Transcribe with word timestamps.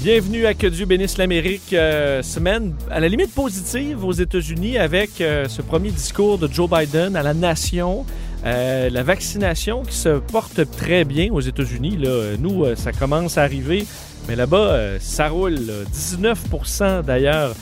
Bienvenue 0.00 0.46
à 0.46 0.54
Que 0.54 0.68
Dieu 0.68 0.86
bénisse 0.86 1.18
l'Amérique, 1.18 1.72
euh, 1.72 2.22
semaine 2.22 2.72
à 2.88 3.00
la 3.00 3.08
limite 3.08 3.34
positive 3.34 4.04
aux 4.04 4.12
États-Unis 4.12 4.78
avec 4.78 5.20
euh, 5.20 5.48
ce 5.48 5.60
premier 5.60 5.90
discours 5.90 6.38
de 6.38 6.46
Joe 6.46 6.70
Biden 6.70 7.16
à 7.16 7.24
la 7.24 7.34
nation. 7.34 8.06
Euh, 8.46 8.90
la 8.90 9.02
vaccination 9.02 9.82
qui 9.82 9.96
se 9.96 10.20
porte 10.20 10.60
très 10.76 11.04
bien 11.04 11.32
aux 11.32 11.40
États-Unis. 11.40 11.98
Nous, 12.38 12.64
ça 12.76 12.92
commence 12.92 13.38
à 13.38 13.42
arriver, 13.42 13.86
mais 14.28 14.36
là-bas, 14.36 15.00
ça 15.00 15.28
roule. 15.28 15.54
là. 15.54 15.82
19% 15.92 17.02
d'ailleurs 17.02 17.56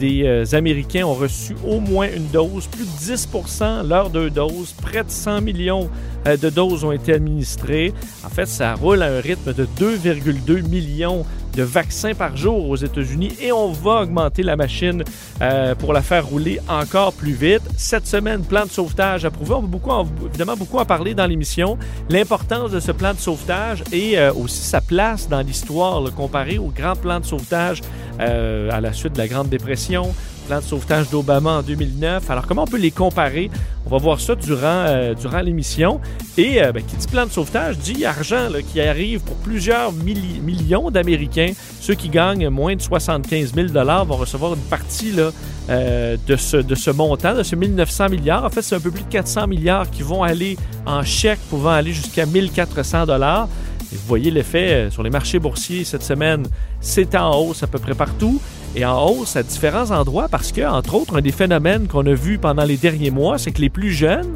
des 0.00 0.54
Américains 0.54 1.04
ont 1.04 1.14
reçu 1.14 1.54
au 1.64 1.78
moins 1.78 2.08
une 2.08 2.26
dose, 2.28 2.66
plus 2.66 2.84
de 2.84 3.14
10% 3.16 3.86
leurs 3.86 4.10
deux 4.10 4.30
doses, 4.30 4.72
près 4.72 5.04
de 5.04 5.10
100 5.10 5.42
millions 5.42 5.88
de 6.24 6.50
doses 6.50 6.82
ont 6.82 6.92
été 6.92 7.12
administrées. 7.12 7.92
En 8.24 8.30
fait, 8.30 8.46
ça 8.46 8.74
roule 8.74 9.02
à 9.02 9.06
un 9.06 9.20
rythme 9.20 9.52
de 9.52 9.68
2,2 9.78 10.62
millions 10.62 11.24
de 11.56 11.62
vaccins 11.62 12.14
par 12.14 12.36
jour 12.36 12.68
aux 12.68 12.76
États-Unis 12.76 13.32
et 13.40 13.50
on 13.50 13.72
va 13.72 14.02
augmenter 14.02 14.42
la 14.42 14.56
machine 14.56 15.02
euh, 15.42 15.74
pour 15.74 15.92
la 15.92 16.02
faire 16.02 16.26
rouler 16.26 16.60
encore 16.68 17.12
plus 17.12 17.32
vite. 17.32 17.62
Cette 17.76 18.06
semaine, 18.06 18.42
plan 18.42 18.64
de 18.66 18.70
sauvetage 18.70 19.24
approuvé. 19.24 19.54
On 19.54 19.60
va 19.62 19.66
beaucoup 19.66 19.90
en- 19.90 20.06
évidemment 20.28 20.56
beaucoup 20.56 20.78
en 20.78 20.84
parler 20.84 21.14
dans 21.14 21.26
l'émission. 21.26 21.78
L'importance 22.10 22.70
de 22.70 22.80
ce 22.80 22.92
plan 22.92 23.14
de 23.14 23.18
sauvetage 23.18 23.82
et 23.92 24.18
euh, 24.18 24.32
aussi 24.34 24.60
sa 24.62 24.80
place 24.80 25.28
dans 25.28 25.40
l'histoire 25.40 26.02
comparé 26.14 26.58
au 26.58 26.66
grand 26.76 26.94
plan 26.94 27.20
de 27.20 27.24
sauvetage 27.24 27.80
euh, 28.20 28.70
à 28.70 28.80
la 28.80 28.92
suite 28.92 29.14
de 29.14 29.18
la 29.18 29.28
Grande 29.28 29.48
Dépression, 29.48 30.14
plan 30.46 30.58
de 30.58 30.64
sauvetage 30.64 31.10
d'Obama 31.10 31.58
en 31.58 31.62
2009. 31.62 32.30
Alors 32.30 32.46
comment 32.46 32.62
on 32.62 32.66
peut 32.66 32.78
les 32.78 32.90
comparer? 32.90 33.50
On 33.86 33.90
va 33.90 33.98
voir 33.98 34.20
ça 34.20 34.34
durant, 34.34 34.60
euh, 34.86 35.14
durant 35.14 35.40
l'émission. 35.40 36.00
Et 36.38 36.62
euh, 36.62 36.72
ben, 36.72 36.82
qui 36.82 36.96
dit 36.96 37.06
plan 37.06 37.26
de 37.26 37.30
sauvetage 37.30 37.78
dit 37.78 38.04
argent 38.04 38.48
qui 38.72 38.80
arrive 38.80 39.20
pour 39.20 39.36
plusieurs 39.36 39.92
milli- 39.92 40.40
millions 40.40 40.90
d'Américains. 40.90 41.52
Ceux 41.80 41.94
qui 41.94 42.08
gagnent 42.08 42.48
moins 42.48 42.74
de 42.76 42.82
75 42.82 43.54
000 43.54 43.68
vont 44.04 44.16
recevoir 44.16 44.54
une 44.54 44.60
partie 44.60 45.12
là, 45.12 45.30
euh, 45.70 46.16
de, 46.26 46.36
ce, 46.36 46.56
de 46.56 46.74
ce 46.74 46.90
montant, 46.90 47.34
de 47.34 47.42
ce 47.42 47.54
1900 47.56 48.08
milliards. 48.08 48.44
En 48.44 48.50
fait, 48.50 48.62
c'est 48.62 48.74
un 48.76 48.80
peu 48.80 48.90
plus 48.90 49.04
de 49.04 49.08
400 49.08 49.46
milliards 49.46 49.90
qui 49.90 50.02
vont 50.02 50.22
aller 50.22 50.56
en 50.84 51.02
chèques, 51.02 51.40
pouvant 51.50 51.70
aller 51.70 51.92
jusqu'à 51.92 52.26
1400 52.26 53.06
dollars. 53.06 53.48
Vous 53.92 53.98
voyez 54.08 54.30
l'effet 54.32 54.88
sur 54.90 55.02
les 55.04 55.10
marchés 55.10 55.38
boursiers 55.38 55.84
cette 55.84 56.02
semaine, 56.02 56.46
c'est 56.80 57.14
en 57.14 57.36
hausse 57.38 57.62
à 57.62 57.68
peu 57.68 57.78
près 57.78 57.94
partout 57.94 58.40
et 58.76 58.84
en 58.84 59.08
hausse 59.08 59.36
à 59.36 59.42
différents 59.42 59.90
endroits 59.90 60.28
parce 60.28 60.52
que, 60.52 60.60
entre 60.60 60.94
autres, 60.94 61.16
un 61.16 61.22
des 61.22 61.32
phénomènes 61.32 61.88
qu'on 61.88 62.06
a 62.06 62.12
vu 62.12 62.38
pendant 62.38 62.64
les 62.64 62.76
derniers 62.76 63.10
mois, 63.10 63.38
c'est 63.38 63.50
que 63.50 63.62
les 63.62 63.70
plus 63.70 63.90
jeunes 63.90 64.34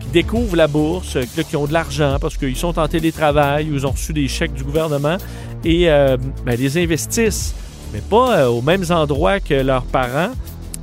qui 0.00 0.08
découvrent 0.08 0.56
la 0.56 0.66
bourse, 0.66 1.16
euh, 1.16 1.42
qui 1.48 1.56
ont 1.56 1.66
de 1.66 1.72
l'argent 1.72 2.18
parce 2.20 2.36
qu'ils 2.36 2.56
sont 2.56 2.78
en 2.78 2.88
télétravail 2.88 3.68
ils 3.70 3.86
ont 3.86 3.92
reçu 3.92 4.12
des 4.12 4.26
chèques 4.26 4.54
du 4.54 4.64
gouvernement 4.64 5.16
et 5.64 5.88
euh, 5.88 6.16
ben, 6.44 6.58
les 6.58 6.82
investissent, 6.82 7.54
mais 7.92 8.00
pas 8.00 8.38
euh, 8.38 8.46
aux 8.48 8.60
mêmes 8.60 8.84
endroits 8.90 9.38
que 9.40 9.54
leurs 9.54 9.84
parents. 9.84 10.32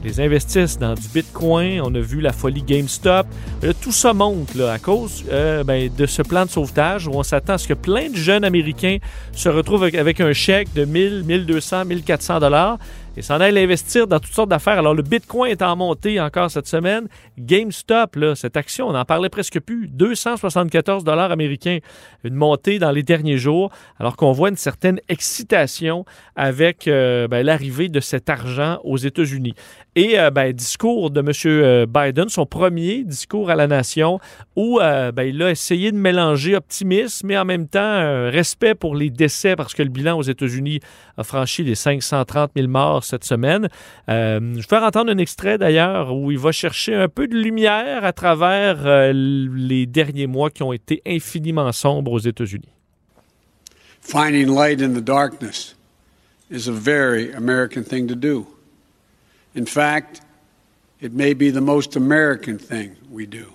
Les 0.04 0.20
investissent 0.20 0.78
dans 0.78 0.96
du 0.96 1.08
Bitcoin. 1.14 1.82
On 1.82 1.96
a 1.96 2.00
vu 2.00 2.20
la 2.20 2.34
folie 2.34 2.62
GameStop. 2.62 3.26
Là, 3.62 3.74
tout 3.74 3.94
ça 3.94 4.14
monte 4.14 4.54
là, 4.54 4.74
à 4.74 4.80
cause 4.80 5.24
euh, 5.32 5.64
ben, 5.64 5.90
de 5.96 6.06
ce 6.06 6.22
plan 6.22 6.46
de 6.46 6.50
sauvetage 6.50 7.08
où 7.08 7.12
on 7.14 7.24
s'attend 7.24 7.54
à 7.54 7.58
ce 7.58 7.70
que 7.70 7.74
plein 7.74 8.10
de 8.10 8.16
jeunes 8.16 8.44
Américains 8.44 8.98
se 9.32 9.48
retrouvent 9.48 9.84
avec, 9.84 10.20
un 10.20 10.34
chèque 10.34 10.74
de 10.74 10.84
1000, 10.84 11.24
1200, 11.24 11.86
1400 11.86 12.40
dollars 12.42 12.80
et 13.16 13.22
s'en 13.22 13.40
aillent 13.40 13.54
l'investir 13.54 14.08
dans 14.08 14.20
toutes 14.20 14.34
sortes 14.34 14.50
d'affaires. 14.50 14.80
Alors, 14.80 14.96
le 14.96 15.04
Bitcoin 15.04 15.52
est 15.52 15.62
en 15.62 15.76
montée 15.76 16.20
encore 16.20 16.50
cette 16.50 16.68
semaine. 16.68 17.08
GameStop, 17.38 18.16
là, 18.16 18.36
cette 18.36 18.58
action, 18.58 18.88
on 18.88 18.94
n'en 18.94 19.06
parlait 19.06 19.30
presque 19.30 19.60
plus. 19.60 19.88
274 19.88 21.04
dollars 21.04 21.32
américains, 21.32 21.80
une 22.24 22.36
montée 22.36 22.80
dans 22.80 22.92
les 22.92 23.04
derniers 23.04 23.38
jours, 23.38 23.72
alors 24.00 24.16
qu'on 24.16 24.32
voit 24.32 24.50
une 24.50 24.58
certaine 24.58 25.00
excitation 25.10 26.06
avec 26.36 26.88
euh, 26.88 27.28
ben, 27.28 27.46
l'arrivée 27.46 27.90
de 27.90 28.00
cet 28.00 28.30
argent 28.30 28.80
aux 28.84 28.98
États-Unis. 28.98 29.54
Et 29.96 30.20
euh, 30.20 30.32
ben, 30.32 30.52
discours 30.52 31.12
de 31.12 31.20
M. 31.20 31.86
Biden, 31.88 32.30
son 32.30 32.46
premier 32.46 33.04
discours 33.04 33.50
à 33.50 33.56
la 33.56 33.68
nation, 33.68 34.20
où 34.56 34.80
euh, 34.80 35.12
ben, 35.12 35.24
il 35.24 35.42
a 35.44 35.52
essayé 35.52 35.92
de 35.92 35.98
mélanger 35.98 36.56
optimisme 36.56 37.30
et 37.30 37.38
en 37.38 37.46
même 37.46 37.68
temps 37.68 37.80
euh, 37.80 38.30
respect 38.32 38.76
pour 38.76 38.96
les 38.96 39.10
décès, 39.10 39.56
parce 39.56 39.74
que 39.74 39.84
le 39.84 39.90
bilan 39.90 40.18
aux 40.18 40.24
États-Unis 40.24 40.80
a 41.18 41.24
franchi 41.24 41.64
les 41.64 41.76
530 41.76 42.52
000 42.56 42.68
morts 42.68 43.04
cette 43.04 43.24
semaine. 43.24 43.68
Euh, 44.10 44.40
je 44.54 44.58
vais 44.58 44.62
faire 44.64 44.84
entendre 44.84 45.12
un 45.12 45.18
extrait 45.18 45.58
d'ailleurs 45.58 46.16
où 46.16 46.32
il 46.32 46.40
va 46.40 46.52
chercher 46.52 46.96
un 46.96 47.08
peu 47.08 47.28
de 47.28 47.36
lumière 47.36 48.04
à 48.04 48.14
travers 48.14 48.86
euh, 48.86 49.12
les 49.14 49.86
derniers 49.86 50.28
mois 50.28 50.50
qui 50.50 50.64
ont 50.64 50.74
été 50.74 51.02
infiniment 51.06 51.72
sombres 51.72 52.12
aux 52.12 52.20
États-Unis. 52.20 52.70
Finding 54.02 54.54
light 54.54 54.82
in 54.82 54.94
the 54.94 55.04
darkness 55.04 55.76
is 56.52 56.68
a 56.68 56.74
very 56.74 57.32
American 57.34 57.84
thing 57.84 58.08
to 58.08 58.16
do. 58.16 58.53
In 59.56 59.66
fact, 59.66 60.22
it 61.00 61.14
may 61.14 61.34
be 61.34 61.50
the 61.50 61.62
most 61.62 61.96
American 61.96 62.58
thing 62.58 62.96
we 63.10 63.26
do. 63.26 63.54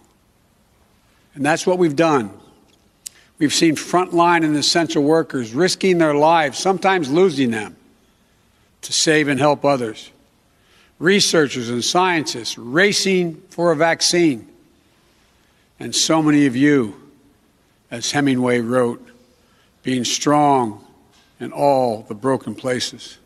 And 1.34 1.44
that's 1.44 1.66
what 1.66 1.78
we've 1.78 1.96
done. 1.96 2.30
We've 3.38 3.54
seen 3.54 3.76
frontline 3.76 4.44
and 4.44 4.56
essential 4.56 5.02
workers 5.02 5.54
risking 5.54 5.98
their 5.98 6.14
lives, 6.14 6.58
sometimes 6.58 7.10
losing 7.10 7.52
them, 7.52 7.76
to 8.82 8.92
save 8.92 9.28
and 9.28 9.38
help 9.38 9.64
others. 9.64 10.10
Researchers 10.98 11.68
and 11.68 11.84
scientists 11.84 12.58
racing 12.58 13.40
for 13.50 13.70
a 13.70 13.76
vaccine. 13.76 14.48
And 15.78 15.94
so 15.94 16.20
many 16.20 16.46
of 16.46 16.56
you, 16.56 17.00
as 17.90 18.10
Hemingway 18.10 18.60
wrote, 18.60 19.06
being 19.84 20.04
strong 20.04 20.84
in 21.38 21.52
all 21.52 22.02
the 22.02 22.14
broken 22.14 22.56
places. 22.56 23.18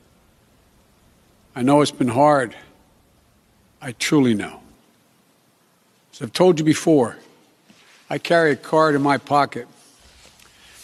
I 1.55 1.63
know 1.63 1.83
it's 1.83 1.91
been 1.91 2.09
hard. 2.09 2.57
I 3.81 3.93
truly 3.93 4.35
know. 4.35 4.61
As 6.13 6.23
I've 6.23 6.33
told 6.33 6.59
you 6.59 6.65
before, 6.65 7.17
I 8.09 8.19
carry 8.19 8.53
a 8.53 8.57
card 8.57 8.95
in 8.95 9.03
my 9.03 9.19
pocket 9.19 9.67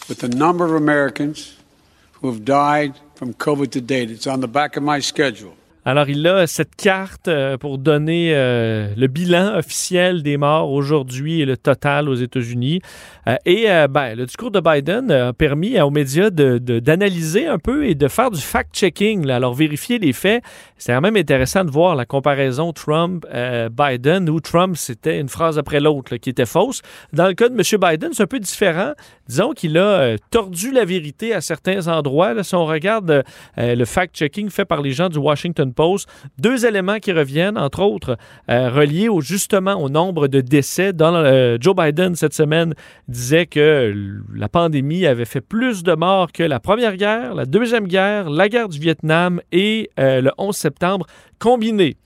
with 0.07 0.19
the 0.19 0.29
number 0.29 0.65
of 0.65 0.73
Americans 0.73 1.55
who 2.13 2.27
have 2.27 2.43
died 2.43 2.95
from 3.15 3.33
COVID 3.33 3.71
to 3.71 3.81
date. 3.81 4.11
It's 4.11 4.27
on 4.27 4.41
the 4.41 4.47
back 4.47 4.75
of 4.75 4.83
my 4.83 4.99
schedule. 4.99 5.55
Alors, 5.85 6.09
il 6.09 6.27
a 6.27 6.45
cette 6.45 6.75
carte 6.75 7.29
euh, 7.29 7.57
pour 7.57 7.77
donner 7.77 8.33
euh, 8.35 8.89
le 8.97 9.07
bilan 9.07 9.55
officiel 9.57 10.23
des 10.23 10.35
morts 10.35 10.71
aujourd'hui 10.71 11.39
et 11.41 11.45
le 11.45 11.55
total 11.55 12.09
aux 12.09 12.15
États-Unis. 12.15 12.81
Euh, 13.27 13.37
et 13.45 13.65
ben, 13.89 14.15
le 14.15 14.25
discours 14.25 14.51
de 14.51 14.59
Biden 14.59 15.09
a 15.09 15.33
permis 15.33 15.79
aux 15.79 15.89
médias 15.89 16.29
de- 16.29 16.57
de- 16.57 16.79
d'analyser 16.79 17.47
un 17.47 17.57
peu 17.57 17.87
et 17.87 17.95
de 17.95 18.07
faire 18.09 18.29
du 18.29 18.41
fact-checking, 18.41 19.29
alors 19.29 19.53
vérifier 19.53 19.99
les 19.99 20.11
faits. 20.13 20.43
C'est 20.77 20.93
quand 20.93 21.01
même 21.01 21.15
intéressant 21.15 21.63
de 21.63 21.71
voir 21.71 21.95
la 21.95 22.05
comparaison 22.05 22.73
Trump-Biden, 22.73 24.29
où 24.29 24.39
Trump, 24.41 24.75
c'était 24.75 25.19
une 25.19 25.29
phrase 25.29 25.57
après 25.57 25.79
l'autre 25.79 26.17
qui 26.17 26.29
était 26.29 26.45
fausse. 26.45 26.81
Dans 27.13 27.27
le 27.27 27.33
cas 27.33 27.49
de 27.49 27.53
M. 27.55 27.61
Biden, 27.81 28.09
c'est 28.13 28.23
un 28.23 28.27
peu 28.27 28.39
différent. 28.39 28.91
Disons 29.27 29.53
qu'il 29.53 29.77
a 29.77 30.15
tordu 30.31 30.71
la 30.71 30.85
vérité 30.85 31.33
à 31.33 31.41
certains 31.41 31.87
endroits. 31.87 32.33
Là, 32.33 32.43
si 32.43 32.55
on 32.55 32.65
regarde 32.65 33.23
le 33.57 33.85
fact-checking 33.85 34.49
fait 34.49 34.65
par 34.65 34.81
les 34.81 34.91
gens 34.91 35.09
du 35.09 35.17
Washington 35.17 35.68
Post, 35.73 36.09
deux 36.37 36.65
éléments 36.65 36.99
qui 36.99 37.11
reviennent, 37.11 37.57
entre 37.57 37.81
autres, 37.81 38.17
euh, 38.49 38.69
reliés 38.69 39.09
justement 39.19 39.73
au 39.73 39.89
nombre 39.89 40.27
de 40.27 40.41
décès. 40.41 40.91
Euh, 40.99 41.57
Joe 41.59 41.75
Biden, 41.75 42.15
cette 42.15 42.33
semaine, 42.33 42.73
disait 43.07 43.45
que 43.45 43.93
la 44.33 44.49
pandémie 44.49 45.05
avait 45.05 45.25
fait 45.25 45.41
plus 45.41 45.83
de 45.83 45.93
morts 45.93 46.31
que 46.31 46.43
la 46.43 46.59
Première 46.59 46.97
Guerre, 46.97 47.33
la 47.35 47.45
Deuxième 47.45 47.87
Guerre, 47.87 48.29
la 48.29 48.49
guerre 48.49 48.69
du 48.69 48.79
Vietnam 48.79 49.41
et 49.51 49.89
euh, 49.99 50.21
le 50.21 50.31
11 50.37 50.55
septembre 50.55 51.05
combinés. 51.39 51.97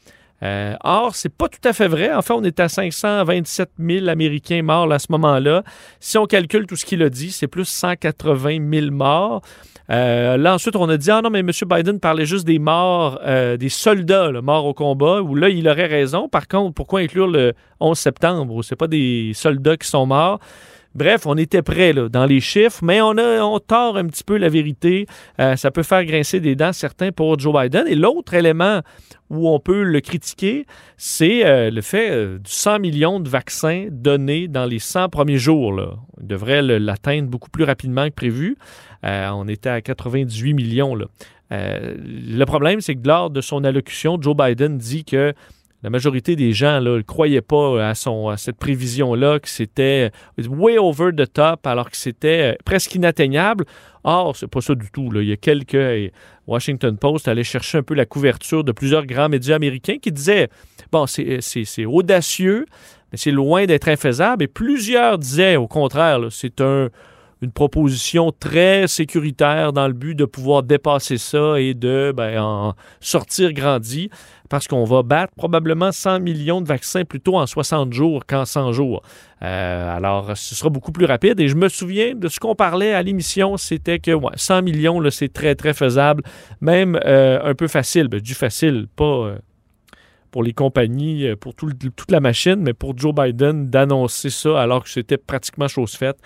Euh, 0.44 0.76
or, 0.84 1.16
c'est 1.16 1.30
pas 1.30 1.48
tout 1.48 1.66
à 1.68 1.72
fait 1.72 1.88
vrai. 1.88 2.14
En 2.14 2.22
fait, 2.22 2.34
on 2.34 2.44
est 2.44 2.60
à 2.60 2.68
527 2.68 3.72
000 3.80 4.08
Américains 4.10 4.62
morts 4.62 4.92
à 4.92 5.00
ce 5.00 5.08
moment-là. 5.12 5.64
Si 6.00 6.18
on 6.18 6.26
calcule 6.26 6.68
tout 6.68 6.76
ce 6.76 6.86
qu'il 6.86 7.02
a 7.02 7.10
dit, 7.10 7.32
c'est 7.32 7.48
plus 7.48 7.66
180 7.66 8.58
000 8.70 8.92
morts. 8.92 9.42
Euh, 9.90 10.38
là, 10.38 10.54
ensuite, 10.54 10.76
on 10.76 10.88
a 10.90 10.98
dit, 10.98 11.12
ah 11.12 11.22
non, 11.22 11.30
mais 11.30 11.40
M. 11.40 11.52
Biden 11.66 12.00
parlait 12.00 12.26
juste 12.26 12.46
des 12.46 12.60
morts, 12.60 13.20
euh, 13.24 13.58
des 13.58 13.70
soldats 13.70 14.32
morts 14.42 14.66
au 14.66 14.74
combat, 14.74 15.22
où 15.22 15.36
là, 15.36 15.50
il 15.50 15.68
aurait 15.68 15.88
raison. 15.88 16.30
Par 16.30 16.48
contre, 16.48 16.74
pourquoi 16.74 17.02
inclure 17.02 17.28
le 17.28 17.54
11 17.80 17.98
septembre, 17.98 18.54
où 18.54 18.64
c'est 18.64 18.76
pas 18.76 18.88
des 18.88 19.32
soldats 19.34 19.78
qui 19.78 19.88
sont 19.88 20.06
morts? 20.06 20.40
Bref, 20.96 21.26
on 21.26 21.36
était 21.38 21.64
prêt 21.64 21.94
dans 21.94 22.26
les 22.26 22.40
chiffres, 22.40 22.80
mais 22.84 23.02
on, 23.02 23.18
a, 23.18 23.60
tord 23.60 23.98
un 23.98 24.06
petit 24.06 24.24
peu 24.24 24.38
la 24.38 24.48
vérité. 24.48 25.08
Euh, 25.40 25.56
ça 25.56 25.72
peut 25.72 25.82
faire 25.82 26.06
grincer 26.06 26.40
des 26.40 26.56
dents 26.56 26.72
certains 26.72 27.12
pour 27.12 27.40
Joe 27.40 27.54
Biden. 27.62 27.88
Et 27.88 27.96
l'autre 27.96 28.36
élément 28.36 28.82
où 29.32 29.50
on 29.50 29.60
peut 29.60 29.82
le 29.82 30.02
critiquer, 30.02 30.68
c'est 30.96 31.46
euh, 31.46 31.72
le 31.72 31.82
fait 31.82 32.12
euh, 32.12 32.38
du 32.38 32.52
100 32.52 32.78
millions 32.80 33.20
de 33.20 33.28
vaccins 33.28 33.88
donnés 33.90 34.48
dans 34.48 34.66
les 34.66 34.78
100 34.78 35.10
premiers 35.10 35.40
jours. 35.40 35.74
Là. 35.74 35.96
On 36.22 36.26
devrait 36.26 36.62
l'atteindre 36.62 37.28
beaucoup 37.28 37.50
plus 37.50 37.64
rapidement 37.64 38.08
que 38.08 38.14
prévu. 38.14 38.56
on 39.02 39.48
était 39.48 39.70
à 39.70 39.82
98 39.82 40.54
millions. 40.54 40.96
Le 41.50 42.44
problème, 42.46 42.82
c'est 42.82 42.96
que 42.96 43.08
lors 43.08 43.32
de 43.32 43.42
son 43.42 43.64
allocution, 43.64 44.22
Joe 44.22 44.36
Biden 44.36 44.78
dit 44.78 45.06
que 45.06 45.34
la 45.84 45.90
majorité 45.90 46.38
des 46.38 46.54
gens 46.54 46.80
ne 46.80 47.02
croyaient 47.02 47.42
pas 47.42 47.90
à, 47.90 47.94
son, 47.94 48.30
à 48.30 48.38
cette 48.38 48.58
prévision-là, 48.58 49.40
que 49.40 49.50
c'était 49.50 50.12
way 50.38 50.78
over 50.78 51.12
the 51.16 51.32
top, 51.32 51.68
alors 51.68 51.90
que 51.90 51.98
c'était 51.98 52.54
euh, 52.54 52.56
presque 52.64 52.96
inatteignable. 52.96 53.66
Or, 54.06 54.36
c'est 54.36 54.48
pas 54.48 54.62
ça 54.62 54.76
du 54.76 54.90
tout. 54.92 55.10
Il 55.16 55.28
y 55.28 55.34
a 55.34 55.38
quelques. 55.38 56.12
Washington 56.48 56.98
Post 56.98 57.28
allait 57.28 57.44
chercher 57.44 57.80
un 57.80 57.84
peu 57.84 57.94
la 57.94 58.06
couverture 58.06 58.64
de 58.64 58.72
plusieurs 58.72 59.06
grands 59.06 59.30
médias 59.30 59.56
américains 59.56 59.98
qui 59.98 60.12
disaient 60.12 60.50
bon, 60.92 61.06
c'est 61.08 61.86
audacieux, 61.86 62.66
mais 63.12 63.18
c'est 63.18 63.32
loin 63.32 63.66
d'être 63.66 63.88
infaisable. 63.88 64.44
Et 64.44 64.48
plusieurs 64.48 65.18
disaient, 65.18 65.56
au 65.56 65.68
contraire, 65.68 66.20
c'est 66.32 66.60
un 66.62 66.90
une 67.44 67.52
proposition 67.52 68.32
très 68.32 68.88
sécuritaire 68.88 69.74
dans 69.74 69.88
le 69.88 69.94
but 69.94 70.16
de 70.16 70.24
pouvoir 70.24 70.64
dépasser 70.64 71.18
ça 71.18 71.60
et 71.60 71.74
de 71.74 72.14
ben, 72.16 72.42
en 72.42 72.74
sortir 73.02 73.52
grandi 73.52 74.10
parce 74.50 74.68
qu'on 74.68 74.84
va 74.84 75.04
battre 75.04 75.34
probablement 75.36 75.92
100 75.92 76.20
millions 76.20 76.62
de 76.62 76.68
vaccins 76.68 77.06
plutôt 77.06 77.38
en 77.38 77.46
60 77.46 77.94
jours 77.94 78.26
qu'en 78.26 78.46
100 78.46 78.74
jours. 78.74 79.02
Euh, 79.42 79.96
alors, 79.96 80.38
ce 80.38 80.56
sera 80.56 80.70
beaucoup 80.70 80.92
plus 80.92 81.06
rapide. 81.06 81.40
Et 81.40 81.48
je 81.48 81.56
me 81.56 81.70
souviens 81.70 82.16
de 82.16 82.28
ce 82.28 82.40
qu'on 82.40 82.56
parlait 82.56 82.94
à 82.94 83.02
l'émission, 83.04 83.58
c'était 83.58 84.00
que 84.00 84.12
100 84.36 84.62
millions, 84.62 85.02
c'est 85.10 85.32
très, 85.32 85.56
très 85.56 85.74
faisable, 85.74 86.24
même 86.62 87.00
euh, 87.06 87.40
un 87.44 87.56
peu 87.56 87.68
facile. 87.68 88.08
Ben, 88.08 88.20
du 88.20 88.34
facile, 88.34 88.88
pas... 88.96 89.04
Euh, 89.04 89.38
pour 90.34 90.44
les 90.44 90.52
compagnies, 90.52 91.28
euh, 91.28 91.36
pour 91.36 91.54
toute 91.54 92.10
la 92.10 92.20
machine, 92.20 92.56
mais 92.58 92.74
pour 92.74 92.98
Joe 92.98 93.14
Biden 93.14 93.70
d'annoncer 93.70 94.32
ça 94.32 94.60
alors 94.60 94.84
que 94.84 94.90
c'était 94.90 95.18
pratiquement 95.18 95.68
chose 95.68 95.94
faite. 95.94 96.18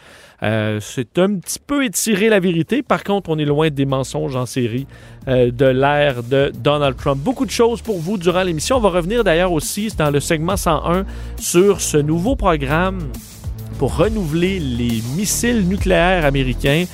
Euh, 0.43 0.79
c'est 0.79 1.19
un 1.19 1.35
petit 1.35 1.59
peu 1.59 1.83
étirer 1.83 2.29
la 2.29 2.39
vérité. 2.39 2.81
Par 2.81 3.03
contre, 3.03 3.29
on 3.29 3.37
est 3.37 3.45
loin 3.45 3.69
des 3.69 3.85
mensonges 3.85 4.37
en 4.37 4.45
série 4.45 4.87
euh, 5.27 5.51
de 5.51 5.65
l'ère 5.65 6.23
de 6.23 6.53
Donald 6.57 6.95
Trump. 6.95 7.21
Beaucoup 7.21 7.45
de 7.45 7.51
choses 7.51 7.81
pour 7.81 7.99
vous 7.99 8.17
durant 8.17 8.43
l'émission. 8.43 8.77
On 8.77 8.79
va 8.79 8.89
revenir 8.89 9.25
d'ailleurs 9.25 9.51
aussi 9.51 9.89
dans 9.97 10.09
le 10.09 10.21
segment 10.21 10.55
101 10.55 11.05
sur 11.37 11.81
ce 11.81 11.97
nouveau 11.97 12.37
programme 12.37 12.99
pour 13.77 13.97
renouveler 13.97 14.59
les 14.59 15.01
missiles 15.17 15.67
nucléaires 15.67 16.23
américains. 16.23 16.85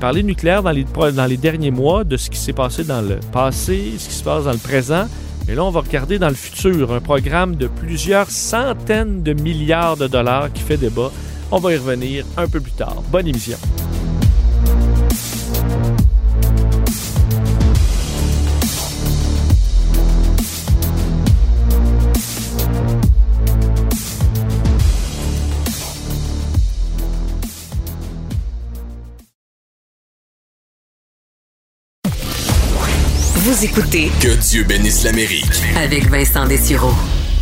Parler 0.00 0.22
de 0.22 0.26
nucléaire 0.26 0.64
dans 0.64 1.26
les 1.28 1.36
derniers 1.36 1.70
mois, 1.70 2.02
de 2.02 2.16
ce 2.16 2.28
qui 2.28 2.38
s'est 2.38 2.52
passé 2.52 2.82
dans 2.82 3.02
le 3.02 3.20
passé, 3.30 3.92
ce 3.98 4.08
qui 4.08 4.14
se 4.14 4.24
passe 4.24 4.44
dans 4.44 4.50
le 4.50 4.58
présent 4.58 5.06
et 5.48 5.54
là, 5.54 5.64
on 5.64 5.70
va 5.70 5.80
regarder 5.80 6.18
dans 6.18 6.28
le 6.28 6.34
futur 6.34 6.92
un 6.92 7.00
programme 7.00 7.54
de 7.54 7.68
plusieurs 7.68 8.30
centaines 8.30 9.22
de 9.22 9.32
milliards 9.32 9.96
de 9.96 10.08
dollars 10.08 10.52
qui 10.52 10.62
fait 10.62 10.76
débat. 10.76 11.12
On 11.52 11.58
va 11.58 11.72
y 11.72 11.76
revenir 11.76 12.24
un 12.36 12.48
peu 12.48 12.60
plus 12.60 12.72
tard. 12.72 13.02
Bonne 13.12 13.28
émission. 13.28 13.56
Écoutez 33.66 34.10
Que 34.22 34.38
Dieu 34.48 34.62
bénisse 34.62 35.02
l'Amérique 35.02 35.60
avec 35.76 36.08
Vincent 36.08 36.46
Dessureau. 36.46 36.92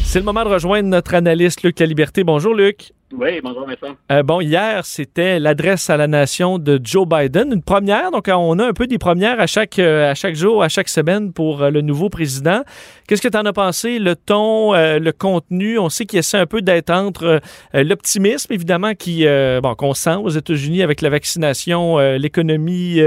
C'est 0.05 0.21
le 0.21 0.25
moment 0.25 0.43
de 0.43 0.49
rejoindre 0.49 0.89
notre 0.89 1.13
analyste 1.13 1.63
Luc 1.63 1.79
La 1.79 1.85
Liberté. 1.85 2.25
Bonjour 2.25 2.55
Luc. 2.55 2.93
Oui, 3.17 3.41
bonjour 3.43 3.67
Vincent. 3.67 3.95
Euh, 4.11 4.23
bon, 4.23 4.41
hier, 4.41 4.85
c'était 4.85 5.39
l'adresse 5.39 5.89
à 5.89 5.97
la 5.97 6.09
nation 6.09 6.59
de 6.59 6.81
Joe 6.83 7.07
Biden, 7.07 7.53
une 7.53 7.63
première. 7.63 8.11
Donc, 8.11 8.29
on 8.29 8.59
a 8.59 8.67
un 8.67 8.73
peu 8.73 8.87
des 8.87 8.99
premières 8.99 9.41
à 9.41 9.47
chaque, 9.47 9.79
euh, 9.79 10.11
à 10.11 10.15
chaque 10.15 10.35
jour, 10.35 10.63
à 10.63 10.69
chaque 10.69 10.89
semaine 10.89 11.33
pour 11.33 11.63
euh, 11.63 11.71
le 11.71 11.81
nouveau 11.81 12.09
président. 12.09 12.63
Qu'est-ce 13.07 13.23
que 13.23 13.29
tu 13.29 13.37
en 13.37 13.45
as 13.45 13.53
pensé? 13.53 13.99
Le 13.99 14.17
ton, 14.17 14.73
le 14.73 15.11
contenu, 15.13 15.79
on 15.79 15.89
sait 15.89 16.07
qu'il 16.07 16.19
essaie 16.19 16.39
un 16.39 16.47
peu 16.47 16.63
d'être 16.63 16.91
entre 16.91 17.41
l'optimisme, 17.75 18.53
évidemment, 18.53 18.95
qui, 18.95 19.27
bon, 19.63 19.75
qu'on 19.75 19.93
sent 19.93 20.17
aux 20.17 20.31
États-Unis 20.31 20.83
avec 20.83 21.03
la 21.03 21.11
vaccination, 21.11 21.99
l'économie 22.17 22.99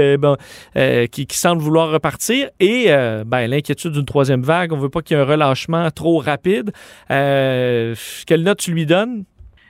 qui, 1.10 1.26
semble 1.32 1.60
vouloir 1.60 1.90
repartir, 1.90 2.48
et 2.60 2.86
ben, 3.26 3.48
l'inquiétude 3.48 3.90
d'une 3.90 4.04
troisième 4.04 4.42
vague. 4.42 4.72
On 4.72 4.76
ne 4.76 4.82
veut 4.82 4.88
pas 4.88 5.02
qu'il 5.02 5.16
y 5.16 5.20
ait 5.20 5.22
un 5.22 5.26
relâchement 5.26 5.90
trop 5.90 6.18
rapide. 6.18 6.70
quelle 7.08 8.42
note 8.42 8.58
tu 8.58 8.70
lui 8.70 8.86
donnes? 8.86 9.24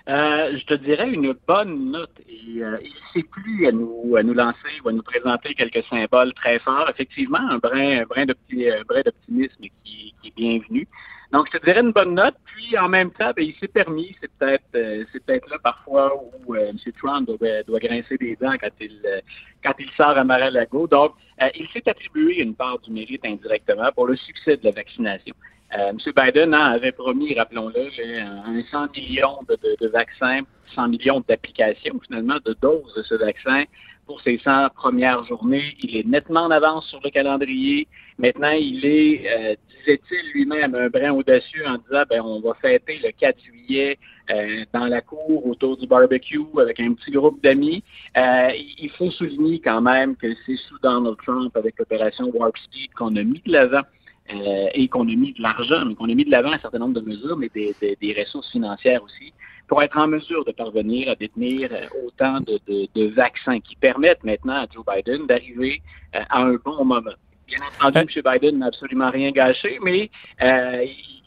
Euh, 0.09 0.57
je 0.57 0.65
te 0.65 0.75
dirais 0.75 1.11
une 1.11 1.35
bonne 1.47 1.91
note. 1.91 2.19
Et, 2.29 2.63
euh, 2.63 2.79
il 2.83 2.89
ne 2.89 3.13
sait 3.13 3.29
plus 3.29 3.67
à 3.67 3.73
nous, 3.73 4.17
à 4.17 4.23
nous 4.23 4.33
lancer 4.33 4.81
ou 4.83 4.89
à 4.89 4.93
nous 4.93 5.03
présenter 5.03 5.55
quelques 5.55 5.85
symboles 5.85 6.33
très 6.33 6.59
forts. 6.61 6.89
Effectivement, 6.89 7.39
un 7.39 7.59
brin, 7.59 8.01
un 8.01 8.05
brin 8.05 8.25
d'optimisme 8.25 9.63
qui, 9.85 10.15
est 10.25 10.35
bienvenu. 10.35 10.89
Donc, 11.31 11.49
je 11.53 11.59
te 11.59 11.65
dirais 11.65 11.81
une 11.81 11.93
bonne 11.93 12.15
note. 12.15 12.37
Puis, 12.47 12.79
en 12.79 12.89
même 12.89 13.11
temps, 13.11 13.33
ben, 13.37 13.45
il 13.45 13.55
s'est 13.57 13.69
permis, 13.69 14.17
c'est 14.19 14.31
peut-être 14.39 14.65
euh, 14.77 15.05
c'est 15.13 15.23
peut-être 15.23 15.47
là 15.51 15.59
parfois 15.63 16.11
où 16.47 16.55
M. 16.55 16.79
Trump 16.97 17.29
doit, 17.29 17.63
doit, 17.65 17.79
grincer 17.79 18.17
des 18.17 18.35
dents 18.37 18.57
quand 18.59 18.71
il 18.81 19.23
quand 19.63 19.75
il 19.79 19.91
sort 19.91 20.17
à 20.17 20.25
Mar-a-Lago. 20.25 20.87
Donc, 20.87 21.13
il 21.55 21.69
s'est 21.69 21.87
attribué 21.87 22.41
une 22.41 22.55
part 22.55 22.79
du 22.79 22.91
mérite 22.91 23.27
indirectement 23.27 23.93
pour 23.95 24.07
le 24.07 24.17
succès 24.17 24.57
de 24.57 24.65
la 24.65 24.71
vaccination. 24.71 25.35
Euh, 25.77 25.91
M. 25.91 25.99
Biden 26.17 26.55
hein, 26.55 26.73
avait 26.73 26.93
promis, 26.93 27.35
rappelons-le, 27.35 27.91
un 28.23 28.63
100 28.71 28.97
millions 28.97 29.39
de, 29.49 29.87
vaccins, 29.89 30.41
100 30.75 30.89
millions 30.89 31.23
d'applications 31.29 32.01
finalement 32.07 32.39
de 32.45 32.57
doses 32.63 32.95
de 32.97 33.03
ce 33.03 33.15
vaccin 33.17 33.65
pour 34.07 34.23
ses 34.23 34.39
100 34.39 34.71
premières 34.71 35.25
journées. 35.25 35.77
Il 35.83 35.95
est 35.95 36.07
nettement 36.07 36.45
en 36.45 36.51
avance 36.51 36.87
sur 36.87 37.01
le 37.05 37.11
calendrier. 37.11 37.87
Maintenant, 38.17 38.53
il 38.53 38.87
est, 38.87 39.27
euh, 39.29 39.57
disait-il 39.81 40.33
lui-même, 40.33 40.75
un 40.75 40.89
brin 40.89 41.13
audacieux 41.13 41.67
en 41.67 41.77
disant, 41.77 42.05
ben, 42.09 42.23
on 42.23 42.41
va 42.41 42.55
fêter 42.55 42.99
le 43.05 43.11
4 43.13 43.39
juillet 43.39 43.99
euh, 44.31 44.65
dans 44.73 44.87
la 44.87 45.03
cour 45.03 45.47
autour 45.47 45.77
du 45.77 45.87
barbecue 45.87 46.41
avec 46.59 46.81
un 46.81 46.95
petit 46.95 47.11
groupe 47.11 47.43
d'amis. 47.43 47.85
il 48.17 48.91
faut 48.97 49.11
souligner 49.11 49.61
quand 49.61 49.83
même 49.83 50.17
que 50.17 50.29
c'est 50.47 50.57
sous 50.57 50.79
Donald 50.83 51.19
Trump 51.23 51.55
avec 51.55 51.79
l'opération 51.79 52.31
Warp 52.33 52.57
Speed 52.57 52.95
qu'on 52.95 53.15
a 53.17 53.23
mis 53.23 53.43
de 53.45 53.53
l'avant 53.53 53.83
euh, 54.33 54.69
et 54.75 54.89
qu'on 54.89 55.09
a 55.09 55.15
mis 55.15 55.33
de 55.33 55.43
l'argent, 55.43 55.95
qu'on 55.95 56.09
a 56.09 56.15
mis 56.15 56.25
de 56.25 56.31
l'avant 56.31 56.53
un 56.53 56.59
certain 56.59 56.79
nombre 56.79 57.01
de 57.01 57.07
mesures, 57.07 57.37
mais 57.37 57.51
des, 57.55 58.15
ressources 58.19 58.51
financières 58.51 59.03
aussi, 59.03 59.33
pour 59.67 59.83
être 59.83 59.97
en 59.97 60.07
mesure 60.09 60.45
de 60.45 60.53
parvenir 60.53 61.11
à 61.11 61.15
détenir 61.15 61.71
euh, 61.73 61.87
autant 62.07 62.41
de 62.41 63.07
vaccins 63.15 63.61
qui 63.61 63.77
permettent 63.77 64.25
maintenant 64.25 64.55
à 64.55 64.67
Joe 64.73 64.85
Biden 64.85 65.27
d'arriver 65.27 65.83
euh, 66.15 66.21
à 66.29 66.43
un 66.43 66.55
bon 66.63 66.85
moment. 66.85 67.13
Bien 67.49 67.59
entendu, 67.81 68.07
M. 68.17 68.23
Biden 68.33 68.59
n'a 68.59 68.67
absolument 68.67 69.11
rien 69.11 69.31
gâché, 69.31 69.79
mais 69.83 70.11
euh, 70.43 70.85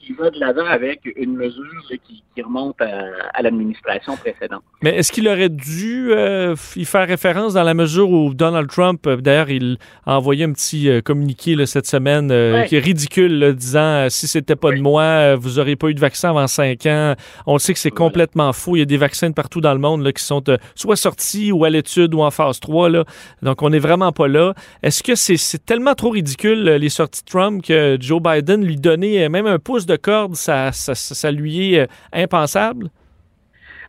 il 0.07 0.15
va 0.15 0.29
de 0.29 0.39
l'avant 0.39 0.65
avec 0.65 1.01
une 1.15 1.35
mesure 1.35 1.63
qui, 2.05 2.23
remonte 2.41 2.81
à, 2.81 3.41
l'administration 3.41 4.17
précédente. 4.17 4.63
Mais 4.81 4.95
est-ce 4.95 5.11
qu'il 5.11 5.27
aurait 5.27 5.49
dû 5.49 6.11
euh, 6.11 6.55
y 6.75 6.85
faire 6.85 7.07
référence 7.07 7.53
dans 7.53 7.63
la 7.63 7.73
mesure 7.73 8.09
où 8.09 8.33
Donald 8.33 8.67
Trump, 8.69 9.05
euh, 9.05 9.17
d'ailleurs, 9.17 9.49
il 9.49 9.77
a 10.07 10.17
envoyé 10.17 10.45
un 10.45 10.53
petit 10.53 10.89
euh, 10.89 11.01
communiqué 11.01 11.55
cette 11.65 11.85
semaine 11.85 12.29
qui 12.67 12.75
est 12.75 12.79
ridicule, 12.79 13.53
disant 13.53 14.07
si 14.09 14.27
c'était 14.27 14.55
pas 14.55 14.71
de 14.71 14.79
moi, 14.79 15.35
vous 15.35 15.57
n'auriez 15.57 15.75
pas 15.75 15.89
eu 15.89 15.93
de 15.93 15.99
vaccin 15.99 16.29
avant 16.29 16.47
cinq 16.47 16.85
ans. 16.85 17.15
On 17.45 17.59
sait 17.59 17.73
que 17.73 17.79
c'est 17.79 17.91
complètement 17.91 18.53
faux. 18.53 18.75
Il 18.75 18.79
y 18.79 18.83
a 18.83 18.85
des 18.85 18.97
vaccins 18.97 19.31
partout 19.31 19.61
dans 19.61 19.73
le 19.73 19.79
monde 19.79 20.03
là, 20.03 20.11
qui 20.11 20.23
sont 20.23 20.43
soit 20.75 20.95
sortis 20.95 21.51
ou 21.51 21.63
à 21.65 21.69
l'étude 21.69 22.13
ou 22.15 22.21
en 22.21 22.31
phase 22.31 22.59
3. 22.59 22.89
Là. 22.89 23.03
Donc, 23.41 23.61
on 23.61 23.69
n'est 23.69 23.79
vraiment 23.79 24.11
pas 24.11 24.27
là. 24.27 24.53
Est-ce 24.81 25.03
que 25.03 25.15
c'est 25.15 25.65
tellement 25.65 25.93
trop 25.93 26.10
ridicule, 26.11 26.63
les 26.63 26.89
sorties 26.89 27.23
de 27.23 27.29
Trump, 27.29 27.63
que 27.63 27.97
Joe 27.99 28.21
Biden 28.21 28.65
lui 28.65 28.77
donnait 28.77 29.27
même 29.29 29.47
un 29.47 29.59
pouce 29.59 29.85
de 29.85 29.91
de 29.91 29.97
corde, 29.97 30.35
ça, 30.35 30.71
ça, 30.71 31.31
lui 31.31 31.73
est 31.73 31.81
euh, 31.81 31.87
impensable? 32.13 32.89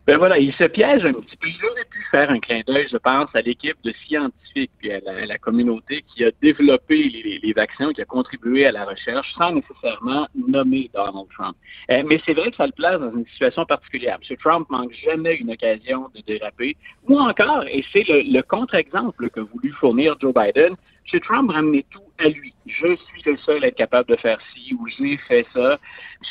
Ben 0.05 0.17
voilà, 0.17 0.37
il 0.37 0.53
se 0.55 0.65
piège 0.65 1.05
un 1.05 1.13
petit 1.13 1.37
peu. 1.37 1.47
Il 1.47 1.65
aurait 1.65 1.85
pu 1.85 2.05
faire 2.11 2.29
un 2.29 2.39
clin 2.39 2.59
d'œil, 2.67 2.87
je 2.91 2.97
pense, 2.97 3.29
à 3.33 3.41
l'équipe 3.41 3.77
de 3.85 3.93
scientifiques 4.05 4.71
et 4.83 4.95
à 4.95 5.25
la, 5.25 5.37
communauté 5.37 6.03
qui 6.13 6.25
a 6.25 6.31
développé 6.41 7.39
les, 7.41 7.53
vaccins, 7.53 7.93
qui 7.93 8.01
a 8.01 8.05
contribué 8.05 8.65
à 8.65 8.73
la 8.73 8.83
recherche, 8.83 9.33
sans 9.37 9.53
nécessairement 9.53 10.27
nommer 10.35 10.91
Donald 10.93 11.29
Trump. 11.33 11.55
Euh, 11.89 12.03
mais 12.05 12.19
c'est 12.25 12.33
vrai 12.33 12.51
que 12.51 12.57
ça 12.57 12.65
le 12.65 12.73
place 12.73 12.99
dans 12.99 13.15
une 13.15 13.25
situation 13.27 13.65
particulière. 13.65 14.17
M. 14.29 14.37
Trump 14.43 14.69
manque 14.69 14.91
jamais 15.05 15.35
une 15.35 15.51
occasion 15.51 16.09
de 16.13 16.21
déraper. 16.27 16.75
Ou 17.07 17.17
encore, 17.17 17.63
et 17.67 17.85
c'est 17.93 18.05
le, 18.09 18.23
le 18.29 18.41
contre-exemple 18.41 19.29
que 19.29 19.39
voulu 19.39 19.71
fournir 19.79 20.17
Joe 20.19 20.33
Biden, 20.33 20.75
M. 21.13 21.19
Trump 21.21 21.49
ramenait 21.49 21.85
tout 21.89 22.01
lui. 22.29 22.53
Je 22.65 22.95
suis 22.95 23.21
le 23.25 23.37
seul 23.37 23.63
à 23.63 23.67
être 23.67 23.75
capable 23.75 24.09
de 24.09 24.15
faire 24.17 24.39
ci 24.53 24.73
ou 24.73 24.87
j'ai 24.87 25.17
fait 25.17 25.45
ça. 25.53 25.79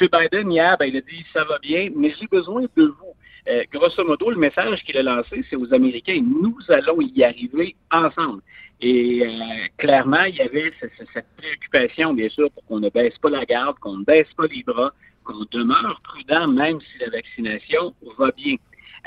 M. 0.00 0.08
Biden, 0.12 0.52
hier, 0.52 0.76
ben, 0.78 0.86
il 0.86 0.96
a 0.96 1.00
dit 1.00 1.24
ça 1.32 1.44
va 1.44 1.58
bien, 1.58 1.90
mais 1.94 2.14
j'ai 2.18 2.26
besoin 2.26 2.62
de 2.62 2.84
vous. 2.84 3.14
euh, 3.48 3.64
grosso 3.72 4.04
modo, 4.04 4.30
le 4.30 4.36
message 4.36 4.82
qu'il 4.84 4.96
a 4.96 5.02
lancé, 5.02 5.44
c'est 5.50 5.56
aux 5.56 5.72
Américains, 5.74 6.20
nous 6.22 6.56
allons 6.68 7.00
y 7.00 7.24
arriver 7.24 7.74
ensemble. 7.90 8.42
Et 8.80 9.24
euh, 9.24 9.66
clairement, 9.78 10.24
il 10.24 10.36
y 10.36 10.42
avait 10.42 10.72
cette 10.80 11.26
préoccupation, 11.36 12.14
bien 12.14 12.28
sûr, 12.28 12.50
pour 12.50 12.64
qu'on 12.66 12.80
ne 12.80 12.90
baisse 12.90 13.16
pas 13.18 13.30
la 13.30 13.44
garde, 13.44 13.78
qu'on 13.78 13.98
ne 13.98 14.04
baisse 14.04 14.32
pas 14.36 14.46
les 14.46 14.62
bras, 14.62 14.92
qu'on 15.24 15.44
demeure 15.50 16.00
prudent, 16.02 16.48
même 16.48 16.80
si 16.80 16.98
la 16.98 17.10
vaccination 17.10 17.94
va 18.18 18.30
bien. 18.32 18.56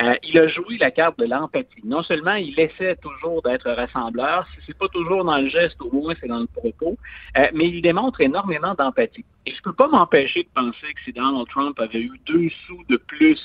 Euh, 0.01 0.15
il 0.23 0.37
a 0.37 0.47
joué 0.47 0.77
la 0.77 0.91
carte 0.91 1.17
de 1.19 1.25
l'empathie. 1.25 1.81
Non 1.83 2.03
seulement 2.03 2.35
il 2.35 2.59
essaie 2.59 2.95
toujours 2.97 3.41
d'être 3.41 3.69
rassembleur, 3.71 4.45
si 4.53 4.59
c'est 4.67 4.77
pas 4.77 4.89
toujours 4.89 5.23
dans 5.23 5.37
le 5.37 5.47
geste, 5.47 5.81
au 5.81 5.91
moins 5.91 6.13
c'est 6.19 6.27
dans 6.27 6.39
le 6.39 6.47
propos, 6.47 6.97
euh, 7.37 7.47
mais 7.53 7.69
il 7.69 7.81
démontre 7.81 8.19
énormément 8.21 8.73
d'empathie. 8.75 9.25
Et 9.45 9.53
je 9.53 9.61
peux 9.61 9.73
pas 9.73 9.87
m'empêcher 9.87 10.43
de 10.43 10.49
penser 10.53 10.93
que 10.93 11.01
si 11.03 11.13
Donald 11.13 11.47
Trump 11.49 11.79
avait 11.79 12.01
eu 12.01 12.19
deux 12.25 12.49
sous 12.65 12.83
de 12.89 12.97
plus 12.97 13.39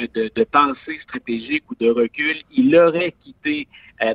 euh, 0.00 0.06
de, 0.14 0.30
de 0.34 0.44
pensée 0.44 0.98
stratégique 1.02 1.64
ou 1.70 1.74
de 1.76 1.90
recul, 1.90 2.36
il 2.52 2.74
aurait 2.76 3.14
quitté 3.22 3.68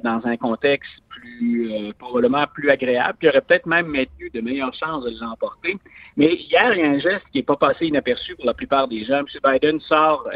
dans 0.04 0.22
un 0.26 0.36
contexte 0.36 0.92
plus 1.08 1.72
probablement 1.98 2.46
plus 2.54 2.70
agréable, 2.70 3.16
puis 3.18 3.30
aurait 3.30 3.40
peut-être 3.40 3.66
même 3.66 3.88
maintenu 3.88 4.30
de 4.30 4.42
meilleures 4.42 4.74
chances 4.74 5.06
de 5.06 5.18
l'emporter. 5.22 5.78
Mais 6.18 6.36
hier, 6.36 6.74
il 6.76 6.82
y 6.82 6.84
a 6.84 6.90
un 6.90 7.00
geste 7.00 7.24
qui 7.32 7.38
n'est 7.38 7.44
pas 7.44 7.56
passé 7.56 7.88
inaperçu 7.88 8.36
pour 8.36 8.46
la 8.46 8.54
plupart 8.54 8.90
des 8.90 9.06
gens. 9.06 9.20
M. 9.20 9.26
Biden 9.42 9.80
sort 9.80 10.28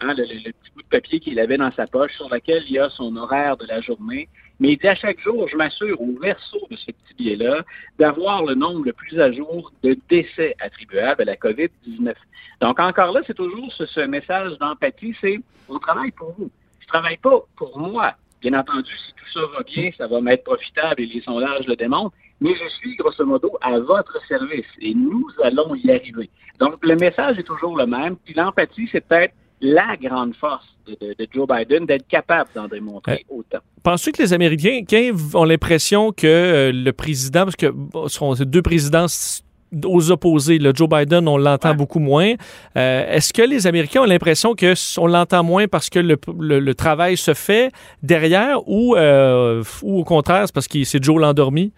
Hein, 0.00 0.14
le, 0.16 0.24
petit 0.24 0.70
bout 0.76 0.82
de 0.82 0.88
papier 0.88 1.18
qu'il 1.18 1.40
avait 1.40 1.56
dans 1.56 1.72
sa 1.72 1.88
poche 1.88 2.12
sur 2.12 2.28
lequel 2.28 2.62
il 2.68 2.74
y 2.74 2.78
a 2.78 2.88
son 2.90 3.16
horaire 3.16 3.56
de 3.56 3.66
la 3.66 3.80
journée. 3.80 4.28
Mais 4.60 4.72
il 4.72 4.78
dit 4.78 4.88
à 4.88 4.94
chaque 4.94 5.20
jour, 5.20 5.46
je 5.48 5.56
m'assure 5.56 6.00
au 6.00 6.18
verso 6.20 6.58
de 6.70 6.76
ce 6.76 6.86
petit 6.86 7.14
billet-là 7.16 7.62
d'avoir 7.98 8.44
le 8.44 8.54
nombre 8.54 8.84
le 8.84 8.92
plus 8.92 9.20
à 9.20 9.30
jour 9.30 9.72
de 9.82 9.96
décès 10.08 10.56
attribuables 10.60 11.22
à 11.22 11.24
la 11.24 11.36
COVID-19. 11.36 12.14
Donc 12.60 12.80
encore 12.80 13.12
là, 13.12 13.20
c'est 13.26 13.34
toujours 13.34 13.72
ce, 13.72 14.00
message 14.06 14.58
d'empathie, 14.58 15.14
c'est 15.20 15.38
on 15.68 15.78
travaille 15.78 16.10
pour 16.10 16.34
vous. 16.36 16.50
Je 16.80 16.86
travaille 16.88 17.18
pas 17.18 17.40
pour 17.56 17.78
moi. 17.78 18.14
Bien 18.40 18.54
entendu, 18.54 18.90
si 18.90 19.12
tout 19.14 19.32
ça 19.32 19.46
va 19.54 19.62
bien, 19.62 19.90
ça 19.96 20.06
va 20.06 20.20
m'être 20.20 20.44
profitable 20.44 21.02
et 21.02 21.06
les 21.06 21.20
sondages 21.20 21.66
le 21.66 21.76
démontrent, 21.76 22.14
mais 22.40 22.54
je 22.54 22.68
suis 22.76 22.96
grosso 22.96 23.24
modo 23.24 23.56
à 23.60 23.78
votre 23.78 24.24
service 24.26 24.66
et 24.80 24.94
nous 24.94 25.26
allons 25.42 25.74
y 25.74 25.90
arriver. 25.90 26.30
Donc 26.58 26.84
le 26.84 26.96
message 26.96 27.38
est 27.38 27.44
toujours 27.44 27.76
le 27.76 27.86
même. 27.86 28.16
Puis 28.16 28.34
l'empathie, 28.34 28.88
c'est 28.90 29.06
peut-être 29.06 29.34
la 29.60 29.96
grande 30.00 30.34
force 30.34 30.66
de, 30.86 31.26
Joe 31.32 31.46
Biden 31.46 31.86
d'être 31.86 32.06
capable 32.06 32.50
d'en 32.54 32.68
démontrer 32.68 33.24
euh, 33.30 33.36
autant. 33.36 33.58
Penses-tu 33.82 34.12
que 34.12 34.22
les 34.22 34.32
Américains 34.32 34.80
ont 35.34 35.44
l'impression 35.44 36.12
que 36.12 36.26
euh, 36.26 36.72
le 36.72 36.92
président, 36.92 37.44
parce 37.44 37.56
que 37.56 37.72
ce 38.06 38.08
sont 38.08 38.32
deux 38.34 38.62
présidents 38.62 39.06
aux 39.84 40.10
opposés. 40.10 40.58
Le 40.58 40.72
Joe 40.74 40.88
Biden, 40.88 41.28
on 41.28 41.36
l'entend 41.36 41.74
beaucoup 41.74 41.98
moins. 41.98 42.34
Euh, 42.76 43.12
est-ce 43.12 43.32
que 43.32 43.42
les 43.42 43.66
Américains 43.66 44.00
ont 44.02 44.06
l'impression 44.06 44.54
que 44.54 44.74
on 44.98 45.06
l'entend 45.06 45.44
moins 45.44 45.68
parce 45.68 45.90
que 45.90 45.98
le, 45.98 46.74
travail 46.74 47.16
se 47.16 47.34
fait 47.34 47.70
derrière 48.02 48.66
ou, 48.66 48.96
ou 48.96 49.98
au 50.00 50.04
contraire, 50.04 50.44
c'est 50.46 50.54
parce 50.54 50.68
que 50.68 50.82
c'est 50.84 51.02
Joe 51.02 51.20
l'endormi? 51.20 51.72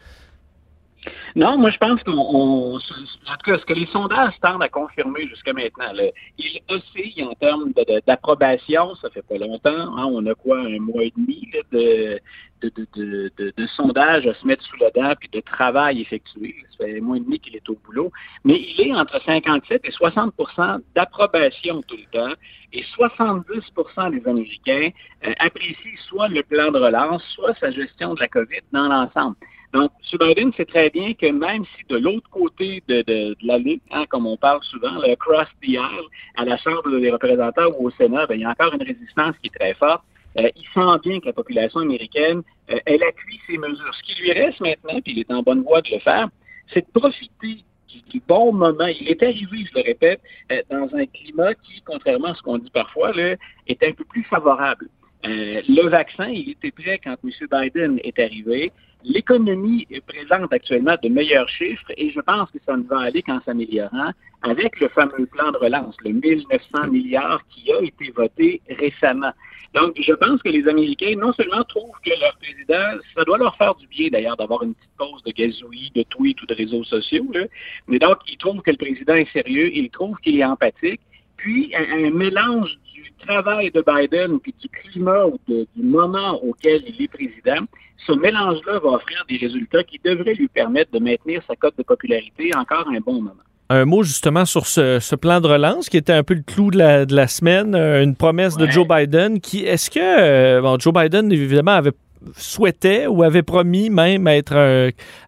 Non, 1.36 1.58
moi 1.58 1.70
je 1.70 1.78
pense 1.78 2.02
qu'on, 2.02 2.76
en 2.76 2.78
tout 2.78 3.44
cas, 3.44 3.58
ce 3.58 3.64
que 3.64 3.74
les 3.74 3.86
sondages 3.86 4.34
tendent 4.40 4.62
à 4.62 4.68
confirmer 4.68 5.28
jusqu'à 5.28 5.52
maintenant, 5.52 5.92
là, 5.92 6.04
il 6.38 6.60
oscille 6.68 7.24
en 7.24 7.34
termes 7.34 7.72
d'approbation, 8.06 8.94
ça 8.96 9.10
fait 9.10 9.22
pas 9.22 9.38
longtemps, 9.38 9.96
hein, 9.96 10.06
on 10.10 10.24
a 10.26 10.34
quoi, 10.34 10.58
un 10.58 10.78
mois 10.80 11.04
et 11.04 11.12
demi 11.16 11.48
de, 11.72 12.20
de, 12.62 12.70
de, 12.96 13.52
de, 13.56 13.66
sondages 13.68 14.26
à 14.26 14.34
se 14.34 14.46
mettre 14.46 14.64
sous 14.64 14.76
la 14.76 14.90
dent 14.90 15.14
puis 15.18 15.28
de 15.32 15.40
travail 15.40 16.00
effectué. 16.00 16.54
Ça 16.70 16.84
fait 16.84 16.98
un 16.98 17.00
mois 17.00 17.16
et 17.16 17.20
demi 17.20 17.38
qu'il 17.38 17.56
est 17.56 17.68
au 17.68 17.78
boulot. 17.84 18.12
Mais 18.44 18.60
il 18.60 18.88
est 18.88 18.94
entre 18.94 19.20
57 19.22 19.82
et 19.84 19.90
60% 19.90 20.80
d'approbation 20.94 21.82
tout 21.82 21.96
le 21.96 22.18
temps. 22.18 22.34
Et 22.72 22.84
70% 22.98 24.10
des 24.12 24.28
Américains 24.28 24.90
euh, 25.26 25.32
apprécient 25.38 25.90
soit 26.08 26.28
le 26.28 26.42
plan 26.42 26.70
de 26.70 26.78
relance, 26.78 27.22
soit 27.34 27.54
sa 27.54 27.70
gestion 27.70 28.14
de 28.14 28.20
la 28.20 28.28
COVID 28.28 28.60
dans 28.72 28.88
l'ensemble. 28.88 29.36
Donc. 29.72 29.90
Biden 30.18 30.52
sait 30.54 30.64
très 30.64 30.90
bien 30.90 31.14
que 31.14 31.30
même 31.30 31.64
si 31.64 31.84
de 31.88 31.96
l'autre 31.96 32.28
côté 32.30 32.82
de, 32.88 33.02
de, 33.02 33.34
de 33.34 33.46
la 33.46 33.58
ligne, 33.58 33.80
hein, 33.90 34.04
comme 34.08 34.26
on 34.26 34.36
parle 34.36 34.62
souvent, 34.64 34.98
le 34.98 35.14
cross 35.14 35.46
the 35.62 35.70
aisle, 35.74 36.08
à 36.36 36.44
la 36.44 36.56
Chambre 36.58 36.98
des 36.98 37.10
représentants 37.10 37.70
ou 37.78 37.88
au 37.88 37.90
Sénat, 37.92 38.26
ben, 38.26 38.34
il 38.34 38.40
y 38.40 38.44
a 38.44 38.50
encore 38.50 38.74
une 38.74 38.82
résistance 38.82 39.36
qui 39.40 39.48
est 39.48 39.58
très 39.58 39.74
forte. 39.74 40.02
Euh, 40.38 40.48
il 40.56 40.64
sent 40.74 40.98
bien 41.02 41.20
que 41.20 41.26
la 41.26 41.32
population 41.32 41.80
américaine, 41.80 42.42
euh, 42.70 42.78
elle 42.86 43.02
appuie 43.02 43.40
ces 43.46 43.58
mesures. 43.58 43.94
Ce 43.94 44.02
qui 44.02 44.20
lui 44.20 44.32
reste 44.32 44.60
maintenant, 44.60 45.00
puis 45.00 45.12
il 45.12 45.18
est 45.20 45.32
en 45.32 45.42
bonne 45.42 45.62
voie 45.62 45.82
de 45.82 45.90
le 45.90 45.98
faire, 46.00 46.28
c'est 46.72 46.86
de 46.86 47.00
profiter 47.00 47.64
du, 48.08 48.22
bon 48.28 48.52
moment. 48.52 48.86
Il 48.86 49.08
est 49.08 49.22
arrivé, 49.22 49.64
je 49.66 49.74
le 49.74 49.82
répète, 49.84 50.20
euh, 50.52 50.62
dans 50.70 50.88
un 50.94 51.06
climat 51.06 51.54
qui, 51.54 51.82
contrairement 51.84 52.28
à 52.28 52.34
ce 52.34 52.42
qu'on 52.42 52.58
dit 52.58 52.70
parfois, 52.70 53.12
là, 53.12 53.34
est 53.66 53.82
un 53.82 53.92
peu 53.92 54.04
plus 54.04 54.22
favorable. 54.24 54.88
Euh, 55.26 55.60
le 55.68 55.88
vaccin, 55.88 56.28
il 56.28 56.50
était 56.50 56.70
prêt 56.70 57.00
quand 57.02 57.16
M. 57.22 57.30
Biden 57.50 58.00
est 58.02 58.18
arrivé. 58.18 58.72
L'économie 59.02 59.86
présente 60.06 60.52
actuellement 60.52 60.96
de 61.02 61.08
meilleurs 61.08 61.48
chiffres 61.48 61.90
et 61.96 62.10
je 62.10 62.20
pense 62.20 62.50
que 62.50 62.58
ça 62.66 62.76
ne 62.76 62.82
va 62.82 63.00
aller 63.00 63.22
qu'en 63.22 63.40
s'améliorant 63.42 64.12
avec 64.42 64.78
le 64.80 64.88
fameux 64.88 65.26
plan 65.26 65.52
de 65.52 65.58
relance, 65.58 65.94
le 66.04 66.12
1900 66.12 66.88
milliards 66.88 67.42
qui 67.48 67.72
a 67.72 67.80
été 67.82 68.10
voté 68.10 68.60
récemment. 68.68 69.32
Donc, 69.74 69.94
je 70.00 70.12
pense 70.12 70.42
que 70.42 70.48
les 70.48 70.66
Américains, 70.66 71.14
non 71.16 71.32
seulement 71.32 71.62
trouvent 71.64 71.98
que 72.04 72.10
leur 72.20 72.36
président, 72.38 73.00
ça 73.14 73.24
doit 73.24 73.38
leur 73.38 73.56
faire 73.56 73.74
du 73.76 73.86
bien 73.86 74.08
d'ailleurs 74.10 74.36
d'avoir 74.36 74.62
une 74.64 74.74
petite 74.74 74.90
pause 74.98 75.22
de 75.22 75.30
gazouillis, 75.30 75.92
de 75.94 76.02
tweets 76.02 76.42
ou 76.42 76.46
de 76.46 76.54
réseaux 76.54 76.82
sociaux, 76.84 77.26
là, 77.32 77.44
mais 77.86 77.98
donc, 77.98 78.18
ils 78.28 78.36
trouvent 78.36 78.62
que 78.62 78.70
le 78.70 78.76
président 78.76 79.14
est 79.14 79.30
sérieux, 79.32 79.70
ils 79.72 79.90
trouvent 79.90 80.18
qu'il 80.18 80.38
est 80.38 80.44
empathique, 80.44 81.00
puis 81.36 81.72
un, 81.74 82.10
mélange 82.10 82.78
travail 83.26 83.70
de 83.70 83.84
Biden 83.86 84.38
puis 84.40 84.54
du 84.60 84.68
climat 84.68 85.26
ou 85.26 85.38
du 85.48 85.82
moment 85.82 86.42
auquel 86.42 86.82
il 86.86 87.04
est 87.04 87.08
président, 87.08 87.64
ce 88.06 88.12
mélange-là 88.12 88.78
va 88.78 88.90
offrir 88.90 89.24
des 89.28 89.36
résultats 89.36 89.84
qui 89.84 90.00
devraient 90.04 90.34
lui 90.34 90.48
permettre 90.48 90.90
de 90.92 90.98
maintenir 90.98 91.42
sa 91.46 91.56
cote 91.56 91.76
de 91.76 91.82
popularité 91.82 92.50
encore 92.56 92.86
un 92.88 93.00
bon 93.00 93.14
moment. 93.14 93.34
Un 93.68 93.84
mot 93.84 94.02
justement 94.02 94.44
sur 94.44 94.66
ce, 94.66 95.14
plan 95.14 95.40
de 95.40 95.46
relance 95.46 95.88
qui 95.88 95.96
était 95.96 96.12
un 96.12 96.24
peu 96.24 96.34
le 96.34 96.42
clou 96.42 96.72
de 96.72 97.14
la, 97.14 97.28
semaine, 97.28 97.74
euh, 97.76 98.02
une 98.02 98.16
promesse 98.16 98.56
de 98.56 98.66
Joe 98.66 98.86
Biden 98.88 99.40
qui, 99.40 99.64
est-ce 99.64 99.90
que, 99.90 100.00
euh, 100.00 100.60
bon, 100.60 100.76
Joe 100.78 100.92
Biden 100.92 101.30
évidemment 101.30 101.72
avait 101.72 101.92
souhaitait 102.36 103.06
ou 103.06 103.22
avait 103.22 103.42
promis 103.42 103.90
même 103.90 104.26
être 104.26 104.56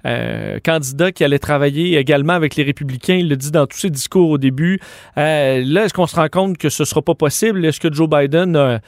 un, 0.04 0.58
candidat 0.64 1.12
qui 1.12 1.24
allait 1.24 1.38
travailler 1.38 1.98
également 1.98 2.34
avec 2.34 2.56
les 2.56 2.62
républicains. 2.62 3.14
Il 3.14 3.28
le 3.28 3.36
dit 3.36 3.50
dans 3.50 3.66
tous 3.66 3.78
ses 3.78 3.90
discours 3.90 4.30
au 4.30 4.38
début. 4.38 4.80
Euh, 5.18 5.62
là, 5.64 5.84
est-ce 5.84 5.94
qu'on 5.94 6.06
se 6.06 6.16
rend 6.16 6.28
compte 6.28 6.58
que 6.58 6.68
ce 6.68 6.82
ne 6.82 6.86
sera 6.86 7.02
pas 7.02 7.14
possible? 7.14 7.64
Est-ce 7.64 7.80
que 7.80 7.92
Joe 7.92 8.08
Biden 8.08 8.56
a 8.56 8.80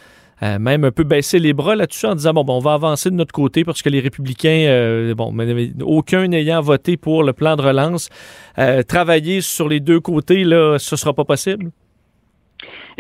même 0.59 0.85
un 0.85 0.91
peu 0.91 1.05
baissé 1.05 1.39
les 1.39 1.53
bras 1.53 1.77
là-dessus 1.77 2.07
en 2.07 2.15
disant, 2.15 2.35
bon, 2.35 2.45
on 2.49 2.59
va 2.59 2.75
avancer 2.75 3.11
de 3.11 3.15
notre 3.15 3.33
côté 3.33 3.65
parce 3.65 3.83
que 3.83 3.89
les 3.89 4.01
républicains, 4.01 4.67
euh, 4.69 5.15
bon, 5.15 5.35
aucun 5.83 6.27
n'ayant 6.27 6.61
voté 6.61 6.97
pour 6.97 7.23
le 7.23 7.33
plan 7.33 7.57
de 7.57 7.63
relance, 7.63 8.09
euh, 8.59 8.83
travailler 8.83 9.41
sur 9.41 9.69
les 9.69 9.81
deux 9.81 10.01
côtés, 10.01 10.45
là, 10.45 10.79
ce 10.79 10.95
ne 10.95 10.99
sera 10.99 11.15
pas 11.15 11.25
possible? 11.25 11.71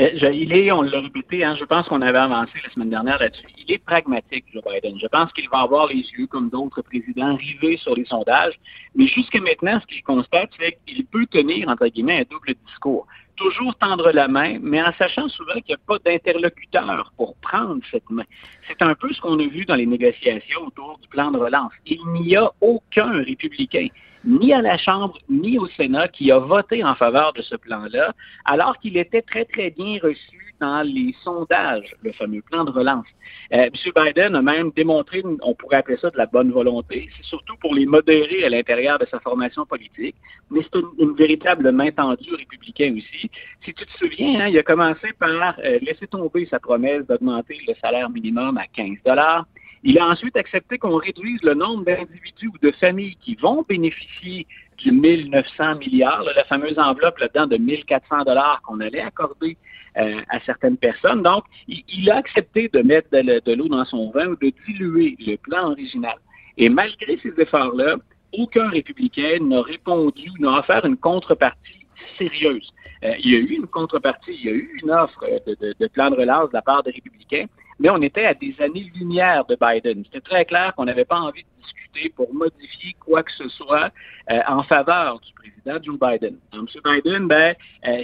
Euh, 0.01 0.33
il 0.33 0.53
est, 0.53 0.73
on 0.73 0.83
l'a 0.83 1.01
répété, 1.01 1.45
hein, 1.45 1.57
je 1.59 1.65
pense 1.65 1.87
qu'on 1.87 2.03
avait 2.03 2.19
avancé 2.19 2.53
la 2.65 2.71
semaine 2.71 2.91
dernière 2.91 3.19
là-dessus, 3.19 3.47
il 3.57 3.73
est 3.73 3.79
pragmatique, 3.79 4.45
Joe 4.53 4.63
Biden. 4.65 4.99
Je 5.01 5.07
pense 5.07 5.33
qu'il 5.33 5.49
va 5.49 5.61
avoir 5.61 5.87
les 5.87 6.05
yeux, 6.19 6.27
comme 6.27 6.51
d'autres 6.51 6.83
présidents, 6.83 7.37
rivés 7.37 7.77
sur 7.77 7.95
les 7.95 8.05
sondages. 8.05 8.55
Mais 8.97 9.07
jusqu'à 9.07 9.41
maintenant, 9.41 9.81
ce 9.81 9.87
qu'il 9.87 10.03
constate, 10.03 10.51
c'est 10.59 10.79
qu'il 10.87 11.05
peut 11.07 11.27
tenir, 11.27 11.69
entre 11.69 11.87
guillemets, 11.87 12.21
un 12.21 12.25
double 12.29 12.55
discours. 12.67 13.07
Toujours 13.37 13.75
tendre 13.77 14.11
la 14.13 14.29
main, 14.29 14.59
mais 14.61 14.83
en 14.83 14.93
sachant 14.93 15.29
souvent 15.29 15.55
qu'il 15.55 15.69
n'y 15.69 15.75
a 15.75 15.79
pas 15.87 15.99
d'interlocuteur 15.99 17.13
pour 17.17 17.35
prendre 17.37 17.81
cette 17.91 18.09
main. 18.11 18.25
C'est 18.69 18.81
un 18.83 18.95
peu 18.95 19.13
ce 19.13 19.21
qu'on 19.21 19.39
a 19.39 19.47
vu 19.47 19.65
dans 19.65 19.75
les 19.75 19.87
négociations 19.87 20.67
autour 20.67 20.99
du 21.03 21.09
plan 21.09 21.31
de 21.31 21.39
relance. 21.39 21.73
Il 21.87 22.05
n'y 22.13 22.37
a 22.37 22.51
aucun 22.61 23.23
républicain 23.23 23.89
ni 24.25 24.52
à 24.52 24.62
la 24.62 24.78
Chambre 24.78 25.19
ni 25.28 25.59
au 25.59 25.66
Sénat 25.69 26.09
qui 26.09 26.31
a 26.31 26.38
voté 26.38 26.83
en 26.85 26.95
faveur 26.95 27.33
de 27.33 27.43
ce 27.43 27.57
plan-là, 27.57 28.14
alors 28.45 28.78
qu'il 28.78 28.97
était 28.97 29.23
très, 29.23 29.45
très 29.45 29.71
bien 29.71 29.99
reçu 30.02 30.54
dans 30.61 30.83
les 30.83 31.14
sondages, 31.23 31.95
le 32.02 32.12
fameux 32.12 32.43
plan 32.43 32.64
de 32.64 32.71
relance. 32.71 33.07
Euh, 33.52 33.69
M. 33.69 33.93
Biden 33.95 34.37
a 34.37 34.43
même 34.43 34.71
démontré, 34.71 35.23
on 35.43 35.54
pourrait 35.54 35.78
appeler 35.78 35.99
ça 35.99 36.11
de 36.11 36.16
la 36.16 36.26
bonne 36.26 36.52
volonté, 36.52 37.09
c'est 37.16 37.25
surtout 37.25 37.57
pour 37.61 37.75
les 37.75 37.87
modérer 37.87 38.45
à 38.45 38.49
l'intérieur 38.49 38.99
de 38.99 39.07
sa 39.07 39.19
formation 39.21 39.66
politique, 39.66 40.16
mais 40.50 40.61
c'est 40.62 40.81
une, 40.99 41.14
véritable 41.14 41.71
main 41.73 41.90
tendue 41.90 42.33
aux 42.33 42.37
républicains 42.37 42.95
aussi. 42.97 43.31
Si 43.64 43.75
tu 43.75 43.85
te 43.85 43.99
souviens, 43.99 44.40
hein, 44.40 44.49
il 44.49 44.59
a 44.59 44.62
commencé 44.62 45.12
par 45.19 45.59
euh, 45.59 45.78
laisser 45.83 46.07
tomber 46.07 46.47
sa 46.47 46.61
promesse 46.61 47.07
d'augmenter 47.07 47.59
le 47.66 47.75
salaire 47.81 48.11
minimum 48.11 48.57
à 48.57 48.66
15 48.66 48.99
dollars. 49.04 49.47
Il 49.87 49.99
a 49.99 50.09
ensuite 50.09 50.35
accepté 50.37 50.79
qu'on 50.79 50.97
réduise 50.97 51.43
le 51.43 51.53
nombre 51.53 51.85
d'individus 51.85 52.49
ou 52.49 52.59
de 52.62 52.71
familles 52.73 53.17
qui 53.21 53.35
vont 53.35 53.67
bénéficier 53.69 54.47
du 54.79 54.91
1900 54.91 55.76
milliards, 55.76 56.23
la 56.23 56.45
fameuse 56.45 56.79
enveloppe 56.79 57.19
là-dedans 57.19 57.47
de 57.47 57.59
1400 57.59 58.25
dollars 58.25 58.62
qu'on 58.62 58.81
allait 58.81 59.03
accorder 59.03 59.59
euh, 59.99 60.21
à 60.31 60.41
certaines 60.41 60.79
personnes. 60.79 61.23
Donc, 61.23 61.45
il, 61.69 62.11
a 62.11 62.17
accepté 62.17 62.69
de 62.73 62.81
mettre 62.81 63.11
de, 63.11 63.53
l'eau 63.53 63.69
dans 63.69 63.85
son 63.85 64.11
vin 64.11 64.29
ou 64.29 64.37
de 64.37 64.53
diluer 64.67 65.17
le 65.21 65.37
plan 65.37 65.73
original. 65.73 66.17
Et 66.57 66.71
malgré 66.71 67.19
ces 67.19 67.35
efforts-là, 67.38 67.97
aucun 68.33 68.69
républicain 68.71 69.38
n'a 69.43 69.61
répondu, 69.61 70.31
n'a 70.41 70.61
offert 70.61 70.85
une 70.87 70.97
contrepartie 70.97 71.87
sérieuse. 72.17 72.73
Euh, 73.05 73.12
il 73.19 73.33
y 73.33 73.37
a 73.37 73.38
eu 73.38 73.55
une 73.57 73.67
contrepartie, 73.67 74.33
il 74.33 74.47
y 74.47 74.49
a 74.49 74.53
eu 74.53 74.81
une 74.83 74.91
offre 74.91 75.25
de, 75.47 75.75
de, 75.79 75.87
plan 75.88 76.11
de 76.11 76.17
relance 76.17 76.49
de 76.49 76.55
la 76.55 76.62
part 76.62 76.83
des 76.83 76.91
républicains, 76.91 77.47
mais 77.78 77.90
on 77.90 78.00
était 78.02 78.26
à 78.26 78.35
des 78.35 78.54
années-lumière 78.61 79.45
de 79.47 79.57
Biden. 79.61 80.04
C'était 80.04 80.21
très 80.21 80.45
clair 80.45 80.75
qu'on 80.75 80.85
n'avait 80.85 81.04
pas 81.04 81.21
envie 81.21 81.43
de 81.43 81.62
discuter 81.62 82.11
pour 82.11 82.33
modifier 82.33 82.95
quoi 83.00 83.23
que 83.23 83.33
ce 83.33 83.49
soit 83.49 83.90
euh, 84.31 84.40
en 84.47 84.62
faveur 84.62 85.21
du 85.21 85.33
président 85.33 85.83
Joe 85.83 85.99
Biden. 85.99 86.37
M. 86.52 86.66
Biden, 86.85 87.28
ben, 87.28 87.54
euh, 87.87 88.02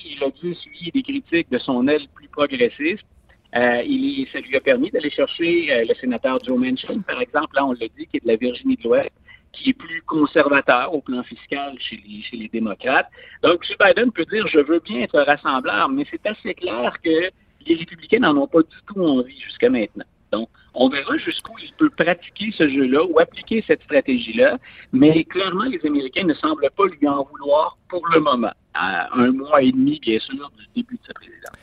s'il 0.00 0.22
a 0.22 0.30
dû 0.30 0.54
suivre 0.54 0.92
des 0.94 1.02
critiques 1.02 1.50
de 1.50 1.58
son 1.58 1.86
aile 1.88 2.06
plus 2.14 2.28
progressiste, 2.28 3.04
euh, 3.54 3.82
il, 3.84 4.26
ça 4.32 4.40
lui 4.40 4.56
a 4.56 4.60
permis 4.60 4.90
d'aller 4.90 5.10
chercher 5.10 5.84
le 5.88 5.94
sénateur 5.94 6.38
Joe 6.44 6.58
Manchin, 6.58 7.00
par 7.00 7.20
exemple, 7.20 7.54
là 7.56 7.64
on 7.64 7.72
l'a 7.72 7.88
dit, 7.96 8.06
qui 8.06 8.18
est 8.18 8.24
de 8.24 8.28
la 8.28 8.36
Virginie 8.36 8.76
de 8.76 8.82
l'Ouest, 8.82 9.12
qui 9.52 9.70
est 9.70 9.74
plus 9.74 10.02
conservateur 10.02 10.92
au 10.92 11.00
plan 11.00 11.22
fiscal 11.22 11.74
chez 11.78 12.02
les, 12.06 12.22
chez 12.22 12.36
les 12.36 12.48
démocrates. 12.48 13.08
Donc, 13.42 13.64
M. 13.70 13.76
Biden 13.80 14.12
peut 14.12 14.26
dire, 14.26 14.46
je 14.48 14.58
veux 14.58 14.80
bien 14.80 15.00
être 15.00 15.18
rassembleur, 15.20 15.88
mais 15.88 16.04
c'est 16.10 16.26
assez 16.26 16.54
clair 16.54 16.92
que 17.02 17.30
les 17.66 17.76
républicains 17.76 18.20
n'en 18.20 18.36
ont 18.36 18.46
pas 18.46 18.62
du 18.62 18.76
tout 18.86 19.00
envie 19.00 19.40
jusqu'à 19.40 19.70
maintenant. 19.70 20.04
Donc, 20.32 20.48
on 20.74 20.88
verra 20.88 21.16
jusqu'où 21.16 21.52
il 21.62 21.72
peut 21.74 21.90
pratiquer 21.90 22.52
ce 22.56 22.68
jeu-là 22.68 23.04
ou 23.04 23.18
appliquer 23.18 23.64
cette 23.66 23.82
stratégie-là, 23.84 24.58
mais 24.92 25.24
clairement, 25.24 25.64
les 25.64 25.80
Américains 25.86 26.24
ne 26.24 26.34
semblent 26.34 26.68
pas 26.76 26.84
lui 26.86 27.08
en 27.08 27.24
vouloir 27.24 27.78
pour 27.88 28.06
le 28.12 28.20
moment, 28.20 28.52
à 28.74 29.14
un 29.18 29.32
mois 29.32 29.62
et 29.62 29.72
demi, 29.72 29.98
bien 30.00 30.18
sûr, 30.18 30.50
du 30.58 30.66
début 30.74 30.96
de 30.96 31.06
sa 31.06 31.14
présidence. 31.14 31.56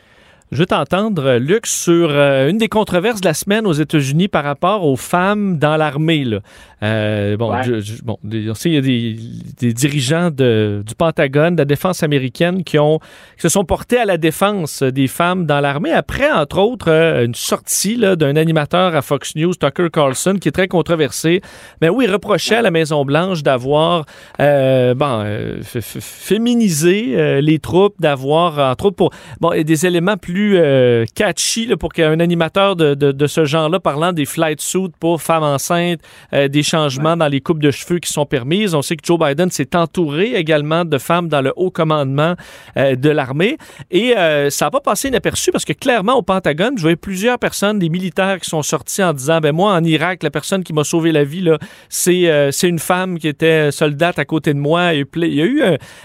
Je 0.53 0.59
veux 0.59 0.67
t'entendre, 0.67 1.37
Luc, 1.37 1.65
sur 1.65 2.11
euh, 2.11 2.47
une 2.47 2.59
des 2.59 2.67
controverses 2.67 3.21
de 3.21 3.25
la 3.25 3.33
semaine 3.33 3.65
aux 3.65 3.73
États-Unis 3.73 4.27
par 4.27 4.43
rapport 4.43 4.85
aux 4.85 4.95
femmes 4.95 5.57
dans 5.57 5.77
l'armée. 5.77 6.27
Euh, 6.83 7.37
bon, 7.37 7.51
bon, 8.03 8.19
on 8.23 8.53
sait 8.53 8.69
il 8.69 8.75
y 8.75 8.77
a 8.77 8.81
des, 8.81 9.73
dirigeants 9.73 10.29
de, 10.29 10.83
du 10.85 10.93
Pentagone, 10.93 11.55
de 11.55 11.61
la 11.61 11.65
défense 11.65 12.03
américaine, 12.03 12.63
qui, 12.63 12.77
ont, 12.77 12.99
qui 12.99 13.41
se 13.41 13.49
sont 13.49 13.65
portés 13.65 13.97
à 13.97 14.05
la 14.05 14.17
défense 14.17 14.83
des 14.83 15.07
femmes 15.07 15.47
dans 15.47 15.59
l'armée 15.59 15.91
après, 15.91 16.31
entre 16.31 16.59
autres, 16.59 16.91
euh, 16.91 17.25
une 17.25 17.33
sortie 17.33 17.97
d'un 17.97 18.35
animateur 18.35 18.95
à 18.95 19.01
Fox 19.01 19.35
News, 19.35 19.55
Tucker 19.55 19.87
Carlson, 19.91 20.35
qui 20.39 20.49
est 20.49 20.51
très 20.51 20.67
controversé. 20.67 21.41
Mais 21.81 21.89
oui, 21.89 22.05
il 22.07 22.11
reprochait 22.11 22.57
à 22.57 22.61
la 22.61 22.69
Maison-Blanche 22.69 23.41
d'avoir 23.41 24.05
bon, 24.37 25.61
féminisé 25.63 27.41
les 27.41 27.57
troupes, 27.57 27.95
d'avoir, 27.99 28.59
entre 28.59 28.85
autres, 28.85 28.97
pour 28.97 29.09
bon, 29.41 29.59
des 29.63 29.87
éléments 29.87 30.17
plus 30.17 30.42
euh, 30.55 31.05
catchy 31.15 31.67
pour 31.75 31.93
qu'un 31.93 32.19
animateur 32.19 32.75
de, 32.75 32.93
de, 32.93 33.27
ce 33.27 33.45
genre-là, 33.45 33.79
parlant 33.79 34.13
des 34.13 34.25
flight 34.25 34.61
suits 34.61 34.91
pour 34.99 35.21
femmes 35.21 35.43
enceintes, 35.43 35.99
euh, 36.33 36.47
des 36.47 36.63
changements 36.63 37.17
dans 37.17 37.27
les 37.27 37.41
coupes 37.41 37.61
de 37.61 37.71
cheveux 37.71 37.99
qui 37.99 38.11
sont 38.11 38.25
permises. 38.25 38.75
On 38.75 38.81
sait 38.81 38.95
que 38.95 39.05
Joe 39.05 39.19
Biden 39.19 39.49
s'est 39.49 39.75
entouré 39.75 40.33
également 40.35 40.85
de 40.85 40.97
femmes 40.97 41.27
dans 41.27 41.41
le 41.41 41.53
haut 41.55 41.71
commandement 41.71 42.35
euh, 42.77 42.95
de 42.95 43.09
l'armée. 43.09 43.57
Et 43.91 44.13
ça 44.49 44.65
n'a 44.65 44.71
pas 44.71 44.79
passé 44.79 45.07
inaperçu 45.07 45.51
parce 45.51 45.65
que 45.65 45.73
clairement, 45.73 46.13
au 46.13 46.21
Pentagone, 46.21 46.77
je 46.77 46.81
voyais 46.81 46.95
plusieurs 46.95 47.39
personnes, 47.39 47.79
des 47.79 47.89
militaires 47.89 48.39
qui 48.39 48.49
sont 48.49 48.61
sortis 48.61 49.03
en 49.03 49.13
disant, 49.13 49.39
ben 49.39 49.51
moi, 49.51 49.73
en 49.73 49.83
Irak, 49.83 50.23
la 50.23 50.31
personne 50.31 50.63
qui 50.63 50.73
m'a 50.73 50.83
sauvé 50.83 51.11
la 51.11 51.23
vie, 51.23 51.49
c'est 51.89 52.51
une 52.63 52.79
femme 52.79 53.19
qui 53.19 53.27
était 53.27 53.71
soldate 53.71 54.19
à 54.19 54.25
côté 54.25 54.53
de 54.53 54.59
moi. 54.59 54.93
Il 54.93 55.05
y 55.33 55.41
a 55.41 55.45
eu 55.45 55.63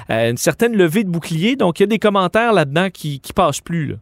une 0.08 0.36
certaine 0.36 0.76
levée 0.76 1.04
de 1.04 1.10
bouclier. 1.10 1.56
Donc, 1.56 1.80
il 1.80 1.82
y 1.82 1.84
a 1.84 1.86
des 1.86 1.98
commentaires 1.98 2.52
là-dedans 2.52 2.88
qui, 2.90 3.20
qui 3.20 3.32
passent 3.32 3.60
plus. 3.60 3.86
Là. 3.86 3.94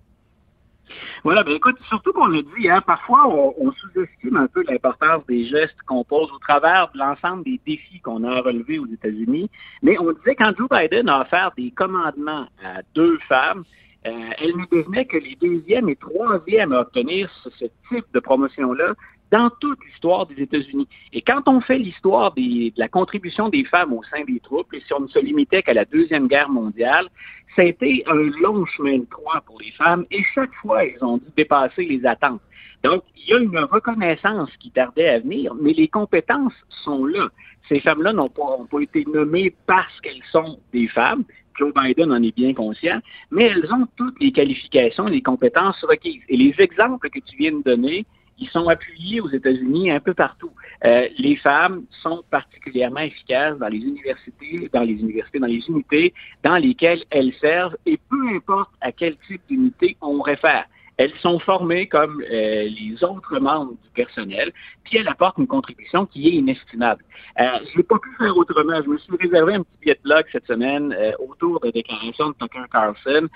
Voilà, 1.24 1.42
ben 1.42 1.54
écoute, 1.54 1.76
surtout 1.88 2.12
qu'on 2.12 2.26
le 2.26 2.42
dit, 2.42 2.68
hein, 2.68 2.80
parfois 2.86 3.26
on, 3.28 3.72
sous-estime 3.72 4.36
un 4.36 4.46
peu 4.46 4.64
l'importance 4.68 5.24
des 5.26 5.46
gestes 5.46 5.76
qu'on 5.86 6.04
pose 6.04 6.30
au 6.32 6.38
travers 6.38 6.90
de 6.92 6.98
l'ensemble 6.98 7.44
des 7.44 7.60
défis 7.66 8.00
qu'on 8.00 8.24
a 8.24 8.40
relevés 8.40 8.78
aux 8.78 8.86
États-Unis. 8.86 9.50
Mais 9.82 9.98
on 9.98 10.12
disait 10.12 10.34
quand 10.36 10.52
Joe 10.56 10.68
Biden 10.68 11.08
a 11.08 11.22
offert 11.22 11.52
des 11.56 11.70
commandements 11.70 12.46
à 12.64 12.82
deux 12.94 13.18
femmes, 13.28 13.64
euh, 14.06 14.10
elle 14.38 14.56
ne 14.56 14.66
devenait 14.70 15.04
que 15.04 15.16
les 15.16 15.36
deuxièmes 15.40 15.88
et 15.88 15.96
troisièmes 15.96 16.72
à 16.72 16.80
obtenir 16.80 17.28
ce 17.58 17.64
type 17.88 18.06
de 18.14 18.20
promotion-là 18.20 18.94
dans 19.30 19.50
toute 19.60 19.78
l'histoire 19.84 20.26
des 20.26 20.42
États-Unis. 20.42 20.88
Et 21.12 21.22
quand 21.22 21.42
on 21.46 21.60
fait 21.60 21.78
l'histoire 21.78 22.32
de 22.34 22.72
la 22.76 22.88
contribution 22.88 23.48
des 23.48 23.64
femmes 23.64 23.92
au 23.92 24.02
sein 24.04 24.24
des 24.24 24.40
troupes, 24.40 24.72
et 24.72 24.80
si 24.80 24.92
on 24.92 25.00
ne 25.00 25.08
se 25.08 25.18
limitait 25.18 25.62
qu'à 25.62 25.74
la 25.74 25.84
Deuxième 25.84 26.28
Guerre 26.28 26.48
mondiale, 26.48 27.08
ça 27.54 27.62
a 27.62 27.64
été 27.64 28.04
un 28.06 28.30
long 28.40 28.64
chemin 28.66 28.98
de 28.98 29.06
croix 29.06 29.40
pour 29.46 29.60
les 29.60 29.72
femmes 29.72 30.04
et 30.10 30.22
chaque 30.34 30.54
fois, 30.56 30.84
elles 30.84 31.02
ont 31.02 31.16
dû 31.16 31.26
dépasser 31.36 31.84
les 31.84 32.04
attentes. 32.04 32.40
Donc, 32.84 33.02
il 33.16 33.30
y 33.30 33.34
a 33.34 33.38
une 33.38 33.58
reconnaissance 33.58 34.50
qui 34.60 34.70
tardait 34.70 35.08
à 35.08 35.18
venir, 35.20 35.54
mais 35.54 35.72
les 35.72 35.88
compétences 35.88 36.52
sont 36.84 37.04
là. 37.06 37.28
Ces 37.68 37.80
femmes-là 37.80 38.12
n'ont 38.12 38.28
pas, 38.28 38.58
pas 38.70 38.80
été 38.80 39.04
nommées 39.06 39.52
parce 39.66 40.00
qu'elles 40.02 40.22
sont 40.30 40.60
des 40.72 40.86
femmes. 40.88 41.24
Joe 41.58 41.72
Biden 41.74 42.12
en 42.12 42.22
est 42.22 42.36
bien 42.36 42.52
conscient, 42.52 43.00
mais 43.30 43.44
elles 43.44 43.72
ont 43.72 43.88
toutes 43.96 44.20
les 44.20 44.30
qualifications, 44.30 45.06
les 45.06 45.22
compétences 45.22 45.82
requises. 45.84 46.22
Et 46.28 46.36
les 46.36 46.54
exemples 46.58 47.08
que 47.08 47.18
tu 47.18 47.36
viens 47.38 47.52
de 47.52 47.62
donner, 47.62 48.04
ils 48.38 48.48
sont 48.48 48.68
appuyés 48.68 49.20
aux 49.20 49.30
États-Unis 49.30 49.90
un 49.90 50.00
peu 50.00 50.14
partout. 50.14 50.50
Euh, 50.84 51.08
les 51.18 51.36
femmes 51.36 51.84
sont 52.02 52.22
particulièrement 52.30 53.00
efficaces 53.00 53.58
dans 53.58 53.68
les 53.68 53.78
universités, 53.78 54.68
dans 54.72 54.82
les 54.82 54.94
universités, 54.94 55.38
dans 55.38 55.46
les 55.46 55.68
unités 55.68 56.14
dans 56.42 56.56
lesquelles 56.56 57.02
elles 57.10 57.32
servent, 57.40 57.76
et 57.86 57.98
peu 58.10 58.28
importe 58.34 58.70
à 58.80 58.92
quel 58.92 59.16
type 59.26 59.42
d'unité 59.48 59.96
on 60.00 60.20
réfère. 60.20 60.66
Elles 60.98 61.12
sont 61.20 61.38
formées 61.38 61.86
comme 61.88 62.22
euh, 62.22 62.68
les 62.68 62.96
autres 63.02 63.38
membres 63.38 63.72
du 63.72 63.90
personnel, 63.94 64.52
puis 64.84 64.98
elles 64.98 65.08
apportent 65.08 65.38
une 65.38 65.46
contribution 65.46 66.06
qui 66.06 66.28
est 66.28 66.32
inestimable. 66.32 67.04
Euh, 67.38 67.44
je 67.70 67.76
n'ai 67.76 67.82
pas 67.82 67.98
pu 67.98 68.08
faire 68.16 68.36
autrement. 68.36 68.80
Je 68.82 68.88
me 68.88 68.98
suis 68.98 69.16
réservé 69.20 69.54
un 69.54 69.62
petit 69.62 69.78
billet 69.82 69.94
de 69.94 70.02
blog 70.02 70.24
cette 70.32 70.46
semaine 70.46 70.94
euh, 70.98 71.12
autour 71.18 71.60
des 71.60 71.72
déclarations 71.72 72.30
de 72.30 72.34
Tucker 72.40 72.64
Carlson. 72.72 73.28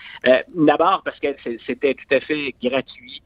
D'abord 0.54 1.02
parce 1.04 1.18
que 1.20 1.28
c'était 1.66 1.94
tout 1.94 2.14
à 2.14 2.20
fait 2.20 2.54
gratuit. 2.62 3.22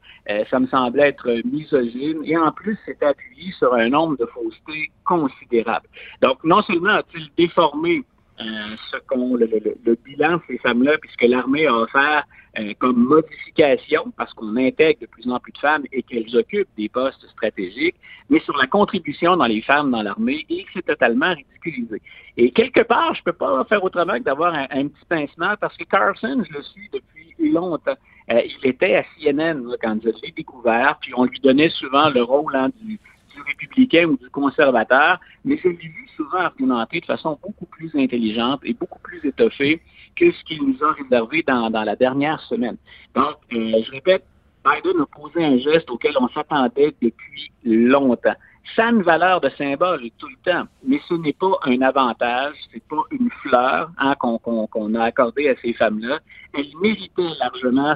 ça 0.49 0.59
me 0.59 0.67
semblait 0.67 1.09
être 1.09 1.29
misogyne. 1.45 2.21
Et 2.25 2.37
en 2.37 2.51
plus, 2.51 2.77
c'était 2.85 3.05
appuyé 3.05 3.51
sur 3.53 3.73
un 3.73 3.89
nombre 3.89 4.17
de 4.17 4.25
faussetés 4.25 4.91
considérables. 5.05 5.87
Donc, 6.21 6.43
non 6.43 6.61
seulement 6.63 6.95
a-t-il 6.95 7.29
déformé 7.37 8.03
ce 8.37 8.97
qu'on 9.07 9.35
le, 9.35 9.47
le, 9.85 9.95
bilan 10.03 10.37
de 10.37 10.41
ces 10.47 10.57
femmes-là, 10.57 10.97
puisque 10.97 11.23
l'armée 11.23 11.67
a 11.67 11.73
offert 11.73 12.25
euh, 12.59 12.73
comme 12.79 12.97
modification, 12.97 14.13
parce 14.17 14.33
qu'on 14.33 14.55
intègre 14.55 15.01
de 15.01 15.05
plus 15.07 15.29
en 15.29 15.39
plus 15.39 15.51
de 15.51 15.57
femmes 15.57 15.83
et 15.91 16.03
qu'elles 16.03 16.35
occupent 16.37 16.69
des 16.77 16.89
postes 16.89 17.25
stratégiques, 17.31 17.95
mais 18.29 18.39
sur 18.41 18.55
la 18.57 18.67
contribution 18.67 19.35
dans 19.35 19.45
les 19.45 19.61
femmes 19.61 19.91
dans 19.91 20.01
l'armée, 20.01 20.45
et 20.49 20.65
c'est 20.73 20.85
totalement 20.85 21.33
ridiculisé. 21.33 22.01
Et 22.37 22.51
quelque 22.51 22.81
part, 22.81 23.13
je 23.15 23.23
peux 23.23 23.33
pas 23.33 23.63
faire 23.65 23.83
autrement 23.83 24.13
que 24.13 24.23
d'avoir 24.23 24.53
un, 24.53 24.87
petit 24.87 25.05
pincement, 25.09 25.55
parce 25.59 25.75
que 25.77 25.83
Carson, 25.83 26.43
je 26.47 26.53
le 26.53 26.63
suis 26.63 26.89
depuis 26.93 27.51
longtemps. 27.51 27.97
Euh, 28.31 28.41
il 28.41 28.69
était 28.69 28.95
à 28.95 29.03
CNN 29.17 29.61
quand 29.81 29.97
je 30.01 30.09
l'ai 30.23 30.31
découvert, 30.31 30.97
puis 31.01 31.13
on 31.15 31.25
lui 31.25 31.39
donnait 31.39 31.69
souvent 31.69 32.09
le 32.09 32.23
rôle 32.23 32.55
hein, 32.55 32.69
du, 32.81 32.99
du 33.35 33.41
républicain 33.41 34.05
ou 34.05 34.17
du 34.17 34.29
conservateur, 34.29 35.19
mais 35.43 35.57
je 35.57 35.69
l'ai 35.69 35.75
vu 35.75 36.07
souvent 36.15 36.39
argumenter 36.39 37.01
de 37.01 37.05
façon 37.05 37.37
beaucoup 37.41 37.65
plus 37.65 37.91
intelligente 37.95 38.61
et 38.63 38.73
beaucoup 38.73 38.99
plus 38.99 39.23
étoffée 39.23 39.81
que 40.15 40.31
ce 40.31 40.43
qu'il 40.45 40.63
nous 40.63 40.83
a 40.83 40.93
réservé 40.93 41.43
dans, 41.45 41.69
la 41.69 41.95
dernière 41.95 42.39
semaine. 42.41 42.77
Donc, 43.13 43.35
euh, 43.53 43.83
je 43.85 43.91
répète, 43.91 44.23
Biden 44.63 45.01
a 45.01 45.05
posé 45.05 45.43
un 45.43 45.57
geste 45.57 45.89
auquel 45.91 46.13
on 46.19 46.27
s'attendait 46.29 46.95
depuis 47.01 47.51
longtemps. 47.63 48.35
Ça 48.75 48.87
a 48.87 48.89
une 48.89 49.03
valeur 49.03 49.41
de 49.41 49.49
symbole 49.49 50.09
tout 50.17 50.27
le 50.27 50.51
temps, 50.51 50.67
mais 50.83 50.99
ce 51.07 51.13
n'est 51.13 51.33
pas 51.33 51.51
un 51.63 51.81
avantage, 51.81 52.55
c'est 52.73 52.83
pas 52.87 53.03
une 53.11 53.29
fleur 53.43 53.91
hein, 53.99 54.15
qu'on 54.15 54.95
a 54.95 55.03
accordée 55.03 55.49
à 55.49 55.55
ces 55.61 55.73
femmes-là. 55.73 56.19
Elles 56.53 56.71
méritaient 56.81 57.35
largement 57.39 57.95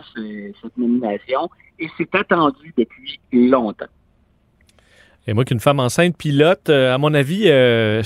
cette 0.61 0.77
nomination 0.77 1.49
et 1.79 1.89
c'est 1.97 2.13
attendu 2.13 2.71
depuis 2.77 3.19
longtemps. 3.31 3.87
Et 5.27 5.33
moi, 5.33 5.45
qu'une 5.45 5.59
femme 5.59 5.79
enceinte 5.79 6.17
pilote, 6.17 6.69
euh, 6.69 6.95
à 6.95 6.97
mon 6.97 7.13
avis, 7.13 7.43
euh, 7.45 8.01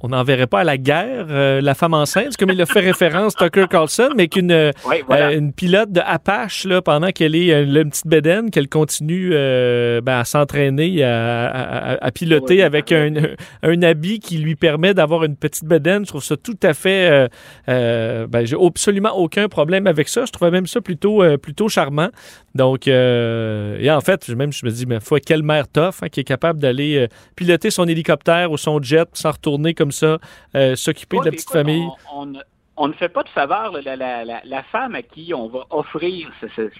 on 0.00 0.08
n'en 0.08 0.22
verrait 0.22 0.46
pas 0.46 0.60
à 0.60 0.64
la 0.64 0.78
guerre, 0.78 1.26
euh, 1.28 1.60
la 1.60 1.74
femme 1.74 1.92
enceinte, 1.92 2.36
comme 2.36 2.50
il 2.50 2.62
a 2.62 2.66
fait 2.66 2.80
référence 2.92 3.34
Tucker 3.34 3.66
Carlson, 3.68 4.10
mais 4.16 4.28
qu'une 4.28 4.72
une 5.10 5.52
pilote 5.52 5.92
de 5.92 6.00
Apache, 6.00 6.64
là, 6.64 6.80
pendant 6.80 7.10
qu'elle 7.10 7.34
est 7.34 7.50
une 7.64 7.90
petite 7.90 8.06
bédaine, 8.06 8.50
qu'elle 8.50 8.68
continue 8.68 9.30
ben, 9.30 10.02
à 10.06 10.24
s'entraîner, 10.24 11.02
à, 11.02 12.10
piloter 12.14 12.62
avec 12.62 12.92
un, 12.92 13.12
un, 13.62 13.82
habit 13.82 14.20
qui 14.20 14.38
lui 14.38 14.54
permet 14.54 14.94
d'avoir 14.94 15.24
une 15.24 15.36
petite 15.36 15.64
bédaine. 15.64 16.04
Je 16.04 16.08
trouve 16.08 16.24
ça 16.24 16.36
tout 16.36 16.58
à 16.62 16.74
fait... 16.74 17.28
ben, 17.66 18.44
j'ai 18.44 18.56
absolument 18.58 19.16
aucun 19.16 19.48
problème 19.48 19.86
avec 19.86 20.08
ça. 20.08 20.24
Je 20.24 20.32
trouvais 20.32 20.50
même 20.50 20.66
ça 20.66 20.80
plutôt, 20.80 21.22
plutôt 21.38 21.68
charmant. 21.68 22.08
Donc, 22.54 22.86
et 22.86 23.90
en 23.90 24.00
fait, 24.00 24.28
même 24.30 24.52
je 24.52 24.64
me 24.64 24.70
dis, 24.70 24.86
mais 24.86 25.00
faut 25.00 25.16
quelle 25.24 25.42
mère 25.42 25.68
tough 25.68 26.02
hein, 26.02 26.08
qui 26.10 26.20
est 26.20 26.24
capable 26.24 26.51
d'aller 26.58 26.96
euh, 26.96 27.08
piloter 27.36 27.70
son 27.70 27.86
hélicoptère 27.88 28.50
ou 28.50 28.56
son 28.56 28.82
jet 28.82 29.08
sans 29.12 29.32
retourner 29.32 29.74
comme 29.74 29.92
ça, 29.92 30.18
euh, 30.54 30.76
s'occuper 30.76 31.18
de 31.18 31.26
la 31.26 31.30
petite 31.30 31.50
famille? 31.50 31.86
On, 32.76 32.88
ne 32.88 32.92
fait 32.94 33.10
pas 33.10 33.22
de 33.22 33.28
faveur. 33.28 33.72
La, 33.82 34.62
femme 34.72 34.94
à 34.94 35.02
qui 35.02 35.32
on 35.34 35.48
va 35.48 35.66
offrir 35.70 36.30
cette 36.56 36.72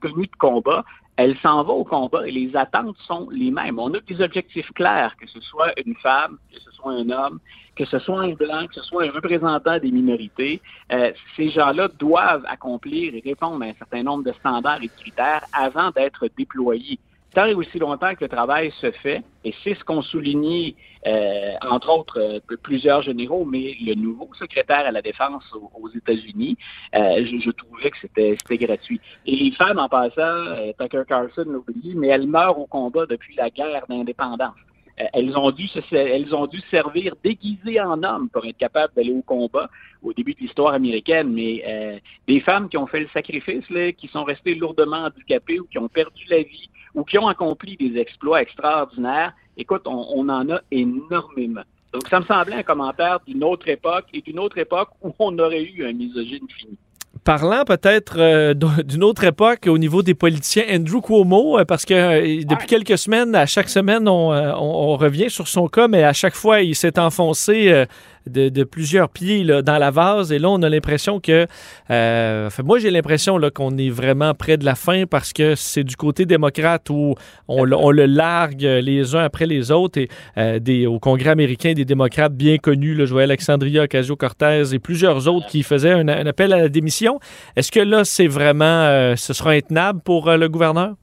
tenue 0.00 0.26
de 0.26 0.36
combat, 0.38 0.84
elle 1.16 1.36
s'en 1.38 1.64
va 1.64 1.72
au 1.72 1.84
combat 1.84 2.28
et 2.28 2.30
les 2.30 2.54
attentes 2.54 2.96
sont 3.06 3.28
les 3.30 3.50
mêmes. 3.50 3.78
On 3.78 3.92
a 3.94 4.00
des 4.00 4.20
objectifs 4.20 4.70
clairs, 4.72 5.16
que 5.20 5.26
ce 5.26 5.40
soit 5.40 5.72
une 5.84 5.96
femme, 5.96 6.38
que 6.52 6.60
ce 6.60 6.70
soit 6.70 6.76
soit 6.86 6.92
un 6.92 7.10
homme, 7.10 7.40
que 7.74 7.84
ce 7.84 7.98
soit 7.98 8.20
un 8.20 8.32
blanc, 8.32 8.66
que 8.66 8.74
ce 8.74 8.82
soit 8.82 9.04
un 9.04 9.10
représentant 9.10 9.78
des 9.78 9.90
minorités, 9.90 10.60
euh, 10.92 11.12
ces 11.36 11.50
gens-là 11.50 11.88
doivent 11.98 12.44
accomplir 12.48 13.14
et 13.14 13.22
répondre 13.24 13.62
à 13.64 13.68
un 13.68 13.74
certain 13.74 14.02
nombre 14.02 14.24
de 14.24 14.32
standards 14.32 14.82
et 14.82 14.88
de 14.88 15.00
critères 15.00 15.44
avant 15.52 15.90
d'être 15.90 16.28
déployés 16.36 16.98
tant 17.36 17.44
et 17.44 17.54
aussi 17.54 17.78
longtemps 17.78 18.14
que 18.14 18.24
le 18.24 18.28
travail 18.28 18.72
se 18.80 18.90
fait, 18.90 19.22
et 19.44 19.54
c'est 19.62 19.74
ce 19.74 19.84
qu'ont 19.84 20.00
souligné, 20.00 20.74
euh, 21.06 21.52
entre 21.70 21.90
autres, 21.90 22.18
euh, 22.18 22.56
plusieurs 22.62 23.02
généraux, 23.02 23.44
mais 23.44 23.76
le 23.78 23.94
nouveau 23.94 24.30
secrétaire 24.38 24.86
à 24.86 24.90
la 24.90 25.02
Défense 25.02 25.44
aux, 25.54 25.88
États-Unis, 25.90 26.56
euh, 26.94 27.26
je, 27.26 27.50
trouvais 27.50 27.90
que 27.90 27.98
c'était 28.00 28.56
gratuit. 28.56 29.02
Et 29.26 29.36
les 29.36 29.50
femmes, 29.52 29.78
en 29.78 29.88
passant, 29.88 30.72
Tucker 30.80 31.02
Carlson 31.06 31.44
l'a 31.46 31.58
oublié, 31.58 31.94
mais 31.94 32.08
elles 32.08 32.26
meurent 32.26 32.58
au 32.58 32.66
combat 32.66 33.04
depuis 33.04 33.34
la 33.36 33.50
guerre 33.50 33.84
d'indépendance. 33.86 34.56
elles 34.96 35.36
ont 35.36 35.50
dû 35.50 35.68
elles 35.92 36.34
ont 36.34 36.46
dû 36.46 36.60
servir 36.70 37.14
déguisées 37.22 37.78
en 37.82 38.02
hommes 38.02 38.30
pour 38.30 38.46
être 38.46 38.56
capables 38.56 38.94
d'aller 38.96 39.12
au 39.12 39.20
combat 39.20 39.68
au 40.02 40.14
début 40.14 40.32
de 40.32 40.40
l'histoire 40.40 40.72
américaine, 40.72 41.30
mais 41.34 42.00
des 42.26 42.40
femmes 42.40 42.70
qui 42.70 42.78
ont 42.78 42.86
fait 42.86 43.00
le 43.00 43.08
sacrifice, 43.08 43.68
là, 43.68 43.92
qui 43.92 44.08
sont 44.08 44.24
restées 44.24 44.54
lourdement 44.54 45.04
handicapées 45.04 45.60
ou 45.60 45.66
qui 45.66 45.78
ont 45.78 45.88
perdu 45.88 46.24
la 46.30 46.38
vie 46.38 46.70
ou 46.96 47.04
qui 47.04 47.18
ont 47.18 47.28
accompli 47.28 47.76
des 47.76 48.00
exploits 48.00 48.42
extraordinaires, 48.42 49.32
écoute, 49.56 49.82
on, 49.84 50.28
en 50.28 50.50
a 50.50 50.60
énormément. 50.72 51.60
Donc, 51.92 52.08
ça 52.08 52.18
me 52.18 52.24
semblait 52.24 52.56
un 52.56 52.62
commentaire 52.62 53.20
d'une 53.26 53.44
autre 53.44 53.68
époque 53.68 54.06
et 54.12 54.22
d'une 54.22 54.38
autre 54.38 54.58
époque 54.58 54.88
où 55.02 55.14
on 55.18 55.38
aurait 55.38 55.62
eu 55.62 55.86
un 55.86 55.92
misogyne 55.92 56.46
fini. 56.58 56.76
Parlant 57.22 57.64
peut-être 57.64 58.16
euh, 58.18 58.54
d'une 58.54 59.02
autre 59.02 59.24
époque 59.24 59.66
au 59.66 59.78
niveau 59.78 60.02
des 60.02 60.14
politiciens, 60.14 60.64
Andrew 60.70 61.00
Cuomo, 61.00 61.58
euh, 61.58 61.64
parce 61.64 61.84
que 61.84 61.94
euh, 61.94 62.44
depuis 62.44 62.66
quelques 62.66 62.98
semaines, 62.98 63.34
à 63.34 63.46
chaque 63.46 63.68
semaine, 63.68 64.08
on, 64.08 64.30
on, 64.30 64.96
revient 64.96 65.28
sur 65.28 65.48
son 65.48 65.68
cas, 65.68 65.88
mais 65.88 66.04
à 66.04 66.12
chaque 66.12 66.34
fois, 66.34 66.60
il 66.60 66.74
s'est 66.74 66.98
enfoncé 66.98 67.86
de, 68.26 68.64
plusieurs 68.64 69.08
pieds 69.08 69.44
dans 69.44 69.78
la 69.78 69.90
vase. 69.90 70.32
Et 70.32 70.38
là, 70.38 70.50
on 70.50 70.62
a 70.62 70.68
l'impression 70.68 71.20
que... 71.20 71.46
Euh, 71.90 72.50
moi, 72.64 72.78
j'ai 72.78 72.90
l'impression 72.90 73.38
qu'on 73.54 73.76
est 73.78 73.90
vraiment 73.90 74.34
près 74.34 74.56
de 74.56 74.64
la 74.64 74.74
fin 74.74 75.04
parce 75.06 75.32
que 75.32 75.54
c'est 75.54 75.84
du 75.84 75.96
côté 75.96 76.26
démocrate 76.26 76.90
où 76.90 77.14
on, 77.48 77.64
le 77.64 78.06
largue 78.06 78.62
les 78.62 79.14
uns 79.14 79.24
après 79.24 79.46
les 79.46 79.70
autres. 79.70 79.98
Et 80.00 80.08
euh, 80.38 80.86
au 80.88 80.98
Congrès 80.98 81.30
américain, 81.30 81.72
des 81.72 81.84
démocrates 81.84 82.34
bien 82.34 82.58
connus, 82.58 82.96
je 82.98 83.12
vois 83.12 83.22
Alexandria 83.22 83.84
Ocasio-Cortez 83.84 84.74
et 84.74 84.78
plusieurs 84.78 85.28
autres 85.28 85.46
qui 85.46 85.62
faisaient 85.62 85.92
un, 85.92 86.08
appel 86.08 86.52
à 86.52 86.58
la 86.58 86.68
démission. 86.68 87.20
Est-ce 87.56 87.70
que 87.70 87.80
là, 87.80 88.04
c'est 88.04 88.26
vraiment... 88.26 88.64
Euh, 88.64 89.16
ce 89.16 89.32
sera 89.32 89.50
intenable 89.50 90.00
pour 90.02 90.30
le 90.30 90.48
gouverneur? 90.48 90.94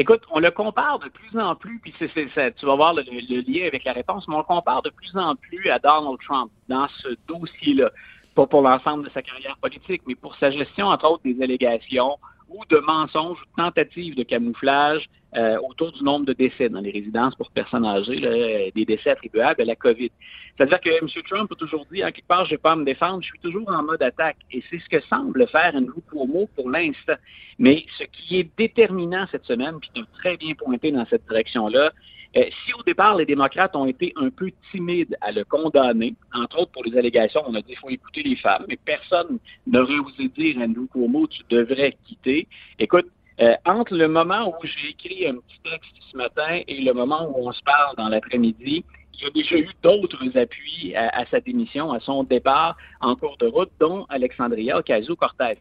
Écoute, 0.00 0.22
on 0.30 0.38
le 0.38 0.52
compare 0.52 1.00
de 1.00 1.08
plus 1.08 1.36
en 1.40 1.56
plus, 1.56 1.80
puis 1.80 1.92
c'est, 1.98 2.54
tu 2.54 2.66
vas 2.66 2.76
voir 2.76 2.94
le, 2.94 3.02
lien 3.02 3.66
avec 3.66 3.82
la 3.82 3.92
réponse, 3.92 4.28
mais 4.28 4.36
on 4.36 4.38
le 4.38 4.44
compare 4.44 4.80
de 4.82 4.90
plus 4.90 5.10
en 5.16 5.34
plus 5.34 5.68
à 5.70 5.80
Donald 5.80 6.20
Trump 6.24 6.52
dans 6.68 6.86
ce 7.02 7.08
dossier-là. 7.26 7.90
Pas 8.36 8.46
pour 8.46 8.62
l'ensemble 8.62 9.06
de 9.06 9.10
sa 9.10 9.22
carrière 9.22 9.56
politique, 9.56 10.02
mais 10.06 10.14
pour 10.14 10.36
sa 10.36 10.52
gestion, 10.52 10.86
entre 10.86 11.10
autres, 11.10 11.24
des 11.24 11.42
allégations 11.42 12.16
ou 12.48 12.64
de 12.68 12.78
mensonges 12.78 13.38
ou 13.42 13.60
tentatives 13.60 14.14
de 14.14 14.22
camouflage 14.22 15.08
euh, 15.36 15.58
autour 15.68 15.92
du 15.92 16.02
nombre 16.02 16.24
de 16.24 16.32
décès 16.32 16.70
dans 16.70 16.80
les 16.80 16.90
résidences 16.90 17.34
pour 17.34 17.50
personnes 17.50 17.84
âgées, 17.84 18.20
euh, 18.24 18.70
des 18.74 18.86
décès 18.86 19.10
attribuables 19.10 19.60
à 19.60 19.64
la 19.64 19.76
COVID. 19.76 20.10
C'est-à-dire 20.56 20.80
que 20.80 20.88
M. 20.88 21.06
Trump 21.28 21.52
a 21.52 21.54
toujours 21.54 21.86
dit, 21.92 22.02
en 22.02 22.10
quelque 22.10 22.26
part, 22.26 22.46
je 22.46 22.52
ne 22.52 22.56
vais 22.56 22.62
pas 22.62 22.74
me 22.74 22.84
défendre, 22.84 23.22
je 23.22 23.28
suis 23.28 23.38
toujours 23.40 23.68
en 23.68 23.82
mode 23.82 24.02
attaque. 24.02 24.38
Et 24.50 24.62
c'est 24.70 24.78
ce 24.78 24.88
que 24.88 25.00
semble 25.02 25.46
faire 25.48 25.74
Andrew 25.74 26.00
Cuomo 26.10 26.48
pour 26.56 26.70
l'instant. 26.70 27.16
Mais 27.58 27.84
ce 27.98 28.04
qui 28.04 28.38
est 28.38 28.50
déterminant 28.56 29.26
cette 29.30 29.44
semaine, 29.44 29.78
puis 29.80 29.90
tu 29.94 30.00
as 30.00 30.06
très 30.18 30.36
bien 30.38 30.54
pointé 30.54 30.90
dans 30.92 31.04
cette 31.06 31.26
direction-là, 31.28 31.92
euh, 32.36 32.44
si 32.64 32.74
au 32.74 32.82
départ, 32.82 33.16
les 33.16 33.24
démocrates 33.24 33.74
ont 33.74 33.86
été 33.86 34.12
un 34.16 34.30
peu 34.30 34.50
timides 34.70 35.16
à 35.20 35.32
le 35.32 35.44
condamner, 35.44 36.14
entre 36.34 36.60
autres 36.60 36.72
pour 36.72 36.84
les 36.84 36.96
allégations, 36.96 37.42
on 37.46 37.54
a 37.54 37.60
dit 37.60 37.68
qu'il 37.68 37.78
faut 37.78 37.88
écouter 37.88 38.22
les 38.22 38.36
femmes, 38.36 38.66
mais 38.68 38.76
personne 38.76 39.38
n'aurait 39.66 39.98
osé 39.98 40.28
dire 40.28 40.58
Andrew 40.58 40.86
Cuomo, 40.92 41.26
tu 41.26 41.42
devrais 41.48 41.96
quitter. 42.06 42.46
Écoute, 42.78 43.06
euh, 43.40 43.54
entre 43.64 43.94
le 43.94 44.08
moment 44.08 44.48
où 44.48 44.66
j'ai 44.66 44.90
écrit 44.90 45.26
un 45.26 45.34
petit 45.34 45.60
texte 45.62 45.92
ce 46.10 46.16
matin 46.16 46.60
et 46.66 46.80
le 46.80 46.92
moment 46.92 47.28
où 47.30 47.48
on 47.48 47.52
se 47.52 47.62
parle 47.62 47.96
dans 47.96 48.08
l'après-midi, 48.08 48.84
il 49.14 49.24
y 49.24 49.26
a 49.26 49.30
déjà 49.30 49.56
eu 49.56 49.68
d'autres 49.82 50.36
appuis 50.36 50.94
à, 50.94 51.24
sa 51.26 51.40
démission, 51.40 51.92
à 51.92 52.00
son 52.00 52.22
départ 52.24 52.76
en 53.00 53.16
cours 53.16 53.36
de 53.38 53.46
route, 53.46 53.70
dont 53.80 54.06
Alexandria 54.10 54.78
Ocasio-Cortez. 54.78 55.58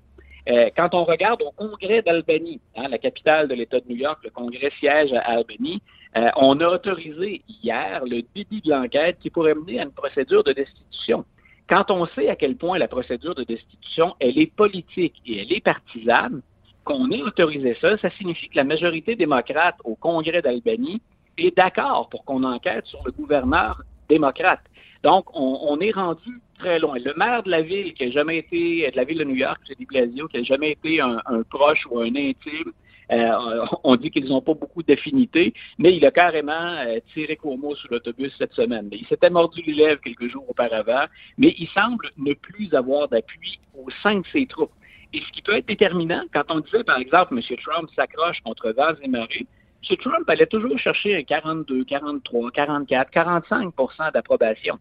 Euh, 0.50 0.70
quand 0.76 0.94
on 0.94 1.04
regarde 1.04 1.42
au 1.42 1.52
Congrès 1.52 2.02
d'Albany, 2.02 2.62
hein, 2.76 2.88
la 2.90 2.98
capitale 2.98 3.48
de 3.48 3.56
l'État 3.56 3.80
de 3.80 3.88
New 3.90 3.98
York, 3.98 4.20
le 4.24 4.30
Congrès 4.30 4.72
siège 4.80 5.12
à 5.14 5.22
Albany, 5.22 5.82
euh, 6.18 6.30
on 6.36 6.60
a 6.62 6.68
autorisé 6.68 7.44
hier 7.48 8.04
le 8.06 8.24
début 8.34 8.62
de 8.62 8.72
l'enquête 8.72 9.18
qui 9.20 9.30
pourrait 9.30 9.54
mener 9.54 9.80
à 9.80 9.84
une 9.84 9.92
procédure 9.92 10.44
de 10.44 10.54
destitution. 10.54 11.26
Quand 11.70 11.92
on 11.92 12.08
sait 12.08 12.30
à 12.30 12.36
quel 12.36 12.56
point 12.56 12.78
la 12.78 12.88
procédure 12.88 13.36
de 13.36 13.44
destitution, 13.44 14.16
elle 14.20 14.40
est 14.40 14.52
politique 14.54 15.22
et 15.26 15.42
elle 15.42 15.54
est 15.54 15.64
partisane, 15.64 16.42
qu'on 16.86 17.12
ait 17.12 17.22
autorisé 17.22 17.78
ça, 17.82 17.98
ça 17.98 18.10
signifie 18.12 18.48
que 18.48 18.56
la 18.56 18.64
majorité 18.64 19.16
démocrate 19.16 19.76
au 19.84 19.96
Congrès 19.96 20.42
d'Albany 20.42 21.02
est 21.38 21.56
d'accord 21.56 22.08
pour 22.10 22.24
qu'on 22.24 22.44
enquête 22.44 22.86
sur 22.86 23.02
le 23.06 23.12
gouverneur 23.12 23.84
démocrate. 24.10 24.62
Donc, 25.04 25.26
on, 25.36 25.78
est 25.80 25.92
rendu 25.92 26.42
très 26.58 26.80
loin. 26.80 26.98
Le 26.98 27.14
maire 27.16 27.44
de 27.44 27.52
la 27.52 27.62
ville, 27.62 27.94
qui 27.94 28.06
n'a 28.06 28.12
jamais 28.12 28.38
été, 28.40 28.90
de 28.90 28.96
la 28.96 29.04
ville 29.04 29.20
de 29.20 29.24
New 29.26 29.36
York, 29.36 29.60
c'est 29.68 29.78
Blasio, 29.86 30.28
qui 30.28 30.38
n'a 30.38 30.44
jamais 30.44 30.72
été 30.72 31.00
un, 31.02 31.22
proche 31.50 31.86
ou 31.92 32.00
un 32.00 32.08
intime, 32.08 32.72
euh, 33.12 33.66
on 33.84 33.96
dit 33.96 34.12
qu'ils 34.12 34.28
n'ont 34.28 34.42
pas 34.42 34.54
beaucoup 34.54 34.84
d'affinités, 34.84 35.54
mais 35.78 35.96
il 35.96 36.06
a 36.06 36.12
carrément 36.12 36.52
euh, 36.54 37.00
tiré 37.14 37.36
Cuomo 37.36 37.76
sur 37.76 37.92
l'autobus 37.92 38.34
cette 38.38 38.54
semaine. 38.54 38.90
Il 38.92 39.06
s'était 39.08 39.30
mordu 39.30 39.62
les 39.66 39.74
lèvres 39.74 40.02
quelques 40.02 40.28
jours 40.28 40.50
auparavant, 40.50 41.06
mais 41.38 41.56
il 41.58 41.68
semble 41.70 42.12
ne 42.18 42.34
plus 42.34 42.74
avoir 42.74 43.08
d'appui 43.08 43.60
au 43.78 43.88
sein 44.04 44.20
de 44.20 44.26
ses 44.32 44.46
troupes. 44.46 44.72
Et 45.14 45.22
ce 45.22 45.32
qui 45.32 45.42
peut 45.42 45.56
être 45.56 45.68
déterminant, 45.68 46.24
quand 46.34 46.44
on 46.50 46.60
disait, 46.60 46.84
par 46.84 46.98
exemple, 46.98 47.34
M. 47.34 47.58
Trump 47.64 47.90
s'accroche 47.96 48.42
contre 48.42 48.72
Vaz 48.72 48.98
et 49.02 49.08
Marie, 49.08 49.48
M. 49.90 49.98
Trump 49.98 50.30
allait 50.30 50.48
toujours 50.48 50.78
chercher 50.78 51.16
un 51.16 51.24
42, 51.24 51.86
43, 51.86 52.52
44, 52.52 53.12
45% 53.12 54.14
d'approbation. 54.14 54.78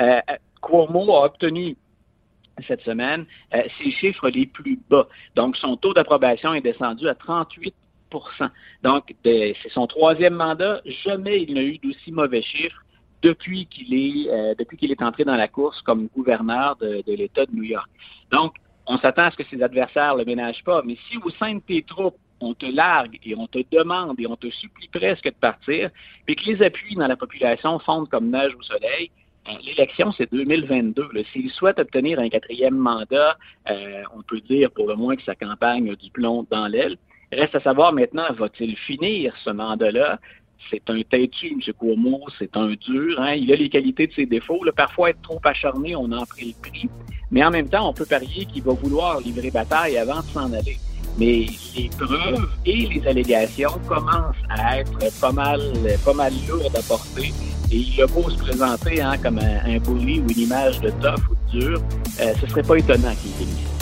Euh, 0.00 0.20
Cuomo 0.62 1.14
a 1.14 1.26
obtenu 1.26 1.76
cette 2.66 2.82
semaine 2.82 3.26
euh, 3.54 3.62
ses 3.78 3.90
chiffres 3.90 4.28
les 4.28 4.46
plus 4.46 4.78
bas. 4.88 5.08
Donc, 5.34 5.56
son 5.56 5.76
taux 5.76 5.94
d'approbation 5.94 6.54
est 6.54 6.60
descendu 6.60 7.08
à 7.08 7.14
38% 7.14 7.72
Donc, 8.82 9.14
c'est 9.24 9.54
son 9.70 9.86
troisième 9.86 10.34
mandat. 10.34 10.80
Jamais 11.04 11.42
il 11.42 11.54
n'a 11.54 11.62
eu 11.62 11.78
d'aussi 11.78 12.12
mauvais 12.12 12.42
chiffres 12.42 12.82
depuis 13.22 13.66
qu'il 13.66 13.94
est, 13.94 14.30
euh, 14.30 14.54
depuis 14.58 14.76
qu'il 14.76 14.90
est 14.90 15.02
entré 15.02 15.24
dans 15.24 15.36
la 15.36 15.48
course 15.48 15.80
comme 15.82 16.08
gouverneur 16.14 16.76
de, 16.76 17.02
de 17.06 17.12
l'État 17.14 17.46
de 17.46 17.52
New 17.52 17.64
York. 17.64 17.88
Donc, 18.30 18.54
on 18.86 18.98
s'attend 18.98 19.24
à 19.24 19.30
ce 19.30 19.36
que 19.36 19.44
ses 19.50 19.62
adversaires 19.62 20.14
le 20.14 20.24
ménagent 20.24 20.62
pas. 20.64 20.82
Mais 20.84 20.96
si 21.08 21.16
au 21.18 21.30
sein 21.30 21.56
de 21.56 21.60
tes 21.60 21.82
troupes, 21.82 22.16
on 22.40 22.54
te 22.54 22.66
largue 22.66 23.18
et 23.24 23.34
on 23.34 23.46
te 23.46 23.58
demande 23.70 24.20
et 24.20 24.26
on 24.26 24.36
te 24.36 24.50
supplie 24.50 24.88
presque 24.88 25.24
de 25.24 25.30
partir, 25.30 25.90
puis 26.26 26.36
que 26.36 26.44
les 26.44 26.62
appuis 26.62 26.94
dans 26.94 27.06
la 27.06 27.16
population 27.16 27.78
fondent 27.78 28.08
comme 28.08 28.30
neige 28.30 28.54
au 28.54 28.62
soleil, 28.62 29.10
l'élection, 29.64 30.12
c'est 30.12 30.30
2022. 30.32 31.08
S'il 31.32 31.50
souhaite 31.50 31.78
obtenir 31.78 32.18
un 32.18 32.28
quatrième 32.28 32.76
mandat, 32.76 33.36
euh, 33.70 34.02
on 34.16 34.22
peut 34.22 34.40
dire 34.40 34.70
pour 34.70 34.88
le 34.88 34.94
moins 34.94 35.16
que 35.16 35.22
sa 35.22 35.34
campagne 35.34 35.90
a 35.90 35.94
du 35.94 36.10
plomb 36.10 36.46
dans 36.50 36.66
l'aile. 36.66 36.96
Reste 37.32 37.54
à 37.54 37.60
savoir 37.60 37.92
maintenant, 37.92 38.24
va-t-il 38.32 38.76
finir 38.76 39.34
ce 39.44 39.50
mandat-là? 39.50 40.18
C'est 40.70 40.88
un 40.88 41.00
têtu, 41.02 41.48
M. 41.52 41.60
Cuomo, 41.78 42.24
c'est 42.38 42.56
un 42.56 42.68
dur. 42.68 43.20
Hein? 43.20 43.34
Il 43.34 43.52
a 43.52 43.56
les 43.56 43.68
qualités 43.68 44.06
de 44.06 44.12
ses 44.12 44.26
défauts. 44.26 44.60
Parfois, 44.76 45.10
être 45.10 45.22
trop 45.22 45.40
acharné, 45.44 45.94
on 45.94 46.10
en 46.12 46.24
pris 46.24 46.54
le 46.56 46.70
prix. 46.70 46.88
Mais 47.30 47.44
en 47.44 47.50
même 47.50 47.68
temps, 47.68 47.88
on 47.88 47.92
peut 47.92 48.06
parier 48.06 48.46
qu'il 48.46 48.62
va 48.62 48.72
vouloir 48.72 49.20
livrer 49.20 49.50
bataille 49.50 49.98
avant 49.98 50.20
de 50.20 50.26
s'en 50.26 50.52
aller. 50.52 50.76
Mais 51.18 51.46
les 51.74 51.90
preuves 51.98 52.48
et 52.64 52.86
les 52.86 53.06
allégations 53.06 53.80
commencent 53.88 54.36
à 54.50 54.80
être 54.80 55.20
pas 55.20 55.32
mal, 55.32 55.60
pas 56.04 56.12
mal 56.12 56.32
lourdes 56.48 56.76
à 56.76 56.82
porter. 56.82 57.32
Et 57.72 57.78
il 57.78 58.02
a 58.02 58.06
beau 58.06 58.28
se 58.30 58.36
présenter 58.36 59.00
hein, 59.00 59.14
comme 59.22 59.38
un, 59.38 59.64
un, 59.64 59.78
bully 59.78 60.20
ou 60.20 60.30
une 60.30 60.38
image 60.38 60.80
de 60.80 60.90
tough 60.90 61.22
ou 61.30 61.56
de 61.56 61.60
dur, 61.60 61.82
euh, 62.20 62.32
ce 62.40 62.46
serait 62.46 62.62
pas 62.62 62.76
étonnant 62.76 63.12
qu'il 63.20 63.32
démissionne. 63.32 63.76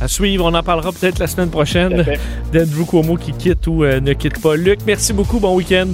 À 0.00 0.08
suivre, 0.08 0.44
on 0.44 0.54
en 0.54 0.62
parlera 0.62 0.90
peut-être 0.92 1.20
la 1.20 1.28
semaine 1.28 1.48
prochaine 1.48 2.04
d'Andrew 2.52 2.84
Cuomo 2.84 3.16
qui 3.16 3.32
quitte 3.32 3.66
ou 3.68 3.84
euh, 3.84 4.00
ne 4.00 4.12
quitte 4.14 4.40
pas. 4.42 4.56
Luc, 4.56 4.80
merci 4.84 5.12
beaucoup, 5.12 5.38
bon 5.38 5.54
week-end. 5.54 5.88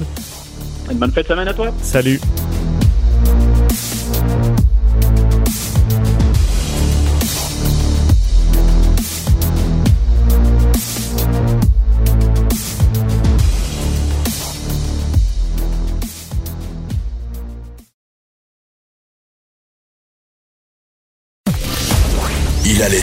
Une 0.90 0.96
bonne 0.96 1.12
fête 1.12 1.28
de 1.28 1.34
semaine 1.34 1.48
à 1.48 1.54
toi. 1.54 1.72
Salut. 1.82 2.18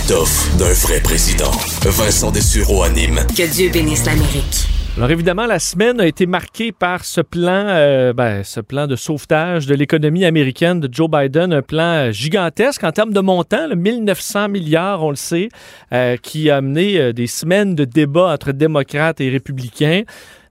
L'étoffe 0.08 0.56
d'un 0.58 0.72
vrai 0.74 1.02
président. 1.02 1.52
Vincent 1.84 2.32
Dessureau 2.32 2.84
anime. 2.84 3.22
Que 3.36 3.52
Dieu 3.52 3.70
bénisse 3.72 4.06
l'Amérique. 4.06 4.68
Alors 4.98 5.10
évidemment, 5.10 5.46
la 5.46 5.60
semaine 5.60 6.00
a 6.00 6.06
été 6.06 6.26
marquée 6.26 6.72
par 6.72 7.04
ce 7.04 7.22
plan, 7.22 7.66
euh, 7.68 8.14
ben, 8.14 8.44
ce 8.44 8.60
plan 8.60 8.88
de 8.88 8.96
sauvetage 8.96 9.66
de 9.66 9.74
l'économie 9.74 10.24
américaine 10.24 10.80
de 10.80 10.90
Joe 10.92 11.10
Biden, 11.10 11.52
un 11.54 11.62
plan 11.62 12.12
gigantesque 12.12 12.84
en 12.84 12.92
termes 12.92 13.14
de 13.14 13.20
montant, 13.20 13.68
1900 13.76 14.50
milliards, 14.50 15.04
on 15.04 15.10
le 15.10 15.16
sait, 15.16 15.50
euh, 15.92 16.18
qui 16.18 16.50
a 16.50 16.58
amené 16.58 16.98
euh, 16.98 17.12
des 17.12 17.28
semaines 17.28 17.74
de 17.76 17.84
débats 17.84 18.32
entre 18.32 18.52
démocrates 18.52 19.22
et 19.22 19.30
républicains. 19.30 20.04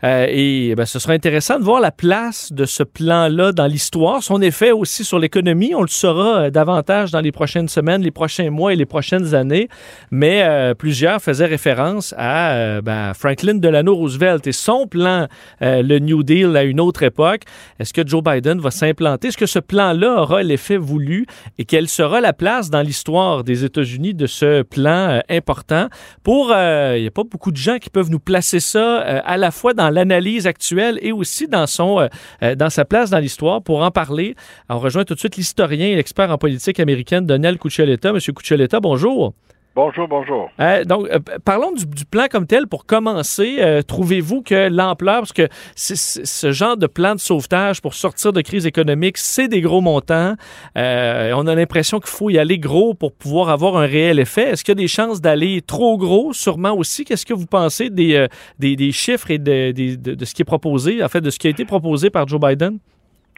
Euh, 0.05 0.27
et 0.29 0.75
ben, 0.75 0.85
ce 0.85 0.99
sera 0.99 1.15
intéressant 1.15 1.59
de 1.59 1.65
voir 1.65 1.81
la 1.81 1.91
place 1.91 2.53
de 2.53 2.67
ce 2.67 2.83
plan-là 2.83 3.53
dans 3.53 3.67
l'histoire, 3.67 4.23
son 4.23 4.43
effet 4.43 4.71
aussi 4.71 5.03
sur 5.03 5.19
l'économie. 5.19 5.75
On 5.75 5.81
le 5.81 5.89
saura 5.89 6.37
euh, 6.37 6.51
davantage 6.51 7.11
dans 7.11 7.21
les 7.21 7.33
prochaines 7.33 7.69
semaines, 7.69 8.03
les 8.03 8.11
prochains 8.11 8.51
mois 8.51 8.75
et 8.75 8.77
les 8.77 8.85
prochaines 8.85 9.35
années. 9.35 9.69
Mais 10.11 10.43
euh, 10.43 10.75
plusieurs 10.75 11.23
faisaient 11.23 11.47
référence 11.47 12.15
à 12.19 12.81
ben, 12.83 13.15
Franklin 13.15 13.55
Delano 13.55 13.95
Roosevelt 13.95 14.47
et 14.47 14.53
son 14.53 14.87
plan, 14.87 15.27
le 15.61 15.99
New 15.99 16.23
Deal, 16.23 16.57
à 16.57 16.65
une 16.65 16.81
autre 16.81 17.03
époque. 17.03 17.43
Est-ce 17.79 17.93
que 17.93 18.07
Joe 18.07 18.23
Biden 18.23 18.61
va 18.61 18.71
s'implanter? 18.71 19.29
Est-ce 19.29 19.37
que 19.37 19.47
ce 19.47 19.59
plan-là 19.59 20.23
aura 20.23 20.43
l'effet 20.43 20.77
voulu? 20.77 21.27
Et 21.59 21.65
quelle 21.65 21.89
sera 21.89 22.21
la 22.21 22.33
place 22.33 22.71
dans 22.71 22.83
l'histoire 22.83 23.45
des 23.45 23.65
États-Unis 23.65 24.15
de 24.15 24.27
ce 24.27 24.63
plan 24.63 25.21
important? 25.29 25.89
Pour, 26.23 26.51
il 26.51 27.01
n'y 27.01 27.07
a 27.07 27.13
pas 27.13 27.25
beaucoup 27.25 27.53
de 27.53 27.57
gens 27.57 27.79
qui 27.79 27.91
peuvent 27.91 28.11
nous 28.11 28.21
placer 28.21 28.61
ça 28.61 28.99
à 28.99 29.37
la 29.37 29.51
fois 29.51 29.73
dans 29.75 29.91
l'analyse 29.95 30.47
actuelle 30.47 30.99
et 31.01 31.13
aussi 31.13 31.49
dans, 31.49 31.67
son, 31.67 32.01
euh, 32.01 32.09
euh, 32.43 32.55
dans 32.55 32.71
sa 32.71 32.85
place 32.85 33.11
dans 33.11 33.19
l'histoire. 33.19 33.63
Pour 33.63 33.83
en 33.83 33.91
parler, 33.91 34.35
on 34.69 34.79
rejoint 34.79 35.05
tout 35.05 35.15
de 35.15 35.19
suite 35.19 35.37
l'historien 35.37 35.87
et 35.87 35.97
l'expert 35.97 36.31
en 36.31 36.39
politique 36.39 36.81
américaine 36.81 37.27
Daniel 37.27 37.59
Cuccioletta. 37.59 38.13
Monsieur 38.13 38.33
Cuccioletta, 38.33 38.81
bonjour. 38.81 39.35
Bonjour, 39.75 40.07
bonjour. 40.07 40.51
Euh, 40.61 40.85
donc, 40.85 41.09
parlons 41.45 41.73
du, 41.73 42.05
plan 42.05 42.27
comme 42.31 42.47
tel 42.47 42.69
pour 42.69 42.87
commencer. 42.87 43.83
Trouvez-vous 43.89 44.43
que 44.43 44.69
l'ampleur, 44.69 45.21
parce 45.21 45.33
que 45.33 45.49
ce 45.75 46.53
genre 46.53 46.77
de 46.77 46.87
plan 46.87 47.17
de 47.17 47.21
sauvetage 47.21 47.83
pour 47.83 47.95
sortir 47.95 48.33
de 48.33 48.41
crise 48.41 48.67
économique, 48.67 49.19
c'est 49.19 49.49
des 49.49 49.61
gros 49.61 49.81
montants. 49.81 50.37
on 50.77 51.47
a 51.47 51.55
l'impression 51.55 51.99
qu'il 51.99 52.11
faut 52.11 52.31
y 52.31 52.39
aller 52.39 52.59
gros 52.59 52.95
pour 52.95 53.13
pouvoir 53.13 53.49
avoir 53.49 53.77
un 53.77 53.87
réel 53.87 54.21
effet. 54.21 54.51
Est-ce 54.51 54.63
qu'il 54.63 54.73
y 54.73 54.79
a 54.79 54.83
des 54.83 54.89
chances 54.89 55.21
d'aller 55.21 55.61
trop 55.61 55.99
gros? 55.99 56.33
Sûrement 56.33 56.73
aussi. 56.73 57.05
Qu'est-ce 57.05 57.27
que 57.27 57.35
vous 57.35 57.47
pensez 57.47 57.91
des, 57.91 58.29
des, 58.61 58.93
chiffres 58.93 59.33
et 59.33 59.39
de, 59.39 59.73
de, 59.73 60.25
ce 60.25 60.35
qui 60.35 60.43
est 60.43 60.45
proposé, 60.45 61.03
en 61.03 61.09
fait, 61.09 61.21
de 61.21 61.31
ce 61.31 61.39
qui 61.39 61.49
a 61.49 61.51
été 61.51 61.65
proposé 61.65 62.11
par 62.11 62.29
Joe 62.29 62.41
Biden? 62.41 62.79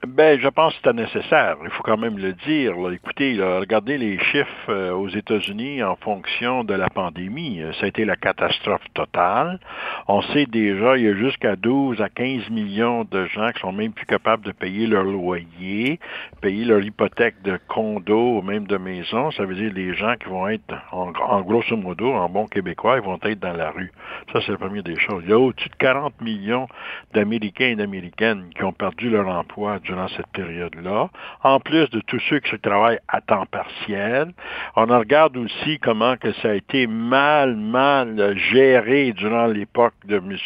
Ben, 0.05 0.39
je 0.39 0.49
pense 0.49 0.75
que 0.75 0.79
c'était 0.85 0.93
nécessaire. 0.93 1.57
Il 1.65 1.71
faut 1.71 1.83
quand 1.83 1.97
même 1.97 2.19
le 2.19 2.35
dire. 2.35 2.75
Écoutez, 2.93 3.39
regardez 3.41 3.97
les 3.97 4.19
chiffres 4.19 4.69
euh, 4.69 4.93
aux 4.93 5.09
États-Unis 5.09 5.83
en 5.83 5.97
fonction 5.97 6.65
de 6.65 6.75
la 6.75 6.91
pandémie. 6.91 7.63
Euh, 7.63 7.73
ça 7.75 7.87
a 7.87 7.89
été 7.89 8.05
la 8.05 8.15
catastrophe 8.15 8.85
totale. 8.93 9.59
On 10.07 10.21
sait 10.21 10.45
déjà, 10.45 10.99
il 10.99 11.05
y 11.05 11.09
a 11.09 11.15
jusqu'à 11.15 11.57
12 11.57 12.03
à 12.03 12.11
15 12.11 12.51
millions 12.51 13.05
de 13.11 13.25
gens 13.27 13.51
qui 13.53 13.61
sont 13.61 13.73
même 13.73 13.93
plus 13.93 14.05
capables 14.05 14.45
de 14.45 14.53
payer 14.53 14.87
leur 14.87 15.03
loyer, 15.03 15.99
payer 16.43 16.67
leur 16.67 16.83
hypothèque 16.83 17.41
de 17.43 17.59
condo 17.67 18.39
ou 18.39 18.43
même 18.43 18.67
de 18.67 18.77
maison. 18.77 19.31
Ça 19.31 19.47
veut 19.47 19.55
dire 19.55 19.73
les 19.75 19.95
gens 19.95 20.15
qui 20.17 20.29
vont 20.29 20.47
être, 20.47 20.75
en, 20.93 21.11
en 21.27 21.41
grosso 21.41 21.75
modo, 21.75 22.13
en 22.13 22.29
bon 22.29 22.47
québécois, 22.47 22.99
ils 22.99 23.03
vont 23.03 23.19
être 23.23 23.41
dans 23.41 23.55
la 23.55 23.71
rue. 23.71 23.91
Ça, 24.31 24.41
c'est 24.45 24.53
la 24.53 24.59
première 24.59 24.83
des 24.83 24.99
choses. 24.99 25.23
Il 25.25 25.31
y 25.31 25.33
a 25.33 25.39
au-dessus 25.39 25.71
de 25.71 25.77
40 25.77 26.21
millions 26.21 26.69
d'Américains 27.15 27.69
et 27.69 27.77
d'Américaines 27.77 28.51
qui 28.55 28.63
ont 28.63 28.75
perdu 28.75 29.09
leur 29.09 29.27
emploi 29.29 29.81
durant 29.87 30.09
cette 30.09 30.27
période-là, 30.29 31.09
en 31.43 31.61
plus 31.61 31.89
de 31.91 32.01
tous 32.01 32.21
ceux 32.29 32.41
qui 32.41 32.59
travaillent 32.59 33.01
à 33.09 33.21
temps 33.21 33.47
partiel. 33.47 34.33
On 34.75 34.87
regarde 34.87 35.37
aussi 35.37 35.79
comment 35.79 36.17
que 36.17 36.33
ça 36.35 36.51
a 36.51 36.55
été 36.55 36.87
mal, 36.87 37.57
mal 37.57 38.37
géré 38.37 39.13
durant 39.13 39.47
l'époque 39.47 39.95
de 40.05 40.17
M. 40.17 40.37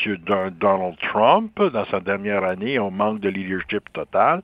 Donald 0.61 0.97
Trump, 1.01 1.61
dans 1.61 1.85
sa 1.87 2.01
dernière 2.01 2.45
année, 2.45 2.79
on 2.79 2.91
manque 2.91 3.21
de 3.21 3.29
leadership 3.29 3.93
total. 3.93 4.43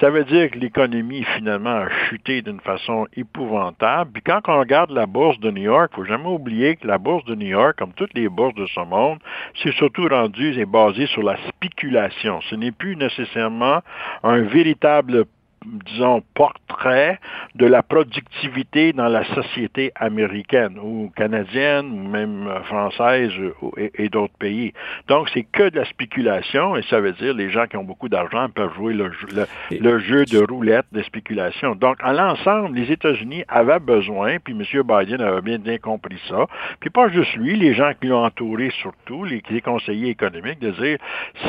Ça 0.00 0.10
veut 0.10 0.24
dire 0.24 0.50
que 0.50 0.58
l'économie, 0.58 1.24
finalement, 1.36 1.76
a 1.76 1.88
chuté 2.08 2.42
d'une 2.42 2.60
façon 2.60 3.06
épouvantable. 3.16 4.12
Puis 4.12 4.22
quand 4.22 4.40
on 4.48 4.58
regarde 4.58 4.90
la 4.90 5.06
bourse 5.06 5.38
de 5.40 5.50
New 5.50 5.62
York, 5.62 5.90
il 5.92 5.96
faut 5.96 6.04
jamais 6.04 6.28
oublier 6.28 6.76
que 6.76 6.86
la 6.86 6.98
bourse 6.98 7.24
de 7.24 7.34
New 7.34 7.48
York, 7.48 7.76
comme 7.78 7.92
toutes 7.92 8.14
les 8.14 8.28
bourses 8.28 8.54
de 8.54 8.66
ce 8.66 8.80
monde, 8.80 9.18
c'est 9.62 9.72
surtout 9.74 10.08
rendu 10.08 10.58
et 10.58 10.64
basé 10.64 11.06
sur 11.06 11.22
la 11.22 11.36
spéculation. 11.48 12.40
Ce 12.48 12.54
n'est 12.54 12.72
plus 12.72 12.96
nécessairement 12.96 13.80
un 14.22 14.37
un 14.38 14.48
véritable 14.48 15.24
disons, 15.64 16.22
portrait 16.34 17.18
de 17.54 17.66
la 17.66 17.82
productivité 17.82 18.92
dans 18.92 19.08
la 19.08 19.24
société 19.34 19.92
américaine 19.96 20.78
ou 20.78 21.10
canadienne 21.16 21.86
ou 21.86 22.08
même 22.08 22.48
française 22.64 23.32
et, 23.76 24.08
d'autres 24.08 24.36
pays. 24.38 24.72
Donc, 25.08 25.28
c'est 25.34 25.42
que 25.42 25.68
de 25.68 25.78
la 25.78 25.84
spéculation 25.84 26.76
et 26.76 26.82
ça 26.82 27.00
veut 27.00 27.12
dire 27.12 27.34
les 27.34 27.50
gens 27.50 27.66
qui 27.66 27.76
ont 27.76 27.84
beaucoup 27.84 28.08
d'argent 28.08 28.48
peuvent 28.48 28.74
jouer 28.74 28.94
le, 28.94 29.10
jeu 29.98 30.24
de 30.24 30.44
roulette 30.50 30.86
de 30.92 31.02
spéculation. 31.02 31.74
Donc, 31.74 31.96
à 32.00 32.12
l'ensemble, 32.12 32.76
les 32.76 32.90
États-Unis 32.90 33.44
avaient 33.48 33.80
besoin, 33.80 34.38
puis 34.38 34.54
M. 34.54 34.82
Biden 34.82 35.20
avait 35.20 35.42
bien, 35.42 35.58
bien 35.58 35.78
compris 35.78 36.20
ça, 36.28 36.46
puis 36.80 36.90
pas 36.90 37.08
juste 37.08 37.34
lui, 37.36 37.56
les 37.56 37.74
gens 37.74 37.92
qui 38.00 38.06
l'ont 38.06 38.24
entouré 38.24 38.70
surtout, 38.80 39.24
les, 39.24 39.42
les 39.50 39.60
conseillers 39.60 40.10
économiques, 40.10 40.60
de 40.60 40.70
dire, 40.70 40.98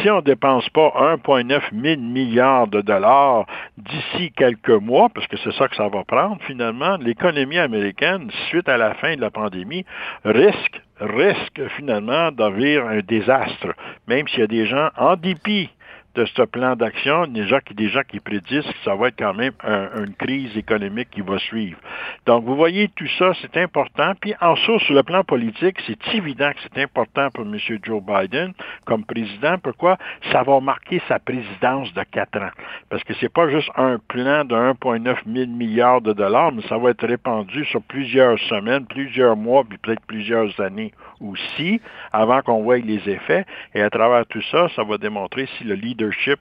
si 0.01 0.09
on 0.09 0.17
ne 0.17 0.21
dépense 0.21 0.67
pas 0.69 0.91
1,9 1.25 1.73
milliard 1.73 2.67
de 2.67 2.81
dollars 2.81 3.45
d'ici 3.77 3.98
quelques 4.35 4.69
mois, 4.69 5.09
parce 5.09 5.27
que 5.27 5.37
c'est 5.37 5.53
ça 5.53 5.67
que 5.67 5.75
ça 5.75 5.87
va 5.87 6.03
prendre 6.03 6.37
finalement, 6.45 6.97
l'économie 6.97 7.59
américaine, 7.59 8.29
suite 8.49 8.69
à 8.69 8.77
la 8.77 8.93
fin 8.95 9.15
de 9.15 9.21
la 9.21 9.31
pandémie, 9.31 9.85
risque 10.25 10.81
risque 10.99 11.61
finalement 11.77 12.31
d'avoir 12.31 12.89
un 12.89 12.99
désastre, 12.99 13.73
même 14.07 14.27
s'il 14.27 14.39
y 14.39 14.43
a 14.43 14.47
des 14.47 14.65
gens, 14.65 14.89
en 14.97 15.15
dépit 15.15 15.69
de 16.15 16.25
ce 16.25 16.41
plan 16.41 16.75
d'action, 16.75 17.27
déjà 17.27 17.61
qui 17.61 17.73
déjà 17.73 18.03
qui 18.03 18.19
prédisent 18.19 18.65
que 18.65 18.83
ça 18.83 18.95
va 18.95 19.09
être 19.09 19.17
quand 19.17 19.33
même 19.33 19.53
une 19.63 20.13
crise 20.15 20.55
économique 20.57 21.09
qui 21.11 21.21
va 21.21 21.37
suivre. 21.39 21.79
Donc 22.25 22.43
vous 22.43 22.55
voyez 22.55 22.89
tout 22.95 23.07
ça, 23.17 23.31
c'est 23.41 23.57
important. 23.57 24.13
Puis 24.19 24.33
en 24.41 24.55
source 24.55 24.83
sur 24.83 24.95
le 24.95 25.03
plan 25.03 25.23
politique, 25.23 25.77
c'est 25.85 26.15
évident 26.15 26.51
que 26.51 26.59
c'est 26.63 26.81
important 26.81 27.29
pour 27.33 27.45
M. 27.45 27.57
Joe 27.83 28.01
Biden 28.03 28.53
comme 28.85 29.05
président. 29.05 29.57
Pourquoi? 29.59 29.97
Ça 30.31 30.43
va 30.43 30.59
marquer 30.59 31.01
sa 31.07 31.19
présidence 31.19 31.93
de 31.93 32.03
quatre 32.03 32.41
ans, 32.41 32.51
parce 32.89 33.03
que 33.03 33.13
c'est 33.19 33.31
pas 33.31 33.49
juste 33.49 33.69
un 33.77 33.97
plan 34.07 34.43
de 34.45 34.55
1,9 34.55 35.15
000 35.31 35.47
milliards 35.51 36.01
de 36.01 36.13
dollars, 36.13 36.51
mais 36.51 36.63
ça 36.63 36.77
va 36.77 36.89
être 36.89 37.05
répandu 37.05 37.65
sur 37.65 37.81
plusieurs 37.83 38.39
semaines, 38.39 38.85
plusieurs 38.85 39.35
mois, 39.35 39.63
puis 39.63 39.77
peut-être 39.77 40.05
plusieurs 40.07 40.59
années 40.59 40.91
aussi, 41.21 41.81
avant 42.11 42.41
qu'on 42.41 42.63
voie 42.63 42.77
les 42.77 43.09
effets. 43.09 43.45
Et 43.75 43.81
à 43.81 43.89
travers 43.89 44.25
tout 44.25 44.41
ça, 44.51 44.67
ça 44.75 44.83
va 44.83 44.97
démontrer 44.97 45.47
si 45.57 45.63
le 45.63 45.75
leadership 46.09 46.39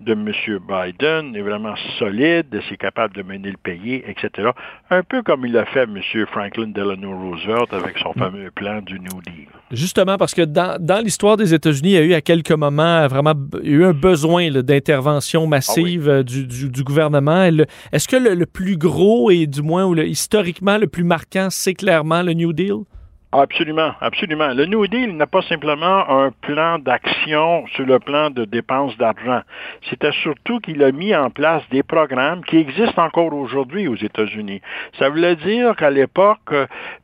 de 0.00 0.12
M. 0.12 0.32
Biden 0.68 1.34
est 1.34 1.42
vraiment 1.42 1.74
solide, 1.98 2.46
s'il 2.62 2.74
est 2.74 2.76
capable 2.76 3.14
de 3.14 3.22
mener 3.22 3.50
le 3.50 3.56
pays, 3.56 4.02
etc. 4.06 4.50
Un 4.90 5.02
peu 5.02 5.22
comme 5.22 5.44
il 5.44 5.56
a 5.56 5.64
fait 5.66 5.82
M. 5.82 5.98
Franklin 6.30 6.68
Delano 6.68 7.16
Roosevelt 7.18 7.72
avec 7.72 7.98
son 7.98 8.12
fameux 8.12 8.50
plan 8.52 8.80
du 8.80 9.00
New 9.00 9.20
Deal. 9.26 9.48
Justement, 9.72 10.16
parce 10.16 10.34
que 10.34 10.42
dans, 10.42 10.76
dans 10.80 11.02
l'histoire 11.02 11.36
des 11.36 11.52
États-Unis, 11.52 11.90
il 11.90 11.94
y 11.94 11.98
a 11.98 12.02
eu 12.02 12.14
à 12.14 12.20
quelques 12.20 12.52
moments 12.52 13.06
vraiment 13.08 13.34
il 13.62 13.70
y 13.70 13.74
a 13.74 13.76
eu 13.76 13.84
un 13.84 13.92
besoin 13.92 14.50
d'intervention 14.50 15.46
massive 15.46 16.08
ah 16.08 16.18
euh, 16.18 16.22
du, 16.22 16.46
du, 16.46 16.84
gouvernement. 16.84 17.48
Est-ce 17.92 18.08
que 18.08 18.16
le, 18.16 18.46
plus 18.46 18.76
gros 18.76 19.30
et 19.30 19.46
du 19.46 19.62
moins 19.62 19.84
ou 19.84 19.96
historiquement 19.96 20.78
le 20.78 20.86
plus 20.86 21.04
marquant, 21.04 21.48
c'est 21.50 21.74
clairement 21.74 22.22
le 22.22 22.32
New 22.32 22.52
Deal? 22.52 22.84
Absolument, 23.30 23.92
absolument. 24.00 24.54
Le 24.54 24.64
New 24.64 24.86
Deal 24.86 25.14
n'a 25.14 25.26
pas 25.26 25.42
simplement 25.42 26.08
un 26.08 26.30
plan 26.40 26.78
d'action 26.78 27.66
sur 27.74 27.84
le 27.84 27.98
plan 27.98 28.30
de 28.30 28.46
dépenses 28.46 28.96
d'argent. 28.96 29.42
C'était 29.90 30.12
surtout 30.12 30.60
qu'il 30.60 30.82
a 30.82 30.92
mis 30.92 31.14
en 31.14 31.28
place 31.28 31.62
des 31.70 31.82
programmes 31.82 32.42
qui 32.42 32.56
existent 32.56 33.04
encore 33.04 33.34
aujourd'hui 33.34 33.86
aux 33.86 33.96
États-Unis. 33.96 34.62
Ça 34.98 35.10
voulait 35.10 35.36
dire 35.36 35.76
qu'à 35.76 35.90
l'époque, 35.90 36.54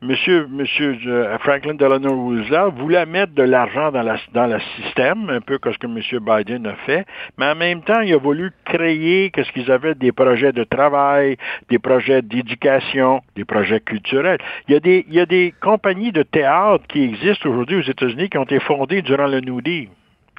Monsieur, 0.01 0.47
Monsieur 0.49 0.97
euh, 1.05 1.37
Franklin 1.37 1.75
Delano 1.75 2.09
Roosevelt 2.09 2.73
voulait 2.75 3.05
mettre 3.05 3.35
de 3.35 3.43
l'argent 3.43 3.91
dans, 3.91 4.01
la, 4.01 4.15
dans 4.33 4.47
le 4.47 4.59
système, 4.81 5.29
un 5.29 5.41
peu 5.41 5.59
comme 5.59 5.73
ce 5.73 5.77
que 5.77 5.85
M. 5.85 6.01
Biden 6.23 6.65
a 6.65 6.73
fait, 6.87 7.05
mais 7.37 7.51
en 7.51 7.55
même 7.55 7.83
temps, 7.83 8.01
il 8.01 8.11
a 8.11 8.17
voulu 8.17 8.51
créer 8.65 9.29
qu'est-ce 9.29 9.51
qu'ils 9.51 9.71
avaient 9.71 9.93
des 9.93 10.11
projets 10.11 10.53
de 10.53 10.63
travail, 10.63 11.37
des 11.69 11.77
projets 11.77 12.23
d'éducation, 12.23 13.21
des 13.35 13.45
projets 13.45 13.79
culturels. 13.79 14.39
Il 14.67 14.73
y 14.73 14.75
a 14.75 14.79
des, 14.79 15.05
il 15.07 15.13
y 15.13 15.19
a 15.19 15.27
des 15.27 15.53
compagnies 15.61 16.13
de 16.15 16.23
théâtre 16.23 16.85
qui 16.87 17.03
existent 17.03 17.49
aujourd'hui 17.49 17.77
aux 17.77 17.81
États-Unis 17.81 18.29
qui 18.29 18.37
ont 18.37 18.43
été 18.43 18.59
fondées 18.59 19.01
durant 19.01 19.27
le 19.27 19.41
New 19.41 19.61
Deal. 19.61 19.89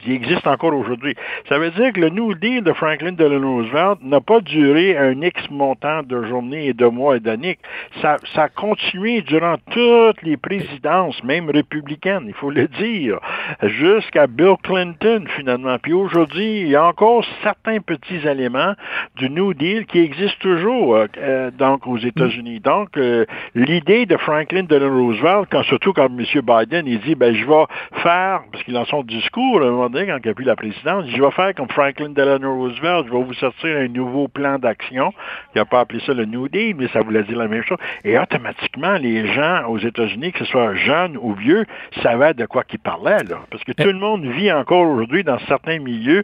Il 0.05 0.13
existe 0.13 0.47
encore 0.47 0.75
aujourd'hui. 0.75 1.15
Ça 1.49 1.59
veut 1.59 1.71
dire 1.71 1.93
que 1.93 2.01
le 2.01 2.11
New 2.11 2.35
Deal 2.35 2.63
de 2.63 2.73
Franklin 2.73 3.13
Delano 3.13 3.57
Roosevelt 3.57 3.99
n'a 4.03 4.21
pas 4.21 4.41
duré 4.41 4.97
un 4.97 5.21
X 5.21 5.51
montant 5.51 6.03
de 6.03 6.25
journées 6.25 6.69
et 6.69 6.73
de 6.75 6.87
mois 6.87 7.17
et 7.17 7.21
d'années. 7.21 7.59
Ça, 8.03 8.17
ça 8.35 8.45
a 8.45 8.49
continué 8.49 9.23
durant 9.23 9.57
toutes 9.71 10.23
les 10.23 10.37
présidences, 10.37 11.23
même 11.25 11.51
républicaines, 11.51 12.25
il 12.27 12.35
faut 12.35 12.51
le 12.51 12.69
dire, 12.69 13.19
jusqu'à 13.63 14.27
Bill 14.27 14.55
Clinton, 14.63 15.25
finalement. 15.37 15.77
Puis 15.79 15.93
aujourd'hui, 15.93 16.61
il 16.61 16.69
y 16.69 16.77
a 16.77 16.85
encore 16.85 17.25
certains 17.43 17.81
petits 17.81 18.27
éléments 18.27 18.75
du 19.17 19.31
New 19.31 19.55
Deal 19.55 19.87
qui 19.87 19.99
existent 19.99 20.39
toujours, 20.41 20.97
euh, 21.19 21.51
donc, 21.51 21.87
aux 21.87 21.99
États-Unis. 21.99 22.61
Donc, 22.61 22.97
euh, 22.97 23.25
l'idée 23.55 24.07
de 24.07 24.17
Franklin 24.17 24.65
Delano 24.65 25.07
Roosevelt, 25.07 25.49
quand, 25.51 25.63
surtout 25.65 25.93
quand 25.93 26.07
M. 26.07 26.25
Biden, 26.43 26.87
il 26.87 27.01
dit, 27.01 27.15
ben, 27.15 27.35
je 27.35 27.45
vais 27.45 27.65
faire, 28.03 28.43
parce 28.53 28.65
qu'il 28.65 28.77
a 28.77 28.85
son 28.85 29.03
discours, 29.03 29.61
moment 29.89 30.01
donné, 30.01 30.13
quand 30.13 30.19
il 30.25 30.31
a 30.31 30.35
pris 30.35 30.45
la 30.45 30.57
présidence, 30.57 31.05
je 31.09 31.23
vais 31.23 31.31
faire 31.31 31.55
comme 31.55 31.69
Franklin 31.69 32.11
Delano 32.11 32.55
Roosevelt, 32.57 33.07
je 33.07 33.13
vais 33.13 33.23
vous 33.23 33.35
sortir 33.35 33.77
un 33.77 33.89
nouveau 33.89 34.29
plan 34.29 34.59
d'action. 34.59 35.13
Il 35.55 35.59
n'a 35.59 35.65
pas 35.65 35.81
appelé 35.81 36.01
ça 36.05 36.13
le 36.13 36.25
New 36.25 36.49
Deal, 36.49 36.75
mais 36.77 36.89
ça 36.89 37.01
voulait 37.01 37.23
dire 37.23 37.39
la 37.39 37.49
même 37.49 37.63
chose. 37.63 37.79
Et 38.05 38.19
automatiquement, 38.19 38.95
les 38.95 39.33
gens 39.33 39.67
aux 39.69 39.79
États-Unis, 39.79 40.33
que 40.33 40.41
ce 40.41 40.45
soit 40.47 40.75
jeunes 40.75 41.17
ou 41.21 41.35
vieux, 41.35 41.65
savaient 42.03 42.35
de 42.35 42.47
quoi 42.47 42.65
qu'ils 42.65 42.79
parlaient, 42.79 43.25
là. 43.25 43.39
Parce 43.51 43.63
que 43.65 43.73
tout 43.73 43.87
le 43.87 43.99
monde 43.99 44.25
vit 44.25 44.51
encore 44.53 44.89
aujourd'hui 44.89 45.25
dans 45.25 45.39
certains 45.47 45.79
milieux 45.79 46.23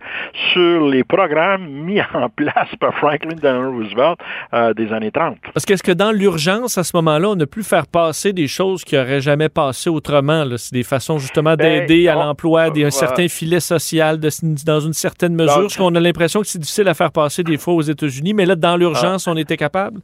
sur 0.53 0.88
les 0.88 1.05
programmes 1.05 1.66
mis 1.68 2.01
en 2.14 2.29
place 2.29 2.75
par 2.81 2.94
Franklin 2.94 3.37
Delano 3.37 3.72
Roosevelt 3.72 4.18
euh, 4.55 4.75
des 4.75 4.92
années 4.92 5.11
30. 5.11 5.38
Parce 5.55 5.64
qu'est-ce 5.66 5.83
que 5.83 5.92
dans 5.92 6.12
l'urgence, 6.12 6.79
à 6.79 6.85
ce 6.85 6.96
moment-là, 6.96 7.29
on 7.31 7.40
a 7.40 7.46
pu 7.46 7.62
faire 7.62 7.87
passer 7.87 8.33
des 8.33 8.48
choses 8.48 8.85
qui 8.85 8.96
n'auraient 8.96 9.20
jamais 9.20 9.48
passé 9.48 9.90
autrement? 9.90 10.44
C'est 10.57 10.75
des 10.75 10.83
façons 10.83 11.18
justement 11.18 11.55
Ben, 11.55 11.87
d'aider 11.87 12.09
à 12.09 12.14
l'emploi, 12.14 12.70
des, 12.70 12.85
un 12.85 12.88
voilà. 12.88 13.07
certain 13.07 13.29
filet 13.53 13.61
social 13.61 14.19
de- 14.19 14.31
dans 14.65 14.81
une 14.81 14.93
certaine 14.93 15.35
mesure. 15.35 15.53
Parce 15.62 15.77
qu'on 15.77 15.95
a 15.95 16.01
l'impression 16.01 16.41
que 16.41 16.47
c'est 16.47 16.59
difficile 16.59 16.88
à 16.88 16.95
faire 16.95 17.12
passer 17.12 17.43
des 17.43 17.59
fois 17.59 17.75
aux 17.75 17.83
États-Unis, 17.83 18.33
mais 18.35 18.47
là, 18.47 18.55
dans 18.57 18.77
l'urgence, 18.77 19.27
on 19.27 19.37
était 19.37 19.57
capable? 19.57 20.01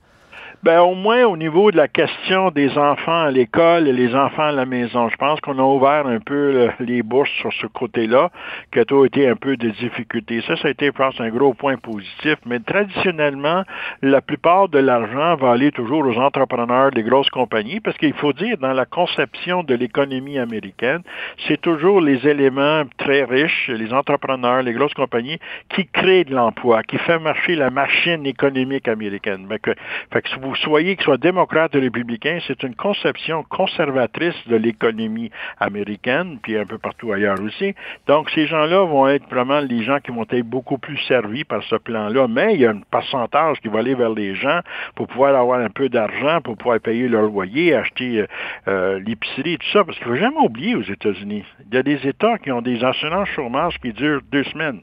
Ben, 0.64 0.80
au 0.80 0.96
moins 0.96 1.24
au 1.24 1.36
niveau 1.36 1.70
de 1.70 1.76
la 1.76 1.86
question 1.86 2.50
des 2.50 2.76
enfants 2.76 3.22
à 3.22 3.30
l'école 3.30 3.86
et 3.86 3.92
les 3.92 4.12
enfants 4.16 4.48
à 4.48 4.52
la 4.52 4.66
maison. 4.66 5.08
Je 5.08 5.14
pense 5.14 5.40
qu'on 5.40 5.56
a 5.60 5.62
ouvert 5.62 6.04
un 6.04 6.18
peu 6.18 6.52
le- 6.52 6.84
les 6.84 7.04
bourses 7.04 7.30
sur 7.40 7.52
ce 7.52 7.68
côté-là, 7.68 8.30
qui 8.72 8.80
a 8.80 8.84
toujours 8.84 9.06
été 9.06 9.28
un 9.28 9.36
peu 9.36 9.56
de 9.56 9.68
difficulté. 9.68 10.40
Ça, 10.48 10.56
ça 10.56 10.66
a 10.66 10.70
été, 10.72 10.86
je 10.86 10.90
pense, 10.90 11.20
un 11.20 11.28
gros 11.28 11.54
point 11.54 11.76
positif. 11.76 12.34
Mais 12.44 12.58
traditionnellement, 12.58 13.62
la 14.02 14.20
plupart 14.20 14.68
de 14.68 14.80
l'argent 14.80 15.36
va 15.36 15.52
aller 15.52 15.70
toujours 15.70 16.04
aux 16.04 16.18
entrepreneurs 16.18 16.90
des 16.90 17.04
grosses 17.04 17.30
compagnies, 17.30 17.78
parce 17.78 17.96
qu'il 17.96 18.14
faut 18.14 18.32
dire, 18.32 18.58
dans 18.58 18.72
la 18.72 18.84
conception 18.84 19.62
de 19.62 19.76
l'économie 19.76 20.40
américaine, 20.40 21.02
c'est 21.46 21.60
toujours 21.60 22.00
les 22.00 22.26
éléments 22.26 22.82
très 22.96 23.22
riches, 23.22 23.68
les 23.72 23.92
entrepreneurs, 23.94 24.62
les 24.62 24.72
grosses 24.72 24.94
compagnies, 24.94 25.38
qui 25.68 25.86
créent 25.86 26.24
de 26.24 26.34
l'emploi, 26.34 26.82
qui 26.82 26.98
fait 26.98 27.20
marcher 27.20 27.54
la 27.54 27.70
machine 27.70 28.26
économique 28.26 28.88
américaine. 28.88 29.46
Que, 29.62 29.70
fait 30.12 30.22
que 30.22 30.28
vous 30.40 30.47
soyez, 30.56 30.96
que 30.96 31.02
soit 31.02 31.18
démocrate 31.18 31.74
ou 31.74 31.80
républicain, 31.80 32.38
c'est 32.46 32.62
une 32.62 32.74
conception 32.74 33.42
conservatrice 33.44 34.36
de 34.46 34.56
l'économie 34.56 35.30
américaine, 35.58 36.38
puis 36.42 36.56
un 36.56 36.66
peu 36.66 36.78
partout 36.78 37.12
ailleurs 37.12 37.40
aussi. 37.40 37.74
Donc, 38.06 38.30
ces 38.30 38.46
gens-là 38.46 38.84
vont 38.84 39.08
être 39.08 39.28
vraiment 39.28 39.60
les 39.60 39.82
gens 39.82 39.98
qui 40.00 40.10
vont 40.10 40.26
être 40.30 40.46
beaucoup 40.46 40.78
plus 40.78 40.98
servis 41.08 41.44
par 41.44 41.62
ce 41.64 41.76
plan-là, 41.76 42.28
mais 42.28 42.54
il 42.54 42.60
y 42.60 42.66
a 42.66 42.70
un 42.70 42.80
pourcentage 42.90 43.60
qui 43.60 43.68
va 43.68 43.80
aller 43.80 43.94
vers 43.94 44.10
les 44.10 44.34
gens 44.34 44.60
pour 44.94 45.06
pouvoir 45.06 45.34
avoir 45.34 45.60
un 45.60 45.70
peu 45.70 45.88
d'argent, 45.88 46.40
pour 46.40 46.56
pouvoir 46.56 46.80
payer 46.80 47.08
leur 47.08 47.22
loyer, 47.22 47.74
acheter 47.74 48.20
euh, 48.20 48.26
euh, 48.68 49.00
l'épicerie 49.04 49.58
tout 49.58 49.68
ça, 49.72 49.84
parce 49.84 49.98
qu'il 49.98 50.08
ne 50.08 50.14
faut 50.14 50.20
jamais 50.20 50.44
oublier 50.44 50.74
aux 50.74 50.82
États-Unis, 50.82 51.44
il 51.70 51.74
y 51.74 51.78
a 51.78 51.82
des 51.82 52.06
États 52.06 52.38
qui 52.38 52.52
ont 52.52 52.62
des 52.62 52.82
assurances 52.84 53.28
chômage 53.28 53.78
qui 53.78 53.92
durent 53.92 54.22
deux 54.30 54.44
semaines. 54.44 54.80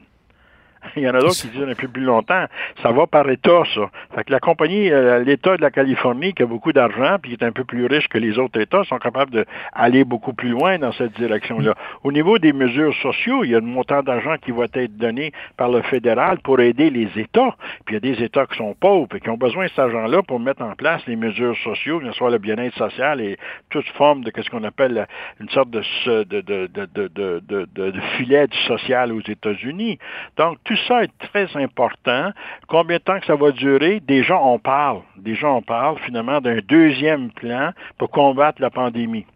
Il 0.96 1.02
y 1.02 1.08
en 1.08 1.14
a 1.14 1.20
d'autres 1.20 1.40
qui 1.40 1.48
durent 1.48 1.68
un 1.68 1.74
peu 1.74 1.88
plus 1.88 2.02
longtemps. 2.02 2.44
Ça 2.82 2.92
va 2.92 3.06
par 3.06 3.28
État, 3.30 3.62
ça. 3.74 3.90
Fait 4.14 4.24
que 4.24 4.32
la 4.32 4.40
compagnie, 4.40 4.90
euh, 4.90 5.22
l'État 5.22 5.56
de 5.56 5.62
la 5.62 5.70
Californie, 5.70 6.32
qui 6.32 6.42
a 6.42 6.46
beaucoup 6.46 6.72
d'argent, 6.72 7.16
puis 7.20 7.36
qui 7.36 7.44
est 7.44 7.46
un 7.46 7.52
peu 7.52 7.64
plus 7.64 7.86
riche 7.86 8.08
que 8.08 8.18
les 8.18 8.38
autres 8.38 8.60
États, 8.60 8.84
sont 8.84 8.98
capables 8.98 9.30
d'aller 9.30 10.04
beaucoup 10.04 10.32
plus 10.32 10.50
loin 10.50 10.78
dans 10.78 10.92
cette 10.92 11.12
direction-là. 11.12 11.74
Au 12.04 12.12
niveau 12.12 12.38
des 12.38 12.52
mesures 12.52 12.94
sociaux, 13.02 13.44
il 13.44 13.50
y 13.50 13.54
a 13.54 13.58
un 13.58 13.62
montant 13.62 14.02
d'argent 14.02 14.36
qui 14.42 14.52
va 14.52 14.64
être 14.72 14.96
donné 14.96 15.32
par 15.56 15.68
le 15.70 15.82
fédéral 15.82 16.38
pour 16.38 16.60
aider 16.60 16.90
les 16.90 17.08
États. 17.16 17.54
Puis 17.84 17.94
il 17.96 18.04
y 18.06 18.10
a 18.12 18.14
des 18.14 18.22
États 18.22 18.46
qui 18.46 18.56
sont 18.56 18.74
pauvres 18.74 19.14
et 19.16 19.20
qui 19.20 19.30
ont 19.30 19.36
besoin 19.36 19.64
de 19.64 19.70
cet 19.70 19.78
argent-là 19.78 20.22
pour 20.22 20.40
mettre 20.40 20.62
en 20.62 20.74
place 20.74 21.02
les 21.06 21.16
mesures 21.16 21.56
sociaux, 21.62 22.00
que 22.00 22.06
ce 22.06 22.12
soit 22.12 22.30
le 22.30 22.38
bien-être 22.38 22.76
social 22.76 23.20
et 23.20 23.36
toute 23.70 23.88
forme 23.90 24.24
de 24.24 24.32
ce 24.36 24.50
qu'on 24.50 24.64
appelle 24.64 25.06
une 25.40 25.48
sorte 25.50 25.70
de, 25.70 25.82
de, 26.24 26.40
de, 26.40 26.66
de, 26.66 27.68
de, 27.74 28.00
filet 28.16 28.46
social 28.66 29.12
aux 29.12 29.20
États-Unis. 29.20 29.98
Donc, 30.36 30.58
tout 30.64 30.75
ça 30.88 31.04
est 31.04 31.18
très 31.18 31.48
important. 31.56 32.30
Combien 32.68 32.96
de 32.96 33.02
temps 33.02 33.18
que 33.18 33.26
ça 33.26 33.36
va 33.36 33.50
durer? 33.52 34.00
Déjà, 34.00 34.38
on 34.38 34.58
parle. 34.58 35.02
Déjà, 35.16 35.48
on 35.48 35.62
parle 35.62 35.98
finalement 36.00 36.40
d'un 36.40 36.58
deuxième 36.58 37.30
plan 37.30 37.70
pour 37.98 38.10
combattre 38.10 38.60
la 38.60 38.70
pandémie. 38.70 39.26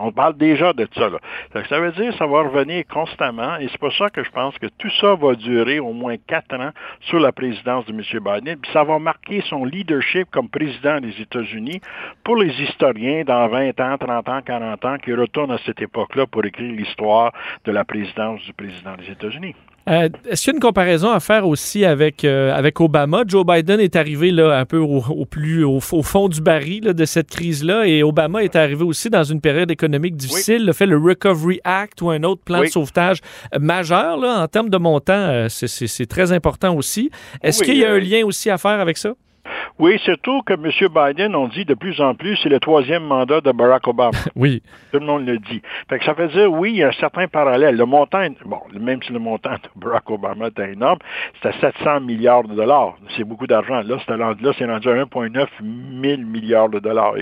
On 0.00 0.12
parle 0.12 0.36
déjà 0.36 0.72
de 0.72 0.86
ça. 0.94 1.10
Ça 1.68 1.80
veut 1.80 1.92
dire 1.92 2.12
que 2.12 2.16
ça 2.16 2.26
va 2.26 2.42
revenir 2.42 2.84
constamment 2.86 3.56
et 3.56 3.68
c'est 3.68 3.78
pour 3.78 3.92
ça 3.92 4.08
que 4.08 4.22
je 4.22 4.30
pense 4.30 4.56
que 4.58 4.66
tout 4.78 4.90
ça 5.00 5.14
va 5.16 5.34
durer 5.34 5.80
au 5.80 5.92
moins 5.92 6.16
quatre 6.16 6.54
ans 6.54 6.70
sous 7.02 7.18
la 7.18 7.32
présidence 7.32 7.84
de 7.86 7.92
M. 7.92 8.00
Biden. 8.00 8.58
Puis 8.60 8.70
ça 8.72 8.84
va 8.84 8.98
marquer 8.98 9.42
son 9.48 9.64
leadership 9.64 10.30
comme 10.30 10.48
président 10.48 11.00
des 11.00 11.20
États-Unis 11.20 11.80
pour 12.22 12.36
les 12.36 12.52
historiens 12.62 13.24
dans 13.24 13.48
20 13.48 13.80
ans, 13.80 13.98
30 13.98 14.28
ans, 14.28 14.40
40 14.44 14.84
ans 14.84 14.96
qui 14.98 15.12
retournent 15.12 15.52
à 15.52 15.58
cette 15.66 15.82
époque-là 15.82 16.26
pour 16.26 16.44
écrire 16.44 16.72
l'histoire 16.72 17.32
de 17.64 17.72
la 17.72 17.84
présidence 17.84 18.40
du 18.42 18.52
président 18.52 18.94
des 18.94 19.10
États-Unis. 19.10 19.54
Euh, 19.88 20.08
Est-ce 20.28 20.42
qu'il 20.44 20.52
y 20.52 20.54
a 20.54 20.56
une 20.56 20.60
comparaison 20.62 21.10
à 21.10 21.20
faire 21.20 21.46
aussi 21.46 21.84
avec, 21.84 22.24
euh, 22.24 22.54
avec 22.54 22.80
Obama? 22.80 23.22
Joe 23.26 23.44
Biden 23.46 23.80
est 23.80 23.96
arrivé 23.96 24.30
là, 24.30 24.58
un 24.58 24.64
peu 24.66 24.76
au, 24.78 25.02
au 25.02 25.24
plus 25.24 25.64
au, 25.64 25.76
au 25.78 26.02
fond 26.02 26.28
du 26.28 26.40
baril 26.40 26.84
là, 26.84 26.92
de 26.92 27.04
cette 27.04 27.28
crise-là 27.30 27.86
et 27.86 28.02
Obama 28.02 28.42
est 28.44 28.54
arrivé 28.56 28.84
aussi 28.84 29.08
dans 29.08 29.24
une 29.24 29.40
période 29.40 29.70
économique 29.70 30.16
difficile, 30.16 30.62
Il 30.62 30.68
a 30.70 30.72
fait 30.72 30.86
le 30.86 30.98
Recovery 30.98 31.60
Act 31.64 32.02
ou 32.02 32.10
un 32.10 32.22
autre 32.22 32.42
plan 32.42 32.58
de 32.58 32.64
Oui. 32.64 32.70
sauvetage 32.70 33.20
majeur 33.58 34.18
là, 34.18 34.42
en 34.42 34.46
termes 34.48 34.68
de 34.70 34.78
montant. 34.78 35.12
euh, 35.14 35.48
c'est- 35.48 36.06
très 36.06 36.32
important 36.32 36.74
aussi. 36.76 37.10
Est-ce 37.42 37.60
Oui, 37.60 37.66
qu'il 37.66 37.76
y 37.78 37.84
a 37.84 37.90
euh, 37.90 37.96
un 37.96 38.00
lien 38.00 38.24
aussi 38.24 38.50
à 38.50 38.58
faire 38.58 38.80
avec 38.80 38.98
ça? 38.98 39.14
Oui, 39.78 39.98
surtout 40.04 40.42
que 40.42 40.54
M. 40.54 40.70
Biden, 40.88 41.34
on 41.34 41.48
dit 41.48 41.64
de 41.64 41.74
plus 41.74 42.00
en 42.00 42.14
plus, 42.14 42.36
c'est 42.42 42.48
le 42.48 42.60
troisième 42.60 43.04
mandat 43.04 43.40
de 43.40 43.52
Barack 43.52 43.86
Obama. 43.88 44.10
Oui. 44.36 44.62
Tout 44.92 45.00
le 45.00 45.06
monde 45.06 45.26
le 45.26 45.38
dit. 45.38 45.60
Fait 45.88 45.98
que 45.98 46.04
ça 46.04 46.12
veut 46.12 46.28
dire, 46.28 46.52
oui, 46.52 46.70
il 46.70 46.76
y 46.76 46.82
a 46.84 46.88
un 46.88 46.92
certain 46.92 47.26
parallèle. 47.26 47.76
Le 47.76 47.84
montant, 47.86 48.24
bon, 48.44 48.60
même 48.78 49.02
si 49.02 49.12
le 49.12 49.18
montant 49.18 49.54
de 49.54 49.68
Barack 49.80 50.08
Obama 50.10 50.48
était 50.48 50.72
énorme, 50.72 50.98
c'était 51.42 51.58
700 51.60 52.00
milliards 52.00 52.44
de 52.44 52.54
dollars. 52.54 52.96
C'est 53.16 53.24
beaucoup 53.24 53.46
d'argent. 53.46 53.82
Là, 53.82 53.96
c'est 54.06 54.14
rendu, 54.14 54.88
à 54.88 55.04
1,9 55.04 55.46
000 56.02 56.22
milliards 56.22 56.68
de 56.68 56.78
dollars. 56.78 57.14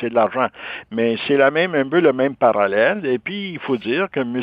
C'est 0.00 0.08
de 0.08 0.14
l'argent. 0.14 0.46
Mais 0.90 1.16
c'est 1.26 1.36
la 1.36 1.50
même, 1.50 1.74
un 1.74 1.88
peu 1.88 2.00
le 2.00 2.12
même 2.12 2.36
parallèle. 2.36 3.04
Et 3.04 3.18
puis, 3.18 3.50
il 3.52 3.58
faut 3.58 3.76
dire 3.76 4.08
que 4.10 4.20
M. 4.20 4.42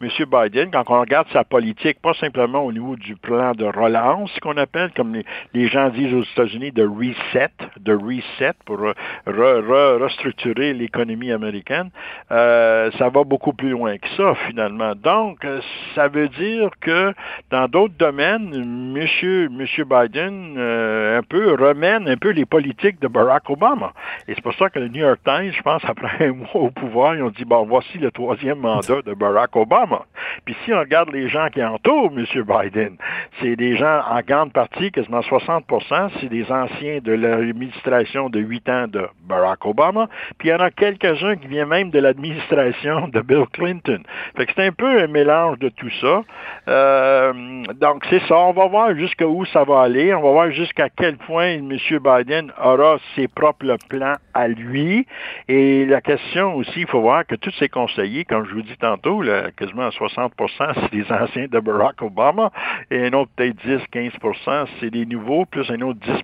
Monsieur 0.00 0.26
Biden, 0.26 0.70
quand 0.70 0.84
on 0.88 1.00
regarde 1.00 1.28
sa 1.32 1.44
politique, 1.44 2.00
pas 2.02 2.14
simplement 2.14 2.64
au 2.64 2.72
niveau 2.72 2.96
du 2.96 3.16
plan 3.16 3.52
de 3.52 3.64
relance, 3.64 4.30
qu'on 4.40 4.56
appelle, 4.56 4.90
comme 4.94 5.14
les, 5.14 5.24
les 5.54 5.68
gens 5.68 5.88
disent 5.88 6.14
aux 6.14 6.22
États-Unis, 6.22 6.59
de 6.70 6.84
reset, 6.84 7.50
de 7.80 7.94
reset 7.94 8.52
pour 8.66 8.76
re- 8.76 8.94
re- 9.26 9.62
re- 9.62 10.02
restructurer 10.02 10.74
l'économie 10.74 11.32
américaine, 11.32 11.90
euh, 12.30 12.90
ça 12.98 13.08
va 13.08 13.24
beaucoup 13.24 13.54
plus 13.54 13.70
loin 13.70 13.96
que 13.96 14.08
ça, 14.16 14.34
finalement. 14.46 14.94
Donc, 14.94 15.44
euh, 15.44 15.60
ça 15.94 16.08
veut 16.08 16.28
dire 16.28 16.68
que 16.80 17.14
dans 17.50 17.66
d'autres 17.68 17.94
domaines, 17.98 18.92
Monsieur, 18.92 19.48
Monsieur 19.48 19.84
Biden, 19.84 20.54
euh, 20.58 21.18
un 21.18 21.22
peu, 21.22 21.54
remène 21.54 22.06
un 22.08 22.16
peu 22.16 22.30
les 22.30 22.44
politiques 22.44 23.00
de 23.00 23.08
Barack 23.08 23.48
Obama. 23.48 23.92
Et 24.28 24.34
c'est 24.34 24.42
pour 24.42 24.54
ça 24.54 24.68
que 24.68 24.78
le 24.78 24.88
New 24.88 25.00
York 25.00 25.20
Times, 25.24 25.52
je 25.52 25.62
pense, 25.62 25.82
après 25.88 26.26
un 26.26 26.32
mois 26.32 26.48
au 26.54 26.70
pouvoir, 26.70 27.14
ils 27.14 27.22
ont 27.22 27.30
dit, 27.30 27.44
bon, 27.44 27.64
voici 27.64 27.98
le 27.98 28.10
troisième 28.10 28.58
mandat 28.58 29.00
de 29.06 29.14
Barack 29.14 29.56
Obama. 29.56 30.02
Puis 30.44 30.54
si 30.64 30.72
on 30.72 30.78
regarde 30.80 31.10
les 31.12 31.28
gens 31.28 31.48
qui 31.48 31.62
entourent 31.62 32.12
M. 32.16 32.24
Biden, 32.42 32.96
c'est 33.40 33.56
des 33.56 33.76
gens 33.76 34.00
en 34.10 34.20
grande 34.20 34.52
partie, 34.52 34.90
quasiment 34.90 35.20
60% 35.20 36.10
c'est 36.20 36.28
des 36.28 36.39
anciens 36.50 36.98
de 37.02 37.12
l'administration 37.12 38.30
de 38.30 38.40
huit 38.40 38.68
ans 38.68 38.86
de 38.88 39.06
Barack 39.28 39.64
Obama, 39.66 40.08
puis 40.38 40.48
il 40.48 40.52
y 40.52 40.54
en 40.54 40.60
a 40.60 40.70
quelques-uns 40.70 41.36
qui 41.36 41.48
viennent 41.48 41.68
même 41.68 41.90
de 41.90 41.98
l'administration 41.98 43.08
de 43.08 43.20
Bill 43.20 43.44
Clinton. 43.52 44.02
Fait 44.36 44.46
que 44.46 44.52
c'est 44.54 44.66
un 44.66 44.72
peu 44.72 45.00
un 45.00 45.06
mélange 45.06 45.58
de 45.58 45.68
tout 45.68 45.90
ça. 46.00 46.22
Euh, 46.68 47.32
donc 47.80 48.04
c'est 48.10 48.22
ça, 48.26 48.36
on 48.38 48.52
va 48.52 48.66
voir 48.66 48.94
jusqu'où 48.94 49.44
ça 49.46 49.64
va 49.64 49.82
aller, 49.82 50.14
on 50.14 50.22
va 50.22 50.30
voir 50.30 50.50
jusqu'à 50.50 50.88
quel 50.88 51.16
point 51.16 51.54
M. 51.58 51.70
Biden 51.70 52.52
aura 52.62 52.98
ses 53.14 53.28
propres 53.28 53.76
plans 53.88 54.16
à 54.34 54.48
lui. 54.48 55.06
Et 55.48 55.86
la 55.86 56.00
question 56.00 56.54
aussi, 56.54 56.80
il 56.80 56.86
faut 56.86 57.00
voir 57.00 57.26
que 57.26 57.34
tous 57.34 57.52
ses 57.58 57.68
conseillers, 57.68 58.24
comme 58.24 58.46
je 58.46 58.54
vous 58.54 58.62
dis 58.62 58.76
tantôt, 58.76 59.22
là, 59.22 59.50
quasiment 59.56 59.88
60% 59.88 60.30
c'est 60.58 60.92
des 60.92 61.12
anciens 61.12 61.46
de 61.46 61.60
Barack 61.60 62.02
Obama, 62.02 62.50
et 62.90 63.06
un 63.06 63.12
autre 63.12 63.30
peut-être 63.36 63.56
10-15% 63.66 64.66
c'est 64.80 64.90
des 64.90 65.06
nouveaux, 65.06 65.44
plus 65.44 65.70
un 65.70 65.80
autre 65.82 66.00
10 66.00 66.22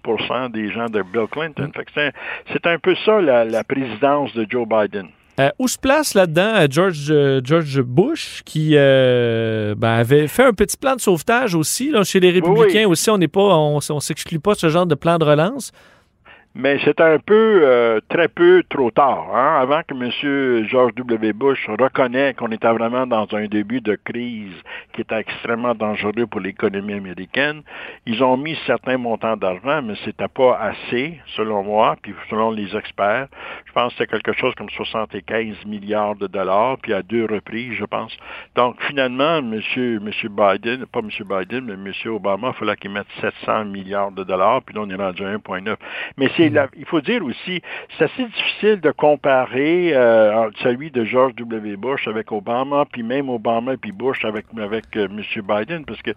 des 0.53 0.71
gens 0.73 0.87
de 0.87 1.03
Bill 1.03 1.27
Clinton. 1.31 1.71
Que 1.75 2.13
c'est 2.53 2.67
un, 2.67 2.79
peu 2.79 2.95
ça 3.05 3.21
la, 3.21 3.45
la 3.45 3.65
présidence 3.65 4.33
de 4.35 4.47
Joe 4.49 4.67
Biden. 4.67 5.09
Euh, 5.39 5.51
où 5.59 5.69
se 5.69 5.77
place 5.77 6.15
là-dedans 6.15 6.55
euh, 6.55 6.67
George, 6.71 7.09
euh, 7.11 7.43
George 7.45 7.83
Bush, 7.83 8.43
qui 8.47 8.71
euh, 8.75 9.75
ben, 9.77 9.91
avait 9.91 10.29
fait 10.29 10.45
un 10.45 10.55
petit 10.55 10.79
plan 10.79 10.97
de 10.97 11.01
sauvetage 11.01 11.55
aussi. 11.55 11.91
Là, 11.91 12.05
chez 12.05 12.21
les 12.21 12.31
républicains 12.31 12.81
Oui. 12.81 12.93
aussi, 12.93 13.11
on 13.11 13.19
n'est 13.19 13.29
pas, 13.29 13.43
on, 13.43 13.79
on 13.91 14.01
s'exclut 14.01 14.39
pas 14.39 14.55
ce 14.55 14.71
genre 14.71 14.87
de 14.87 14.95
plan 14.95 15.19
de 15.19 15.25
relance. 15.25 15.73
Mais 16.59 16.79
c'est 16.87 17.03
un 17.03 17.19
peu, 17.19 17.61
euh, 17.65 18.01
très 18.09 18.29
peu 18.29 18.63
trop 18.71 18.91
tard. 18.91 19.29
Hein? 19.35 19.61
Avant 19.61 19.83
que 19.87 19.93
M. 19.93 20.65
George 20.67 20.95
W. 20.95 21.35
Bush 21.35 21.69
reconnaisse 21.69 22.35
qu'on 22.37 22.51
était 22.51 22.73
vraiment 22.73 23.07
dans 23.07 23.27
un 23.33 23.45
début 23.45 23.83
de 23.83 23.95
crise 24.03 24.55
qui 24.95 25.03
était 25.03 25.19
extrêmement 25.19 25.75
dangereux 25.75 26.27
pour 26.31 26.41
l'économie 26.41 26.95
américaine, 26.95 27.61
ils 28.07 28.25
ont 28.25 28.39
mis 28.39 28.57
certains 28.67 28.97
montants 28.97 29.37
d'argent, 29.37 29.83
mais 29.83 29.97
c'était 30.07 30.29
pas 30.29 30.59
assez, 30.59 31.21
selon 31.37 31.63
moi, 31.63 31.95
puis 32.01 32.15
selon 32.31 32.53
les 32.53 32.75
experts. 32.75 33.29
Je 33.67 33.73
pense 33.75 33.93
que 33.93 33.99
c'était 33.99 34.19
quelque 34.19 34.33
chose 34.33 34.55
comme 34.55 34.71
75 34.71 35.67
milliards 35.67 36.17
de 36.17 36.27
dollars, 36.27 36.79
puis 36.79 36.95
à 36.95 37.03
deux 37.03 37.27
reprises, 37.27 37.75
je 37.75 37.85
pense. 37.85 38.17
Donc, 38.55 38.77
finalement, 38.85 39.41
M. 39.41 39.61
Monsieur 40.01 40.31
Biden, 40.31 40.87
pas 40.87 41.01
M. 41.01 41.11
Biden, 41.11 41.67
mais 41.67 41.75
M. 41.75 42.15
Obama, 42.15 42.53
il 42.55 42.59
fallait 42.59 42.77
qu'il 42.77 42.93
mette 42.93 43.09
700 43.21 43.67
milliards 43.67 44.13
de 44.13 44.25
dollars, 44.25 44.63
puis 44.63 44.75
là, 44.75 44.81
on 44.87 44.89
est 44.89 44.95
rendu 44.95 45.23
à 45.23 45.37
1,9. 45.37 45.77
Mais 46.17 46.31
c'est 46.35 46.46
il 46.77 46.85
faut 46.85 47.01
dire 47.01 47.25
aussi, 47.25 47.63
c'est 47.97 48.05
assez 48.05 48.25
difficile 48.25 48.81
de 48.81 48.91
comparer 48.91 49.93
euh, 49.95 50.51
celui 50.63 50.91
de 50.91 51.05
George 51.05 51.35
W. 51.37 51.77
Bush 51.77 52.09
avec 52.09 52.33
Obama, 52.33 52.85
puis 52.91 53.03
même 53.03 53.29
Obama 53.29 53.77
puis 53.77 53.93
Bush 53.93 54.25
avec, 54.25 54.47
avec 54.59 54.85
euh, 54.97 55.09
M. 55.09 55.23
Biden, 55.43 55.85
parce 55.85 56.01
que 56.03 56.13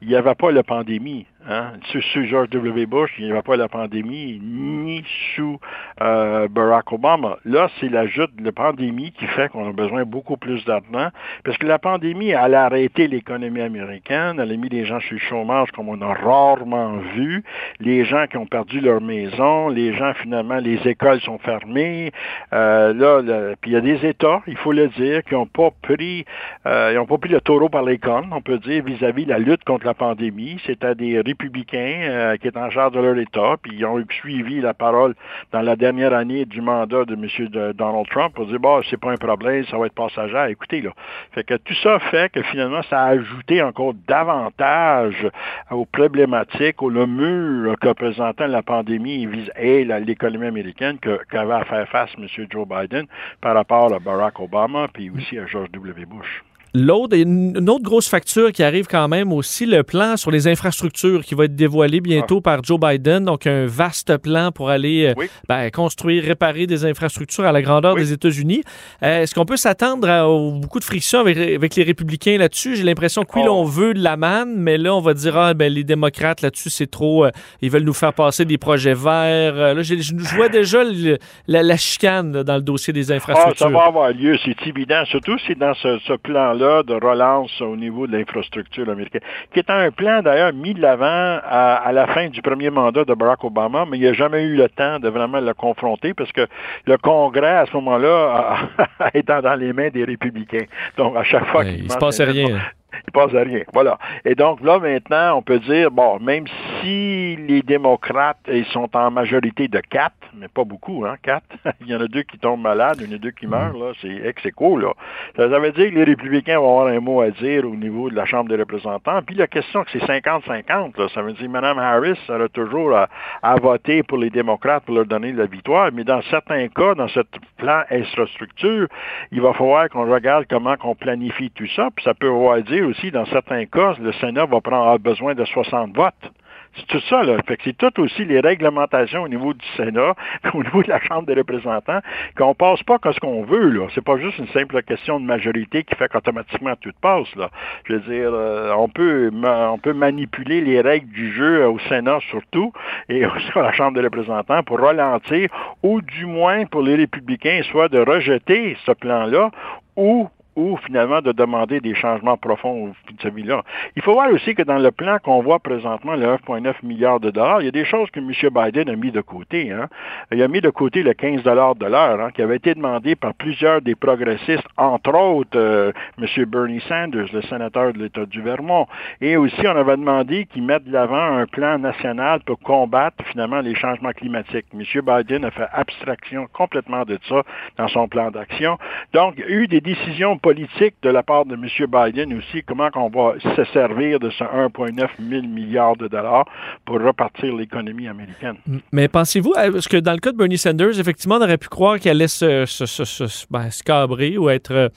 il 0.00 0.08
n'y 0.08 0.14
avait 0.14 0.34
pas 0.34 0.52
la 0.52 0.62
pandémie. 0.62 1.26
Hein? 1.48 1.72
Sous, 1.92 2.24
George 2.24 2.50
W. 2.50 2.84
Bush, 2.86 3.10
il 3.18 3.24
n'y 3.24 3.30
avait 3.30 3.42
pas 3.42 3.56
la 3.56 3.68
pandémie, 3.68 4.38
ni 4.42 5.02
sous 5.34 5.58
euh, 6.02 6.46
Barack 6.48 6.92
Obama. 6.92 7.38
Là, 7.46 7.68
c'est 7.80 7.88
l'ajout 7.88 8.26
de 8.36 8.44
la 8.44 8.52
pandémie 8.52 9.12
qui 9.12 9.26
fait 9.28 9.48
qu'on 9.48 9.68
a 9.68 9.72
besoin 9.72 10.04
beaucoup 10.04 10.36
plus 10.36 10.62
d'argent, 10.66 11.08
parce 11.44 11.56
que 11.56 11.66
la 11.66 11.78
pandémie, 11.78 12.30
elle 12.30 12.54
a 12.54 12.64
arrêté 12.64 13.08
l'économie 13.08 13.62
américaine, 13.62 14.38
elle 14.38 14.52
a 14.52 14.56
mis 14.56 14.68
les 14.68 14.84
gens 14.84 15.00
sur 15.00 15.14
le 15.14 15.20
chômage 15.20 15.70
comme 15.72 15.88
on 15.88 16.02
a 16.02 16.12
rarement 16.12 16.98
vu, 17.14 17.42
les 17.80 18.04
gens 18.04 18.26
qui 18.26 18.36
ont 18.36 18.46
perdu 18.46 18.80
leur 18.80 19.00
maison, 19.00 19.68
les 19.68 19.94
gens, 19.94 20.12
finalement, 20.14 20.58
les 20.58 20.86
écoles 20.86 21.20
sont 21.20 21.38
fermées. 21.38 22.12
Euh, 22.52 22.92
là, 22.92 23.54
puis 23.60 23.70
il 23.70 23.74
y 23.74 23.76
a 23.76 23.80
des 23.80 24.06
États, 24.06 24.42
il 24.46 24.56
faut 24.56 24.72
le 24.72 24.88
dire, 24.88 25.22
qui 25.24 25.34
n'ont 25.34 25.46
pas 25.46 25.70
pris, 25.82 26.26
euh, 26.66 26.90
ils 26.92 26.96
n'ont 26.96 27.06
pas 27.06 27.18
pris 27.18 27.30
le 27.30 27.40
taureau 27.40 27.70
par 27.70 27.84
les 27.84 27.98
cornes, 27.98 28.28
on 28.32 28.42
peut 28.42 28.58
dire, 28.58 28.84
vis-à-vis 28.84 29.24
de 29.24 29.30
la 29.30 29.38
lutte 29.38 29.64
contre 29.64 29.86
la 29.88 29.94
pandémie. 29.94 30.60
C'était 30.66 30.94
des 30.94 31.20
républicains 31.20 32.00
euh, 32.02 32.36
qui 32.36 32.48
étaient 32.48 32.58
en 32.58 32.70
charge 32.70 32.92
de 32.92 33.00
leur 33.00 33.18
État, 33.18 33.56
puis 33.62 33.72
ils 33.76 33.86
ont 33.86 34.04
suivi 34.10 34.60
la 34.60 34.74
parole 34.74 35.14
dans 35.52 35.62
la 35.62 35.76
dernière 35.76 36.12
année 36.12 36.44
du 36.44 36.60
mandat 36.60 37.04
de 37.04 37.14
M. 37.14 37.72
Donald 37.74 38.06
Trump 38.10 38.34
pour 38.34 38.46
dire, 38.46 38.60
bon, 38.60 38.82
c'est 38.88 39.00
pas 39.00 39.12
un 39.12 39.16
problème, 39.16 39.64
ça 39.64 39.78
va 39.78 39.86
être 39.86 39.94
passager. 39.94 40.50
Écoutez, 40.50 40.82
là. 40.82 40.90
Fait 41.32 41.44
que 41.44 41.54
tout 41.54 41.74
ça 41.82 41.98
fait 42.10 42.30
que 42.30 42.42
finalement, 42.42 42.82
ça 42.90 43.00
a 43.00 43.06
ajouté 43.08 43.62
encore 43.62 43.94
davantage 44.06 45.26
aux 45.70 45.86
problématiques, 45.86 46.82
au 46.82 46.90
mur 46.90 47.74
que 47.80 47.92
présentant 47.92 48.46
la 48.46 48.62
pandémie 48.62 49.26
et 49.56 49.84
l'économie 49.84 50.46
américaine 50.46 50.98
qu'avait 51.30 51.54
à 51.54 51.64
faire 51.64 51.88
face 51.88 52.10
M. 52.18 52.26
Joe 52.50 52.66
Biden 52.68 53.06
par 53.40 53.54
rapport 53.54 53.92
à 53.94 53.98
Barack 53.98 54.38
Obama 54.40 54.88
puis 54.92 55.10
aussi 55.10 55.38
à 55.38 55.46
George 55.46 55.70
W. 55.72 56.04
Bush. 56.04 56.42
L'autre, 56.74 57.16
une, 57.16 57.68
autre 57.70 57.82
grosse 57.84 58.08
facture 58.08 58.52
qui 58.52 58.62
arrive 58.62 58.86
quand 58.86 59.08
même 59.08 59.32
aussi, 59.32 59.66
le 59.66 59.82
plan 59.82 60.16
sur 60.16 60.30
les 60.30 60.48
infrastructures 60.48 61.24
qui 61.24 61.34
va 61.34 61.44
être 61.46 61.56
dévoilé 61.56 62.00
bientôt 62.00 62.40
par 62.40 62.62
Joe 62.62 62.78
Biden. 62.78 63.24
Donc, 63.24 63.46
un 63.46 63.66
vaste 63.66 64.16
plan 64.18 64.52
pour 64.52 64.68
aller 64.70 65.06
euh, 65.06 65.14
Oui. 65.16 65.26
ben, 65.48 65.70
construire, 65.70 66.24
réparer 66.24 66.66
des 66.66 66.84
infrastructures 66.84 67.44
à 67.44 67.52
la 67.52 67.62
grandeur 67.62 67.94
Oui. 67.94 68.00
des 68.02 68.12
États-unis. 68.12 68.62
Euh, 69.02 69.22
Est-ce 69.22 69.34
qu'on 69.34 69.44
peut 69.46 69.56
s'attendre 69.56 70.08
à, 70.08 70.24
beaucoup 70.60 70.78
de 70.78 70.84
frictions 70.84 71.20
avec, 71.20 71.38
avec 71.38 71.74
les 71.74 71.82
républicains 71.84 72.36
là-dessus? 72.38 72.76
J'ai 72.76 72.84
l'impression 72.84 73.24
que 73.24 73.32
oui, 73.38 73.42
Oh. 73.46 73.60
on 73.60 73.64
veut 73.64 73.94
de 73.94 74.02
la 74.02 74.16
manne, 74.16 74.54
mais 74.56 74.76
là, 74.76 74.94
on 74.94 75.00
va 75.00 75.14
dire, 75.14 75.36
ah, 75.36 75.54
ben, 75.54 75.72
les 75.72 75.84
démocrates 75.84 76.42
là-dessus, 76.42 76.70
c'est 76.70 76.90
trop. 76.90 77.24
euh, 77.24 77.30
ils 77.62 77.70
veulent 77.70 77.82
nous 77.84 77.94
faire 77.94 78.12
passer 78.12 78.44
des 78.44 78.58
projets 78.58 78.94
verts. 78.94 79.54
Là, 79.74 79.82
je 79.82 79.94
je 79.96 80.34
vois 80.36 80.48
déjà 80.48 80.84
le- 80.84 81.18
la, 81.46 81.62
la 81.62 81.76
chicane 81.76 82.32
là, 82.32 82.44
dans 82.44 82.56
le 82.56 82.62
dossier 82.62 82.92
des 82.92 83.10
Ah, 83.10 83.14
infrastructures. 83.14 83.66
ça 83.66 83.72
va 83.72 83.84
avoir 83.86 84.12
lieu, 84.12 84.36
c'est 84.44 84.56
évident. 84.66 85.02
Surtout 85.06 85.38
si 85.46 85.54
dans 85.54 85.74
ce, 85.74 85.98
ce 86.06 86.12
plan-là 86.14 86.57
de 86.58 86.94
relance 86.94 87.60
au 87.60 87.76
niveau 87.76 88.06
de 88.06 88.16
l'infrastructure 88.16 88.88
américaine, 88.88 89.20
qui 89.52 89.60
est 89.60 89.70
un 89.70 89.90
plan 89.90 90.22
d'ailleurs 90.22 90.52
mis 90.52 90.74
de 90.74 90.80
l'avant 90.80 91.06
à, 91.06 91.74
à 91.84 91.92
la 91.92 92.06
fin 92.08 92.28
du 92.28 92.42
premier 92.42 92.70
mandat 92.70 93.04
de 93.04 93.14
Barack 93.14 93.44
Obama, 93.44 93.84
mais 93.88 93.96
il 93.96 94.00
n'y 94.00 94.06
a 94.06 94.12
jamais 94.12 94.42
eu 94.42 94.56
le 94.56 94.68
temps 94.68 94.98
de 94.98 95.08
vraiment 95.08 95.40
le 95.40 95.54
confronter 95.54 96.14
parce 96.14 96.32
que 96.32 96.46
le 96.86 96.96
Congrès, 96.98 97.56
à 97.56 97.66
ce 97.66 97.72
moment-là, 97.74 98.56
étant 99.14 99.40
dans 99.40 99.54
les 99.54 99.72
mains 99.72 99.88
des 99.88 100.04
républicains. 100.04 100.66
Donc, 100.96 101.16
à 101.16 101.22
chaque 101.22 101.46
fois 101.46 101.64
qu'il 101.64 101.84
il 101.84 101.90
se 101.90 101.98
passait 101.98 102.24
rien. 102.24 102.58
Il 103.06 103.12
passe 103.12 103.34
à 103.34 103.40
rien. 103.40 103.62
Voilà. 103.72 103.98
Et 104.24 104.34
donc 104.34 104.60
là, 104.62 104.78
maintenant, 104.78 105.38
on 105.38 105.42
peut 105.42 105.58
dire, 105.60 105.90
bon, 105.90 106.18
même 106.20 106.44
si 106.80 107.36
les 107.36 107.62
démocrates, 107.62 108.38
ils 108.48 108.64
sont 108.66 108.88
en 108.94 109.10
majorité 109.10 109.68
de 109.68 109.80
quatre, 109.80 110.14
mais 110.34 110.48
pas 110.48 110.64
beaucoup, 110.64 111.04
hein, 111.06 111.16
quatre. 111.22 111.46
il 111.80 111.88
y 111.88 111.94
en 111.94 112.00
a 112.00 112.08
deux 112.08 112.22
qui 112.22 112.38
tombent 112.38 112.62
malades, 112.62 112.98
il 113.00 113.08
y 113.08 113.12
en 113.12 113.16
a 113.16 113.18
deux 113.18 113.30
qui 113.30 113.46
meurent, 113.46 113.76
là. 113.76 113.92
C'est 114.00 114.08
ex 114.08 114.44
aequo, 114.46 114.78
là. 114.78 114.92
Ça, 115.36 115.50
ça 115.50 115.58
veut 115.58 115.72
dire 115.72 115.90
que 115.90 115.94
les 115.94 116.04
républicains 116.04 116.58
vont 116.58 116.80
avoir 116.80 116.94
un 116.94 117.00
mot 117.00 117.20
à 117.20 117.30
dire 117.30 117.64
au 117.64 117.76
niveau 117.76 118.10
de 118.10 118.14
la 118.14 118.24
Chambre 118.24 118.48
des 118.48 118.56
représentants. 118.56 119.22
Puis 119.22 119.34
la 119.34 119.46
question 119.46 119.84
que 119.84 119.90
c'est 119.92 120.04
50-50, 120.04 120.98
là. 120.98 121.08
Ça 121.14 121.22
veut 121.22 121.32
dire 121.32 121.46
que 121.46 121.50
Mme 121.50 121.78
Harris 121.78 122.18
aura 122.28 122.48
toujours 122.48 122.94
à, 122.94 123.08
à 123.42 123.56
voter 123.56 124.02
pour 124.02 124.18
les 124.18 124.30
démocrates 124.30 124.84
pour 124.84 124.94
leur 124.94 125.06
donner 125.06 125.32
la 125.32 125.46
victoire. 125.46 125.90
Mais 125.92 126.04
dans 126.04 126.22
certains 126.22 126.68
cas, 126.68 126.94
dans 126.94 127.08
ce 127.08 127.20
plan 127.56 127.82
infrastructure, 127.90 128.86
il 129.32 129.40
va 129.40 129.52
falloir 129.52 129.88
qu'on 129.88 130.10
regarde 130.10 130.46
comment 130.48 130.76
qu'on 130.76 130.94
planifie 130.94 131.50
tout 131.50 131.68
ça. 131.74 131.88
Puis 131.94 132.04
ça 132.04 132.14
peut 132.14 132.28
vouloir 132.28 132.62
dire 132.62 132.77
aussi, 132.82 133.10
dans 133.10 133.26
certains 133.26 133.66
cas, 133.66 133.94
le 134.00 134.12
Sénat 134.12 134.46
va 134.46 134.60
prendre 134.60 134.98
besoin 134.98 135.34
de 135.34 135.44
60 135.44 135.96
votes. 135.96 136.32
C'est 136.76 136.86
tout 136.86 137.00
ça, 137.08 137.22
là. 137.22 137.36
Fait 137.46 137.56
que 137.56 137.62
c'est 137.64 137.76
tout 137.76 138.00
aussi 138.00 138.24
les 138.24 138.40
réglementations 138.40 139.22
au 139.22 139.28
niveau 139.28 139.54
du 139.54 139.66
Sénat, 139.76 140.14
au 140.54 140.62
niveau 140.62 140.82
de 140.82 140.88
la 140.88 141.00
Chambre 141.00 141.26
des 141.26 141.34
représentants, 141.34 142.00
qu'on 142.36 142.54
passe 142.54 142.82
pas 142.82 142.98
que 142.98 143.10
ce 143.12 143.20
qu'on 143.20 143.42
veut, 143.42 143.70
là. 143.70 143.86
C'est 143.94 144.04
pas 144.04 144.18
juste 144.18 144.38
une 144.38 144.48
simple 144.48 144.82
question 144.82 145.18
de 145.18 145.24
majorité 145.24 145.82
qui 145.84 145.94
fait 145.94 146.08
qu'automatiquement 146.08 146.74
tout 146.80 146.92
passe, 147.00 147.34
là. 147.36 147.50
Je 147.84 147.94
veux 147.94 148.00
dire, 148.00 148.30
euh, 148.32 148.72
on 148.76 148.88
peut 148.88 149.30
on 149.32 149.78
peut 149.78 149.92
manipuler 149.92 150.60
les 150.60 150.80
règles 150.80 151.08
du 151.08 151.32
jeu 151.32 151.62
euh, 151.62 151.70
au 151.70 151.78
Sénat 151.88 152.18
surtout, 152.30 152.72
et 153.08 153.26
aussi 153.26 153.50
à 153.54 153.62
la 153.62 153.72
Chambre 153.72 153.94
des 153.94 154.04
représentants 154.04 154.62
pour 154.62 154.80
ralentir, 154.80 155.48
ou 155.82 156.00
du 156.00 156.26
moins 156.26 156.66
pour 156.66 156.82
les 156.82 156.94
républicains, 156.94 157.62
soit 157.70 157.88
de 157.88 157.98
rejeter 157.98 158.76
ce 158.84 158.92
plan-là, 158.92 159.50
ou 159.96 160.28
ou 160.58 160.76
finalement 160.84 161.20
de 161.22 161.30
demander 161.30 161.80
des 161.80 161.94
changements 161.94 162.36
profonds 162.36 162.88
au 162.88 162.92
celui-là. 163.22 163.62
Il 163.96 164.02
faut 164.02 164.12
voir 164.12 164.30
aussi 164.32 164.54
que 164.54 164.62
dans 164.62 164.78
le 164.78 164.90
plan 164.90 165.18
qu'on 165.22 165.40
voit 165.40 165.60
présentement, 165.60 166.16
le 166.16 166.26
1,9 166.26 166.74
milliard 166.82 167.20
de 167.20 167.30
dollars, 167.30 167.62
il 167.62 167.66
y 167.66 167.68
a 167.68 167.72
des 167.72 167.84
choses 167.84 168.10
que 168.10 168.18
M. 168.18 168.30
Biden 168.30 168.88
a 168.88 168.96
mis 168.96 169.12
de 169.12 169.20
côté. 169.20 169.70
Hein. 169.70 169.88
Il 170.32 170.42
a 170.42 170.48
mis 170.48 170.60
de 170.60 170.70
côté 170.70 171.02
le 171.02 171.14
15 171.14 171.42
dollars 171.42 171.76
de 171.76 171.86
l'heure, 171.86 172.20
hein, 172.20 172.30
qui 172.32 172.42
avait 172.42 172.56
été 172.56 172.74
demandé 172.74 173.14
par 173.14 173.34
plusieurs 173.34 173.80
des 173.82 173.94
progressistes, 173.94 174.66
entre 174.76 175.14
autres 175.14 175.56
euh, 175.56 175.92
M. 176.20 176.44
Bernie 176.46 176.80
Sanders, 176.88 177.28
le 177.32 177.42
sénateur 177.42 177.92
de 177.92 177.98
l'État 177.98 178.26
du 178.26 178.42
Vermont. 178.42 178.86
Et 179.20 179.36
aussi, 179.36 179.66
on 179.66 179.76
avait 179.76 179.96
demandé 179.96 180.46
qu'ils 180.46 180.64
mettent 180.64 180.84
de 180.84 180.92
l'avant 180.92 181.38
un 181.38 181.46
plan 181.46 181.78
national 181.78 182.40
pour 182.40 182.58
combattre 182.58 183.24
finalement 183.30 183.60
les 183.60 183.74
changements 183.74 184.12
climatiques. 184.12 184.66
M. 184.74 184.82
Biden 185.02 185.44
a 185.44 185.50
fait 185.50 185.68
abstraction 185.72 186.46
complètement 186.52 187.04
de 187.04 187.18
ça 187.28 187.42
dans 187.76 187.88
son 187.88 188.08
plan 188.08 188.30
d'action. 188.30 188.78
Donc, 189.12 189.34
il 189.36 189.44
y 189.44 189.46
a 189.46 189.50
eu 189.50 189.66
des 189.68 189.80
décisions 189.80 190.36
politique 190.52 190.94
de 191.02 191.10
la 191.10 191.22
part 191.22 191.44
de 191.44 191.54
M. 191.54 191.66
Biden 191.66 192.38
aussi, 192.38 192.62
comment 192.66 192.88
on 192.94 193.08
va 193.08 193.34
se 193.38 193.64
servir 193.72 194.18
de 194.18 194.30
ce 194.30 194.42
1,9 194.44 195.06
000 195.18 195.42
milliards 195.46 195.96
de 195.96 196.08
dollars 196.08 196.46
pour 196.86 197.00
repartir 197.00 197.54
l'économie 197.54 198.08
américaine? 198.08 198.56
Mais 198.92 199.08
pensez-vous, 199.08 199.52
euh, 199.58 199.72
parce 199.72 199.88
que 199.88 199.98
dans 199.98 200.12
le 200.12 200.18
cas 200.18 200.32
de 200.32 200.36
Bernie 200.38 200.56
Sanders, 200.56 200.98
effectivement, 200.98 201.36
on 201.36 201.42
aurait 201.42 201.58
pu 201.58 201.68
croire 201.68 201.98
qu'elle 201.98 202.16
allait 202.16 202.28
se, 202.28 202.64
se, 202.66 202.86
se, 202.86 203.04
se- 203.04 203.46
ben, 203.50 203.68
cabrer 203.84 204.38
ou 204.38 204.48
être 204.48 204.72
euh, 204.72 204.88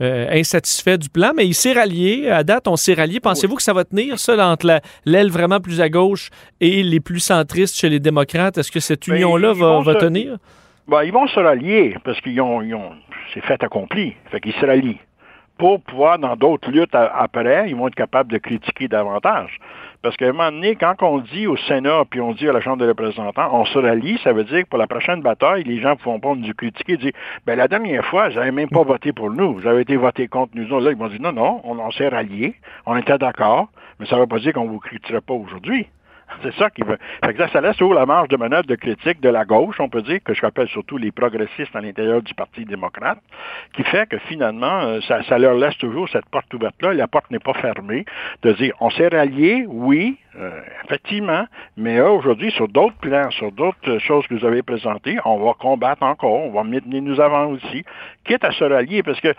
euh, 0.00 0.26
insatisfait 0.30 0.96
du 0.96 1.08
plan, 1.10 1.32
mais 1.36 1.46
il 1.46 1.54
s'est 1.54 1.74
rallié. 1.74 2.30
À 2.30 2.42
date, 2.42 2.66
on 2.66 2.76
s'est 2.76 2.94
rallié. 2.94 3.20
Pensez-vous 3.20 3.56
que 3.56 3.62
ça 3.62 3.72
va 3.74 3.84
tenir, 3.84 4.18
ça, 4.18 4.34
entre 4.48 4.66
la- 4.66 4.80
l'aile 5.04 5.30
vraiment 5.30 5.60
plus 5.60 5.80
à 5.82 5.88
gauche 5.90 6.30
et 6.60 6.82
les 6.82 7.00
plus 7.00 7.20
centristes 7.20 7.76
chez 7.76 7.90
les 7.90 8.00
démocrates? 8.00 8.56
Est-ce 8.58 8.72
que 8.72 8.80
cette 8.80 9.06
Ben, 9.08 9.16
union-là 9.16 9.48
va, 9.52 9.66
vont 9.66 9.82
va 9.82 9.94
se- 9.94 9.98
tenir? 9.98 10.36
Ben, 10.88 11.02
ils 11.02 11.12
vont 11.12 11.26
se 11.26 11.38
rallier 11.40 11.96
parce 12.04 12.20
qu'ils 12.20 12.40
ont, 12.40 12.60
ils 12.62 12.74
ont 12.74 12.90
c'est 13.32 13.44
fait 13.44 13.62
accompli. 13.62 14.14
Fait 14.30 14.40
qu'ils 14.40 14.52
se 14.54 14.66
rallient. 14.66 15.00
Pour 15.56 15.80
pouvoir, 15.80 16.18
dans 16.18 16.34
d'autres 16.34 16.70
luttes 16.70 16.94
après, 16.94 17.70
ils 17.70 17.76
vont 17.76 17.86
être 17.86 17.94
capables 17.94 18.32
de 18.32 18.38
critiquer 18.38 18.88
davantage. 18.88 19.58
Parce 20.02 20.16
qu'à 20.16 20.26
un 20.26 20.32
moment 20.32 20.50
donné, 20.50 20.74
quand 20.74 20.96
on 21.02 21.18
dit 21.18 21.46
au 21.46 21.56
Sénat 21.56 22.02
puis 22.10 22.20
on 22.20 22.32
dit 22.32 22.48
à 22.48 22.52
la 22.52 22.60
Chambre 22.60 22.78
des 22.78 22.88
représentants, 22.88 23.48
on 23.52 23.64
se 23.64 23.78
rallie, 23.78 24.18
ça 24.22 24.32
veut 24.32 24.44
dire 24.44 24.64
que 24.64 24.68
pour 24.68 24.78
la 24.78 24.88
prochaine 24.88 25.22
bataille, 25.22 25.62
les 25.62 25.80
gens 25.80 25.92
ne 25.92 26.04
vont 26.04 26.18
pas 26.18 26.34
nous 26.34 26.52
critiquer, 26.54 26.96
dire, 26.96 27.12
ben 27.46 27.56
la 27.56 27.68
dernière 27.68 28.04
fois, 28.06 28.28
vous 28.28 28.34
n'avez 28.34 28.50
même 28.50 28.68
pas 28.68 28.82
voté 28.82 29.12
pour 29.12 29.30
nous, 29.30 29.54
vous 29.54 29.66
avez 29.66 29.82
été 29.82 29.96
voté 29.96 30.26
contre 30.26 30.52
nous. 30.56 30.80
Là, 30.80 30.90
ils 30.90 30.96
vont 30.96 31.08
dire, 31.08 31.22
non, 31.22 31.32
non, 31.32 31.60
on, 31.64 31.90
s'est 31.92 32.08
ralliés, 32.08 32.54
on 32.84 32.96
était 32.96 33.16
d'accord, 33.16 33.68
mais 33.98 34.06
ça 34.06 34.16
ne 34.16 34.22
veut 34.22 34.26
pas 34.26 34.40
dire 34.40 34.52
qu'on 34.52 34.66
vous 34.66 34.80
critiquera 34.80 35.20
pas 35.20 35.34
aujourd'hui. 35.34 35.86
C'est 36.42 36.54
ça 36.54 36.70
qui 36.70 36.82
veut. 36.82 36.98
Fait 37.24 37.34
que 37.34 37.48
ça, 37.48 37.60
laisse 37.60 37.76
toujours 37.76 37.94
la 37.94 38.06
marge 38.06 38.28
de 38.28 38.36
manœuvre 38.36 38.66
de 38.66 38.74
critique 38.74 39.20
de 39.20 39.28
la 39.28 39.44
gauche, 39.44 39.76
on 39.80 39.88
peut 39.88 40.02
dire, 40.02 40.20
que 40.24 40.34
je 40.34 40.42
rappelle 40.42 40.68
surtout 40.68 40.96
les 40.96 41.12
progressistes 41.12 41.74
à 41.74 41.80
l'intérieur 41.80 42.22
du 42.22 42.34
Parti 42.34 42.64
démocrate, 42.64 43.18
qui 43.74 43.82
fait 43.84 44.08
que 44.08 44.18
finalement, 44.18 44.82
euh, 44.82 45.00
ça, 45.02 45.22
ça 45.24 45.38
leur 45.38 45.54
laisse 45.54 45.76
toujours 45.78 46.08
cette 46.08 46.26
porte 46.26 46.52
ouverte-là. 46.54 46.94
La 46.94 47.08
porte 47.08 47.30
n'est 47.30 47.38
pas 47.38 47.54
fermée. 47.54 48.04
De 48.42 48.52
dire, 48.52 48.74
on 48.80 48.90
s'est 48.90 49.08
rallié, 49.08 49.64
oui, 49.68 50.18
euh, 50.36 50.60
effectivement, 50.84 51.46
mais 51.76 52.00
aujourd'hui, 52.00 52.50
sur 52.50 52.68
d'autres 52.68 52.96
plans, 52.96 53.30
sur 53.30 53.52
d'autres 53.52 53.98
choses 53.98 54.26
que 54.26 54.34
vous 54.34 54.44
avez 54.44 54.62
présentées, 54.62 55.16
on 55.24 55.38
va 55.38 55.52
combattre 55.54 56.02
encore, 56.02 56.44
on 56.44 56.50
va 56.50 56.64
mener 56.64 57.00
nous 57.00 57.20
avant 57.20 57.46
aussi, 57.46 57.84
quitte 58.24 58.44
à 58.44 58.50
se 58.50 58.64
rallier, 58.64 59.02
parce 59.02 59.20
que 59.20 59.32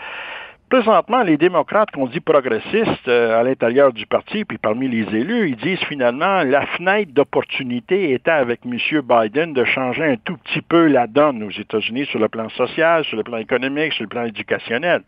Présentement, 0.67 1.21
les 1.21 1.37
démocrates 1.37 1.91
qu'on 1.91 2.07
dit 2.07 2.19
progressistes 2.19 3.07
euh, 3.07 3.39
à 3.39 3.43
l'intérieur 3.43 3.93
du 3.93 4.07
parti, 4.07 4.45
puis 4.45 4.57
parmi 4.57 4.87
les 4.87 5.15
élus, 5.15 5.49
ils 5.49 5.55
disent 5.55 5.83
finalement 5.87 6.41
la 6.41 6.65
fenêtre 6.65 7.11
d'opportunité 7.13 8.13
était 8.13 8.31
avec 8.31 8.61
M. 8.65 8.75
Biden 9.01 9.53
de 9.53 9.63
changer 9.63 10.03
un 10.03 10.15
tout 10.15 10.37
petit 10.37 10.63
peu 10.63 10.87
la 10.87 11.05
donne 11.05 11.43
aux 11.43 11.51
États-Unis 11.51 12.07
sur 12.07 12.17
le 12.17 12.29
plan 12.29 12.49
social, 12.49 13.03
sur 13.05 13.15
le 13.15 13.23
plan 13.23 13.37
économique, 13.37 13.93
sur 13.93 14.05
le 14.05 14.09
plan 14.09 14.25
éducationnel. 14.25 15.03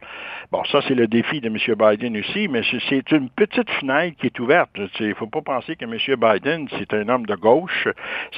Bon, 0.52 0.64
ça 0.66 0.82
c'est 0.88 0.94
le 0.94 1.08
défi 1.08 1.42
de 1.42 1.48
M. 1.48 1.58
Biden 1.76 2.18
aussi, 2.18 2.48
mais 2.48 2.62
c'est 2.88 3.12
une 3.12 3.30
petite 3.30 3.70
fenêtre 3.72 4.16
qui 4.20 4.28
est 4.28 4.40
ouverte. 4.40 4.70
Il 5.00 5.08
ne 5.08 5.14
faut 5.16 5.26
pas 5.26 5.42
penser 5.42 5.76
que 5.76 5.86
M. 5.86 5.98
Biden, 6.20 6.68
c'est 6.78 6.94
un 6.94 7.10
homme 7.10 7.26
de 7.26 7.36
gauche. 7.36 7.88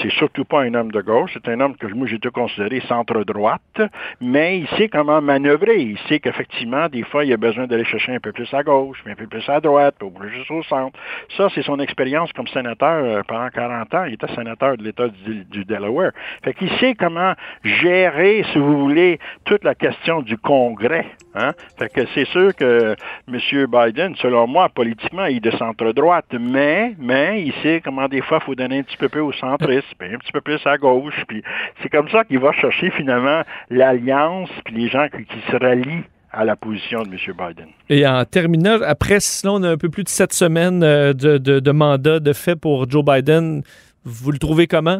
C'est 0.01 0.11
surtout 0.13 0.45
pas 0.45 0.61
un 0.61 0.73
homme 0.73 0.91
de 0.91 1.01
gauche. 1.01 1.31
C'est 1.33 1.49
un 1.49 1.59
homme 1.59 1.75
que 1.75 1.87
moi 1.87 2.07
j'ai 2.07 2.19
tout 2.19 2.31
considéré 2.31 2.79
centre-droite, 2.87 3.81
mais 4.21 4.59
il 4.59 4.67
sait 4.77 4.87
comment 4.87 5.21
manœuvrer. 5.21 5.81
Il 5.81 5.99
sait 6.07 6.19
qu'effectivement, 6.19 6.87
des 6.87 7.03
fois, 7.09 7.25
il 7.25 7.33
a 7.33 7.37
besoin 7.37 7.67
d'aller 7.67 7.85
chercher 7.85 8.13
un 8.13 8.19
peu 8.19 8.31
plus 8.31 8.51
à 8.53 8.63
gauche, 8.63 9.01
mais 9.05 9.11
un 9.11 9.15
peu 9.15 9.27
plus 9.27 9.47
à 9.49 9.59
droite, 9.59 9.95
ou 10.01 10.09
plus 10.09 10.49
au 10.49 10.63
centre. 10.63 10.97
Ça, 11.35 11.47
c'est 11.53 11.61
son 11.63 11.79
expérience 11.79 12.31
comme 12.33 12.47
sénateur 12.47 13.03
euh, 13.03 13.21
pendant 13.27 13.49
40 13.49 13.93
ans. 13.93 14.05
Il 14.05 14.13
était 14.13 14.33
sénateur 14.35 14.77
de 14.77 14.83
l'État 14.83 15.07
du, 15.07 15.65
Delaware. 15.65 16.11
Fait 16.43 16.53
qu'il 16.53 16.69
sait 16.77 16.95
comment 16.95 17.33
gérer, 17.63 18.43
si 18.51 18.57
vous 18.57 18.77
voulez, 18.77 19.19
toute 19.45 19.63
la 19.63 19.75
question 19.75 20.21
du 20.21 20.37
Congrès. 20.37 21.05
Hein? 21.35 21.51
Fait 21.77 21.89
que 21.89 22.01
c'est 22.13 22.25
sûr 22.25 22.55
que 22.55 22.95
M. 23.27 23.65
Biden, 23.67 24.15
selon 24.15 24.47
moi, 24.47 24.69
politiquement, 24.69 25.25
il 25.25 25.37
est 25.37 25.39
de 25.39 25.51
centre-droite, 25.51 26.33
mais, 26.39 26.93
mais 26.97 27.43
il 27.43 27.53
sait 27.61 27.81
comment 27.83 28.07
des 28.07 28.21
fois 28.21 28.39
il 28.41 28.45
faut 28.45 28.55
donner 28.55 28.79
un 28.79 28.83
petit 28.83 28.97
peu 28.97 29.09
plus 29.09 29.21
au 29.21 29.31
centriste, 29.33 29.87
puis 29.97 30.13
un 30.13 30.17
petit 30.17 30.31
peu 30.31 30.41
plus 30.41 30.65
à 30.65 30.77
gauche. 30.77 31.23
Puis 31.27 31.43
c'est 31.81 31.89
comme 31.89 32.09
ça 32.09 32.23
qu'il 32.23 32.39
va 32.39 32.51
chercher 32.53 32.89
finalement 32.91 33.41
l'alliance, 33.69 34.49
puis 34.65 34.75
les 34.75 34.87
gens 34.87 35.07
qui 35.09 35.51
se 35.51 35.55
rallient 35.55 36.03
à 36.31 36.45
la 36.45 36.55
position 36.55 37.03
de 37.03 37.09
M. 37.09 37.17
Biden. 37.37 37.67
Et 37.89 38.05
en 38.07 38.23
terminant, 38.25 38.79
après, 38.85 39.19
sinon, 39.19 39.55
on 39.55 39.63
a 39.63 39.69
un 39.69 39.77
peu 39.77 39.89
plus 39.89 40.03
de 40.03 40.09
sept 40.09 40.33
semaines 40.33 40.83
euh, 40.83 41.13
de, 41.13 41.37
de, 41.37 41.59
de 41.59 41.71
mandat 41.71 42.19
de 42.19 42.33
fait 42.33 42.55
pour 42.55 42.89
Joe 42.89 43.03
Biden. 43.03 43.63
Vous 44.03 44.31
le 44.31 44.37
trouvez 44.37 44.67
comment? 44.67 44.99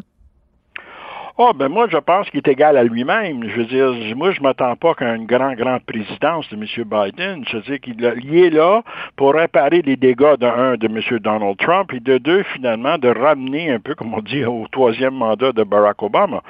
Oh, 1.42 1.54
ben 1.56 1.70
moi, 1.70 1.88
je 1.90 1.96
pense 1.96 2.30
qu'il 2.30 2.40
est 2.40 2.48
égal 2.50 2.76
à 2.76 2.84
lui-même. 2.84 3.48
Je 3.48 3.62
veux 3.62 3.66
dire, 3.66 3.94
moi, 4.18 4.32
je 4.32 4.42
m'attends 4.42 4.76
pas 4.76 4.94
qu'à 4.94 5.16
une 5.16 5.26
grande, 5.26 5.56
grande 5.56 5.82
présidence 5.84 6.50
de 6.50 6.58
M. 6.58 6.66
Biden. 6.84 7.46
Je 7.50 7.56
veux 7.56 7.64
dire 7.64 7.80
qu'il 7.80 8.36
est 8.36 8.50
là 8.50 8.82
pour 9.16 9.34
réparer 9.34 9.82
les 9.82 9.96
dégâts 9.96 10.36
d'un, 10.38 10.76
de 10.76 10.88
M. 10.88 11.00
Donald 11.20 11.56
Trump 11.56 11.94
et 11.94 12.02
de 12.02 12.18
deux, 12.18 12.44
finalement, 12.44 12.98
de 12.98 13.08
ramener 13.08 13.72
un 13.72 13.80
peu, 13.80 13.96
comme 13.96 14.14
on 14.14 14.20
dit, 14.20 14.44
au 14.44 14.66
troisième 14.70 15.14
mandat 15.14 15.54
de 15.54 15.64
Barack 15.64 16.04
Obama. 16.04 16.44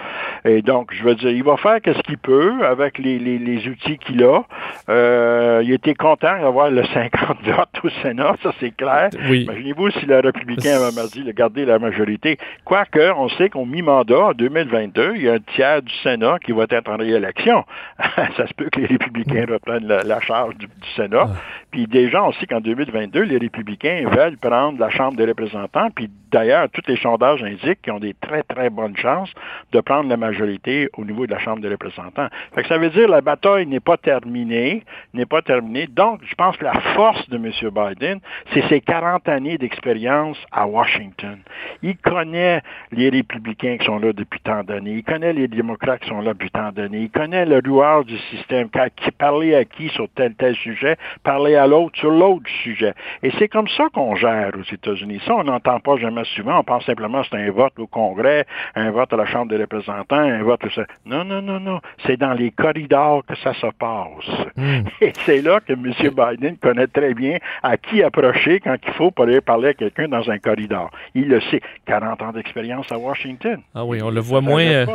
Et 0.44 0.64
donc, 0.64 0.92
je 0.92 1.04
veux 1.04 1.14
dire, 1.14 1.30
il 1.30 1.44
va 1.44 1.56
faire 1.58 1.78
ce 1.86 2.02
qu'il 2.02 2.18
peut 2.18 2.66
avec 2.66 2.98
les, 2.98 3.20
les, 3.20 3.38
les 3.38 3.68
outils 3.68 4.00
qu'il 4.00 4.24
a. 4.24 4.42
Euh, 4.90 5.62
il 5.64 5.72
était 5.72 5.94
content 5.94 6.42
d'avoir 6.42 6.72
le 6.72 6.84
50 6.84 7.38
votes 7.44 7.80
au 7.84 7.90
Sénat, 8.02 8.38
ça 8.42 8.54
c'est 8.60 8.76
clair. 8.76 9.10
Oui. 9.30 9.44
Imaginez-vous 9.44 9.92
si 9.92 10.08
le 10.08 10.20
républicain 10.20 10.82
avait 10.82 11.08
dit 11.14 11.24
de 11.24 11.32
garder 11.32 11.66
la 11.66 11.78
majorité. 11.78 12.40
Quoique, 12.66 13.12
on 13.16 13.30
sait 13.30 13.50
qu'au 13.50 13.66
mi-mandat, 13.66 14.20
en 14.20 14.32
2020, 14.32 14.79
il 14.82 15.22
y 15.22 15.30
a 15.30 15.34
un 15.34 15.40
tiers 15.40 15.82
du 15.82 15.94
Sénat 16.04 16.38
qui 16.40 16.52
va 16.52 16.66
être 16.70 16.90
en 16.90 16.98
réélection. 16.98 17.66
ça 18.38 18.48
se 18.48 18.54
peut 18.54 18.70
que 18.72 18.80
les 18.80 18.88
républicains 18.88 19.46
reprennent 19.50 19.88
la, 19.88 20.20
charge 20.22 20.56
du, 20.56 20.68
Sénat. 20.96 21.26
Ah. 21.28 21.36
Puis 21.72 21.88
déjà, 21.88 22.24
on 22.24 22.32
sait 22.34 22.46
qu'en 22.48 22.62
2022, 22.62 23.22
les 23.22 23.38
républicains 23.38 24.04
veulent 24.10 24.38
prendre 24.38 24.80
la 24.80 24.90
Chambre 24.90 25.18
des 25.18 25.26
représentants. 25.26 25.90
Puis 25.96 26.10
d'ailleurs, 26.32 26.68
tous 26.70 26.82
les 26.88 26.98
sondages 26.98 27.44
indiquent 27.44 27.82
qu'ils 27.82 27.94
ont 27.94 28.00
des 28.00 28.16
très, 28.16 28.44
très 28.44 28.70
bonnes 28.70 28.98
chances 28.98 29.32
de 29.72 29.80
prendre 29.82 30.10
la 30.10 30.18
majorité 30.18 30.90
au 30.98 31.06
niveau 31.06 31.26
de 31.26 31.32
la 31.32 31.40
Chambre 31.40 31.62
des 31.62 31.70
représentants. 31.70 32.28
Fait 32.56 32.64
que 32.64 32.68
ça 32.68 32.78
veut 32.78 32.90
dire 32.90 33.06
que 33.06 33.12
la 33.12 33.22
bataille 33.22 33.68
n'est 33.68 33.80
pas 33.80 33.98
terminée, 33.98 34.84
n'est 35.14 35.26
pas 35.26 35.42
terminée. 35.42 35.88
Donc, 35.88 36.22
je 36.26 36.36
pense 36.36 36.58
que 36.58 36.66
la 36.66 36.80
force 36.96 37.30
de 37.30 37.38
M. 37.38 37.52
Biden, 37.72 38.20
c'est 38.54 38.68
ses 38.68 38.82
40 38.82 39.28
années 39.30 39.58
d'expérience 39.58 40.38
à 40.52 40.66
Washington. 40.66 41.38
Il 41.84 41.98
connaît 41.98 42.62
les 42.92 43.10
républicains 43.10 43.78
qui 43.78 43.86
sont 43.86 44.00
là 44.00 44.14
depuis 44.14 44.40
tant 44.40 44.64
Il 44.86 45.04
connaît 45.04 45.34
les 45.34 45.48
démocrates 45.48 46.02
qui 46.02 46.10
sont 46.10 46.22
là 46.22 46.34
depuis 46.34 46.52
tant 46.52 46.72
d'années. 46.72 47.02
Il 47.02 47.10
connaît 47.10 47.46
le 47.46 47.62
joueur 47.64 48.06
du 48.06 48.18
système, 48.30 48.70
qui 48.96 49.12
parlait 49.12 49.56
à 49.56 49.66
qui 49.66 49.90
sur 49.90 50.08
tel 50.16 50.34
tel 50.36 50.56
sujet, 50.56 50.96
parlait 51.24 51.56
à 51.56 51.68
l'autre 51.68 51.98
sur 51.98 52.12
l'autre 52.12 52.50
sujet. 52.64 52.94
Et 53.24 53.32
c'est 53.38 53.48
comme 53.48 53.68
ça 53.68 53.88
qu'on 53.94 54.16
gère 54.16 54.52
aux 54.58 54.74
États-Unis. 54.74 55.22
Ça, 55.26 55.36
on 55.36 55.44
n'entend 55.44 55.80
pas 55.80 55.98
jamais 55.98 56.24
souvent. 56.36 56.60
On 56.60 56.64
pense 56.64 56.86
simplement 56.86 57.22
que 57.22 57.28
c'est 57.32 57.38
un 57.38 57.52
vote 57.52 57.74
au 57.80 57.88
Congrès, 57.88 58.46
un 58.76 58.92
vote 58.92 59.12
à 59.14 59.18
la 59.18 59.26
Chambre 59.26 59.50
des 59.50 59.58
représentants, 59.58 60.18
un 60.18 60.44
vote... 60.44 60.60
Ça. 60.74 60.84
Non, 61.06 61.24
non, 61.24 61.42
non, 61.42 61.60
non. 61.60 61.80
C'est 62.06 62.18
dans 62.18 62.34
les 62.34 62.52
corridors 62.52 63.26
que 63.26 63.36
ça 63.38 63.54
se 63.54 63.68
passe. 63.78 64.46
Hmm. 64.56 64.82
Et 65.02 65.14
c'est 65.26 65.42
là 65.42 65.60
que 65.60 65.74
M. 65.74 65.94
Biden 65.94 66.58
connaît 66.58 66.88
très 66.88 67.14
bien 67.14 67.38
à 67.64 67.78
qui 67.78 68.04
approcher 68.04 68.60
quand 68.60 68.76
il 68.86 68.94
faut 68.94 69.12
pour 69.12 69.26
aller 69.26 69.42
parler 69.42 69.70
à 69.70 69.74
quelqu'un 69.74 70.08
dans 70.08 70.30
un 70.30 70.38
corridor. 70.38 70.92
Il 71.16 71.28
le 71.28 71.42
sait. 71.42 71.62
40 71.86 72.22
ans 72.22 72.32
d'expérience 72.32 72.92
à 72.92 72.98
Washington. 72.98 73.60
Ah 73.74 73.84
oui, 73.84 74.02
on 74.02 74.10
le 74.10 74.22
voit 74.22 74.42
moins. 74.42 74.59
Euh, 74.68 74.86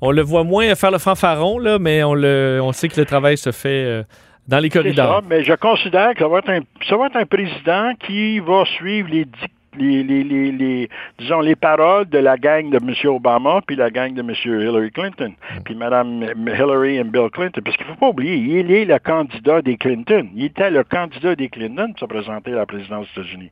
on 0.00 0.10
le 0.10 0.22
voit 0.22 0.44
moins 0.44 0.74
faire 0.74 0.90
le 0.90 0.98
fanfaron, 0.98 1.58
là, 1.58 1.78
mais 1.78 2.02
on, 2.04 2.14
le, 2.14 2.60
on 2.62 2.72
sait 2.72 2.88
que 2.88 2.98
le 3.00 3.06
travail 3.06 3.36
se 3.36 3.52
fait 3.52 3.84
euh, 3.84 4.02
dans 4.46 4.58
les 4.58 4.70
corridors. 4.70 5.20
Ça, 5.20 5.26
mais 5.28 5.42
je 5.42 5.54
considère 5.54 6.14
que 6.14 6.20
ça 6.20 6.28
va, 6.28 6.38
être 6.38 6.50
un, 6.50 6.60
ça 6.88 6.96
va 6.96 7.06
être 7.06 7.16
un 7.16 7.26
président 7.26 7.92
qui 8.06 8.38
va 8.38 8.64
suivre 8.64 9.08
les 9.10 9.24
dictats 9.24 9.46
les, 9.78 10.02
les, 10.02 10.24
les, 10.24 10.52
les, 10.52 10.88
disons, 11.18 11.40
les 11.40 11.56
paroles 11.56 12.08
de 12.08 12.18
la 12.18 12.36
gang 12.36 12.70
de 12.70 12.76
M. 12.76 12.94
Obama 13.10 13.60
puis 13.66 13.76
la 13.76 13.90
gang 13.90 14.14
de 14.14 14.20
M. 14.20 14.32
Hillary 14.44 14.90
Clinton, 14.90 15.32
puis 15.64 15.74
Mme 15.74 16.24
Hillary 16.46 16.96
et 16.96 17.04
Bill 17.04 17.30
Clinton. 17.32 17.60
Parce 17.64 17.76
qu'il 17.76 17.86
ne 17.86 17.92
faut 17.92 17.98
pas 17.98 18.08
oublier, 18.08 18.36
il 18.36 18.70
est 18.70 18.84
le 18.84 18.98
candidat 18.98 19.62
des 19.62 19.76
Clinton. 19.76 20.28
Il 20.34 20.44
était 20.44 20.70
le 20.70 20.84
candidat 20.84 21.34
des 21.34 21.48
Clinton 21.48 21.92
pour 21.92 22.00
se 22.00 22.04
présenter 22.06 22.52
à 22.52 22.56
la 22.56 22.66
présidence 22.66 23.06
des 23.14 23.22
États-Unis. 23.22 23.50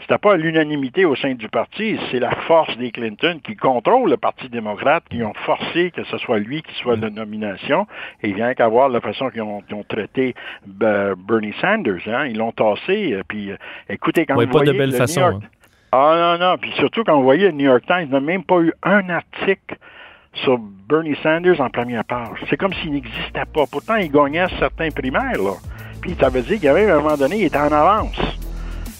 C'était 0.00 0.18
pas 0.18 0.36
l'unanimité 0.36 1.04
au 1.04 1.16
sein 1.16 1.34
du 1.34 1.48
parti, 1.48 1.98
c'est 2.10 2.20
la 2.20 2.34
force 2.46 2.76
des 2.78 2.90
Clinton 2.90 3.40
qui 3.42 3.56
contrôle 3.56 4.10
le 4.10 4.16
Parti 4.16 4.48
démocrate, 4.48 5.04
qui 5.10 5.22
ont 5.22 5.34
forcé 5.44 5.90
que 5.90 6.04
ce 6.04 6.18
soit 6.18 6.38
lui 6.38 6.62
qui 6.62 6.74
soit 6.76 6.96
la 6.96 7.10
nomination. 7.10 7.86
Et 8.22 8.28
il 8.28 8.34
vient 8.34 8.54
qu'à 8.54 8.68
voir 8.68 8.88
la 8.88 9.00
façon 9.00 9.30
qu'ils 9.30 9.42
ont, 9.42 9.62
ont, 9.72 9.84
traité 9.84 10.34
ben, 10.66 11.14
Bernie 11.16 11.54
Sanders. 11.60 12.06
Hein. 12.06 12.26
Ils 12.26 12.38
l'ont 12.38 12.52
tassé. 12.52 13.12
Euh, 13.12 13.22
puis, 13.26 13.50
euh, 13.50 13.56
écoutez, 13.88 14.26
quand 14.26 14.36
ouais, 14.36 14.46
vous 14.46 14.52
pas 14.52 14.58
voyez 14.58 14.72
de 14.72 14.78
belle 14.78 14.92
façon. 14.92 15.20
York, 15.20 15.42
hein. 15.42 15.48
Ah 15.92 16.36
non, 16.38 16.46
non. 16.46 16.56
Puis 16.58 16.72
surtout 16.76 17.04
quand 17.04 17.16
vous 17.16 17.24
voyez 17.24 17.46
le 17.46 17.52
New 17.52 17.66
York 17.66 17.84
Times 17.86 18.08
n'a 18.10 18.20
même 18.20 18.44
pas 18.44 18.60
eu 18.60 18.72
un 18.82 19.08
article 19.08 19.76
sur 20.44 20.58
Bernie 20.58 21.16
Sanders 21.22 21.60
en 21.60 21.70
première 21.70 22.04
page. 22.04 22.38
C'est 22.48 22.56
comme 22.56 22.72
s'il 22.74 22.92
n'existait 22.92 23.46
pas. 23.52 23.64
Pourtant, 23.70 23.96
il 23.96 24.10
gagnait 24.10 24.46
certains 24.58 24.90
primaires, 24.90 25.42
là. 25.42 25.54
Puis 26.00 26.16
ça 26.20 26.28
veut 26.28 26.42
dire 26.42 26.56
qu'il 26.56 26.64
y 26.64 26.68
avait 26.68 26.90
à 26.90 26.96
un 26.96 27.00
moment 27.00 27.16
donné, 27.16 27.38
il 27.38 27.44
était 27.44 27.58
en 27.58 27.72
avance. 27.72 28.18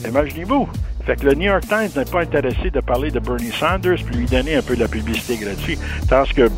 Imaginez-vous. 0.07 0.69
Fait 1.05 1.17
que 1.17 1.27
le 1.27 1.35
New 1.35 1.47
York 1.47 1.63
Times 1.69 1.91
n'est 1.95 2.11
pas 2.11 2.23
intéressé 2.23 2.71
de 2.71 2.81
parler 2.81 3.11
de 3.13 3.21
Bernie 3.21 3.53
Sanders 3.53 4.03
puis 4.05 4.17
lui 4.17 4.27
donner 4.27 4.57
un 4.57 4.63
peu 4.63 4.75
de 4.75 4.81
la 4.81 4.89
publicité 4.89 5.37
gratuite. 5.37 5.79
Tandis 6.09 6.35
que 6.35 6.49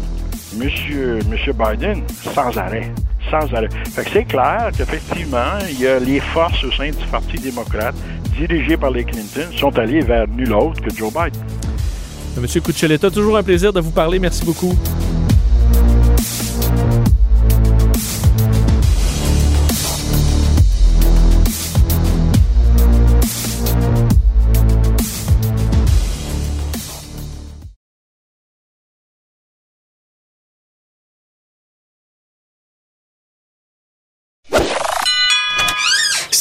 Monsieur, 0.57 1.19
Monsieur 1.29 1.53
Biden, 1.53 2.03
sans 2.09 2.57
arrêt. 2.57 2.91
Sans 3.31 3.53
arrêt. 3.53 3.69
Fait 3.95 4.05
que 4.05 4.11
c'est 4.11 4.25
clair 4.25 4.71
qu'effectivement, 4.75 5.59
il 5.69 5.81
y 5.81 5.87
a 5.87 5.99
les 5.99 6.21
forces 6.21 6.65
au 6.65 6.73
sein 6.73 6.91
du 6.91 7.07
Parti 7.11 7.37
démocrate 7.37 7.95
dirigés 8.39 8.77
par 8.77 8.91
les 8.91 9.05
Clinton, 9.05 9.49
sont 9.57 9.77
allés 9.79 10.01
vers 10.01 10.29
nul 10.29 10.53
autre 10.53 10.81
que 10.81 10.95
Joe 10.95 11.13
Biden. 11.13 11.43
Monsieur 12.41 12.61
Cuccioletta, 12.61 13.11
toujours 13.11 13.37
un 13.37 13.43
plaisir 13.43 13.73
de 13.73 13.81
vous 13.81 13.91
parler. 13.91 14.19
Merci 14.19 14.45
beaucoup. 14.45 14.75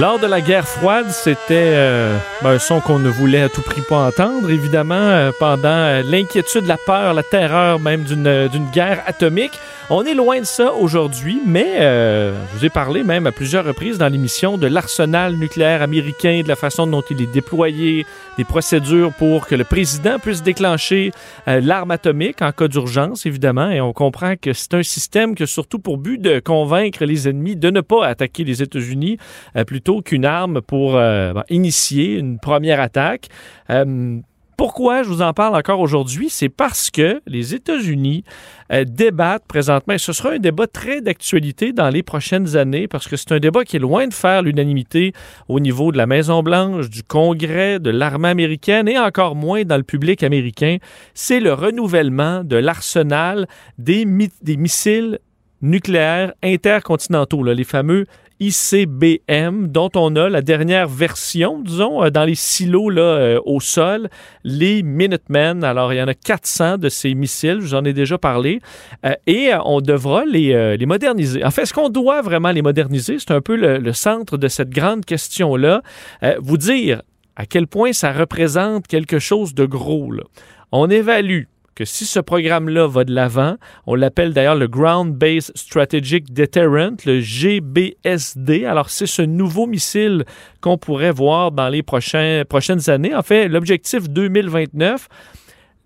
Lors 0.00 0.18
de 0.18 0.26
la 0.26 0.40
guerre 0.40 0.66
froide, 0.66 1.10
c'était 1.10 1.74
euh, 1.74 2.16
ben, 2.42 2.52
un 2.52 2.58
son 2.58 2.80
qu'on 2.80 2.98
ne 2.98 3.10
voulait 3.10 3.42
à 3.42 3.50
tout 3.50 3.60
prix 3.60 3.82
pas 3.82 4.06
entendre, 4.06 4.50
évidemment, 4.50 4.94
euh, 4.94 5.30
pendant 5.38 5.68
euh, 5.68 6.02
l'inquiétude, 6.02 6.64
la 6.66 6.78
peur, 6.78 7.12
la 7.12 7.22
terreur 7.22 7.78
même 7.78 8.04
d'une 8.04 8.70
guerre 8.72 9.02
atomique. 9.06 9.52
On 9.90 10.04
est 10.04 10.14
loin 10.14 10.40
de 10.40 10.46
ça 10.46 10.72
aujourd'hui, 10.72 11.42
mais 11.44 11.80
je 11.80 12.56
vous 12.56 12.64
ai 12.64 12.68
parlé 12.68 13.02
même 13.02 13.26
à 13.26 13.32
plusieurs 13.32 13.64
reprises 13.64 13.98
dans 13.98 14.06
l'émission 14.06 14.56
de 14.56 14.68
l'arsenal 14.68 15.34
nucléaire 15.34 15.82
américain, 15.82 16.42
de 16.44 16.48
la 16.48 16.54
façon 16.54 16.86
dont 16.86 17.02
il 17.10 17.20
est 17.20 17.32
déployé, 17.32 18.06
des 18.38 18.44
procédures 18.44 19.12
pour 19.12 19.48
que 19.48 19.56
le 19.56 19.64
président 19.64 20.20
puisse 20.20 20.44
déclencher 20.44 21.10
l'arme 21.48 21.90
atomique 21.90 22.40
en 22.40 22.52
cas 22.52 22.68
d'urgence, 22.68 23.26
évidemment, 23.26 23.68
et 23.68 23.80
on 23.80 23.92
comprend 23.92 24.36
que 24.40 24.52
c'est 24.52 24.74
un 24.74 24.84
système 24.84 25.34
qui 25.34 25.42
a 25.42 25.46
surtout 25.48 25.80
pour 25.80 25.98
but 25.98 26.22
de 26.22 26.38
convaincre 26.38 27.04
les 27.04 27.28
ennemis 27.28 27.56
de 27.56 27.70
ne 27.70 27.80
pas 27.80 28.06
attaquer 28.06 28.44
les 28.44 28.62
États-Unis, 28.62 29.18
plutôt 29.66 29.89
qu'une 29.98 30.24
arme 30.24 30.60
pour 30.60 30.96
euh, 30.96 31.34
initier 31.48 32.18
une 32.18 32.38
première 32.38 32.80
attaque. 32.80 33.26
Euh, 33.70 34.20
pourquoi 34.56 35.02
je 35.02 35.08
vous 35.08 35.22
en 35.22 35.32
parle 35.32 35.56
encore 35.56 35.80
aujourd'hui? 35.80 36.28
C'est 36.28 36.50
parce 36.50 36.90
que 36.90 37.22
les 37.26 37.54
États-Unis 37.54 38.24
euh, 38.70 38.84
débattent 38.84 39.46
présentement, 39.48 39.94
et 39.94 39.98
ce 39.98 40.12
sera 40.12 40.32
un 40.32 40.38
débat 40.38 40.66
très 40.66 41.00
d'actualité 41.00 41.72
dans 41.72 41.88
les 41.88 42.02
prochaines 42.02 42.58
années, 42.58 42.86
parce 42.86 43.08
que 43.08 43.16
c'est 43.16 43.32
un 43.32 43.38
débat 43.38 43.64
qui 43.64 43.76
est 43.76 43.80
loin 43.80 44.06
de 44.06 44.12
faire 44.12 44.42
l'unanimité 44.42 45.14
au 45.48 45.60
niveau 45.60 45.92
de 45.92 45.96
la 45.96 46.06
Maison-Blanche, 46.06 46.90
du 46.90 47.02
Congrès, 47.02 47.78
de 47.78 47.88
l'armée 47.88 48.28
américaine, 48.28 48.86
et 48.86 48.98
encore 48.98 49.34
moins 49.34 49.62
dans 49.62 49.78
le 49.78 49.82
public 49.82 50.22
américain. 50.22 50.76
C'est 51.14 51.40
le 51.40 51.54
renouvellement 51.54 52.44
de 52.44 52.56
l'arsenal 52.56 53.46
des 53.78 54.04
missiles 54.04 55.20
nucléaires 55.62 56.34
intercontinentaux, 56.42 57.42
les 57.44 57.64
fameux 57.64 58.04
ICBM, 58.40 59.68
dont 59.68 59.90
on 59.94 60.16
a 60.16 60.30
la 60.30 60.40
dernière 60.40 60.88
version, 60.88 61.60
disons, 61.60 62.02
euh, 62.02 62.10
dans 62.10 62.24
les 62.24 62.34
silos 62.34 62.88
là, 62.88 63.02
euh, 63.02 63.40
au 63.44 63.60
sol, 63.60 64.08
les 64.44 64.82
Minutemen. 64.82 65.62
Alors, 65.62 65.92
il 65.92 65.98
y 65.98 66.02
en 66.02 66.08
a 66.08 66.14
400 66.14 66.78
de 66.78 66.88
ces 66.88 67.14
missiles, 67.14 67.58
je 67.60 67.66
vous 67.66 67.74
en 67.74 67.84
ai 67.84 67.92
déjà 67.92 68.16
parlé, 68.16 68.60
euh, 69.04 69.12
et 69.26 69.50
on 69.64 69.80
devra 69.80 70.24
les, 70.24 70.76
moderniser. 70.86 71.44
En 71.44 71.50
fait, 71.50 71.62
est-ce 71.62 71.74
qu'on 71.74 71.90
doit 71.90 72.22
vraiment 72.22 72.50
les 72.50 72.62
moderniser? 72.62 73.18
C'est 73.18 73.32
un 73.32 73.42
peu 73.42 73.56
le, 73.56 73.92
centre 73.92 74.38
de 74.38 74.48
cette 74.48 74.70
grande 74.70 75.04
question-là. 75.04 75.82
vous 76.40 76.56
dire 76.56 77.02
à 77.36 77.44
quel 77.44 77.66
point 77.66 77.92
ça 77.92 78.12
représente 78.12 78.86
quelque 78.86 79.18
chose 79.18 79.54
de 79.54 79.66
gros. 79.66 80.12
On 80.72 80.88
évalue 80.88 81.44
que 81.74 81.84
si 81.84 82.04
ce 82.04 82.20
programme-là 82.20 82.86
va 82.86 83.04
de 83.04 83.14
l'avant, 83.14 83.56
on 83.86 83.94
l'appelle 83.94 84.34
d'ailleurs 84.34 84.56
le 84.56 84.68
Ground 84.68 85.14
Based 85.14 85.52
Strategic 85.54 86.32
Deterrent, 86.32 86.96
le 87.06 87.20
GBSD. 87.20 88.66
Alors, 88.66 88.90
c'est 88.90 89.06
ce 89.06 89.22
nouveau 89.22 89.66
missile 89.66 90.24
qu'on 90.60 90.76
pourrait 90.76 91.12
voir 91.12 91.52
dans 91.52 91.68
les 91.68 91.82
prochaines 91.82 92.90
années. 92.90 93.14
En 93.14 93.22
fait, 93.22 93.48
l'objectif 93.48 94.10
2029, 94.10 95.08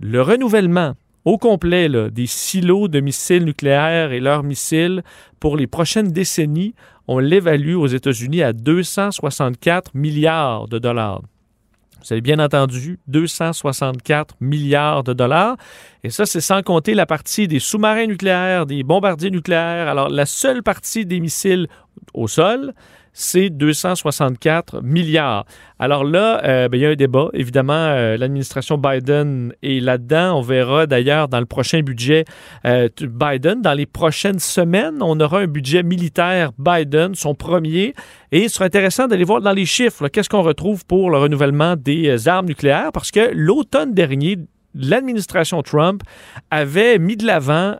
le 0.01 0.23
renouvellement 0.23 0.95
au 1.25 1.39
complet 1.39 1.89
des 2.11 2.27
silos 2.27 2.89
de 2.89 3.01
missiles 3.01 3.45
nucléaires 3.45 4.13
et 4.13 4.21
leurs 4.21 4.43
missiles 4.43 5.03
pour 5.41 5.57
les 5.57 5.67
prochaines 5.67 6.13
décennies, 6.13 6.75
on 7.07 7.19
l'évalue 7.19 7.77
aux 7.77 7.87
États-Unis 7.87 8.43
à 8.43 8.53
264 8.53 9.95
milliards 9.95 10.69
de 10.69 10.79
dollars. 10.79 11.23
Vous 12.05 12.13
avez 12.13 12.21
bien 12.21 12.39
entendu, 12.39 12.99
264 13.07 14.37
milliards 14.41 15.05
de 15.05 15.15
dollars. 15.15 15.57
Et 16.03 16.11
ça, 16.11 16.27
c'est 16.27 16.43
sans 16.43 16.63
compter 16.63 16.93
la 16.93 17.07
partie 17.07 17.49
des 17.49 17.61
sous-marins 17.61 18.07
nucléaires, 18.07 18.67
des 18.67 18.83
bombardiers 18.83 19.31
nucléaires. 19.31 19.89
Alors, 19.89 20.11
la 20.11 20.27
seule 20.27 20.63
partie 20.63 21.07
des 21.07 21.19
missiles 21.19 21.67
au 22.13 22.29
sol, 22.29 22.75
c'est 23.15 23.49
264 23.49 24.83
milliards. 24.83 25.47
Alors 25.79 26.05
là, 26.05 26.45
euh, 26.45 26.69
ben, 26.69 26.77
il 26.77 26.81
y 26.83 26.87
a 26.87 26.91
un 26.91 26.95
débat. 26.97 27.29
Évidemment, 27.33 27.73
euh, 27.73 28.17
l'administration 28.17 28.77
Biden 28.77 29.55
est 29.63 29.81
là-dedans. 29.81 30.39
On 30.39 30.43
verra 30.43 30.87
d'ailleurs 30.87 31.29
dans 31.29 31.39
le 31.39 31.47
prochain 31.47 31.81
budget 31.81 32.25
euh, 32.67 32.89
Biden. 33.01 33.63
Dans 33.63 33.73
les 33.73 33.87
prochaines 33.87 34.41
semaines, 34.41 34.99
on 35.01 35.19
aura 35.21 35.41
un 35.41 35.47
budget 35.47 35.85
militaire 35.85 36.51
Biden, 36.59 37.15
son 37.15 37.35
premier. 37.35 37.95
Et 38.33 38.43
il 38.43 38.51
sera 38.51 38.65
intéressant 38.65 39.07
d'aller 39.07 39.25
voir 39.25 39.41
dans 39.41 39.53
les 39.53 39.67
chiffres 39.67 40.09
qu'est-ce 40.09 40.29
qu'on 40.29 40.43
retrouve 40.43 40.85
pour 40.85 41.11
le 41.11 41.19
renouvellement 41.19 41.77
des 41.77 42.29
armes 42.29 42.47
nucléaires 42.47 42.91
parce 42.93 43.13
que 43.13 43.31
l'automne 43.33 43.95
dernier, 43.95 44.39
l'administration 44.75 45.63
Trump 45.63 46.03
avait 46.51 46.99
mis 46.99 47.17
de 47.17 47.27
l'avant 47.27 47.77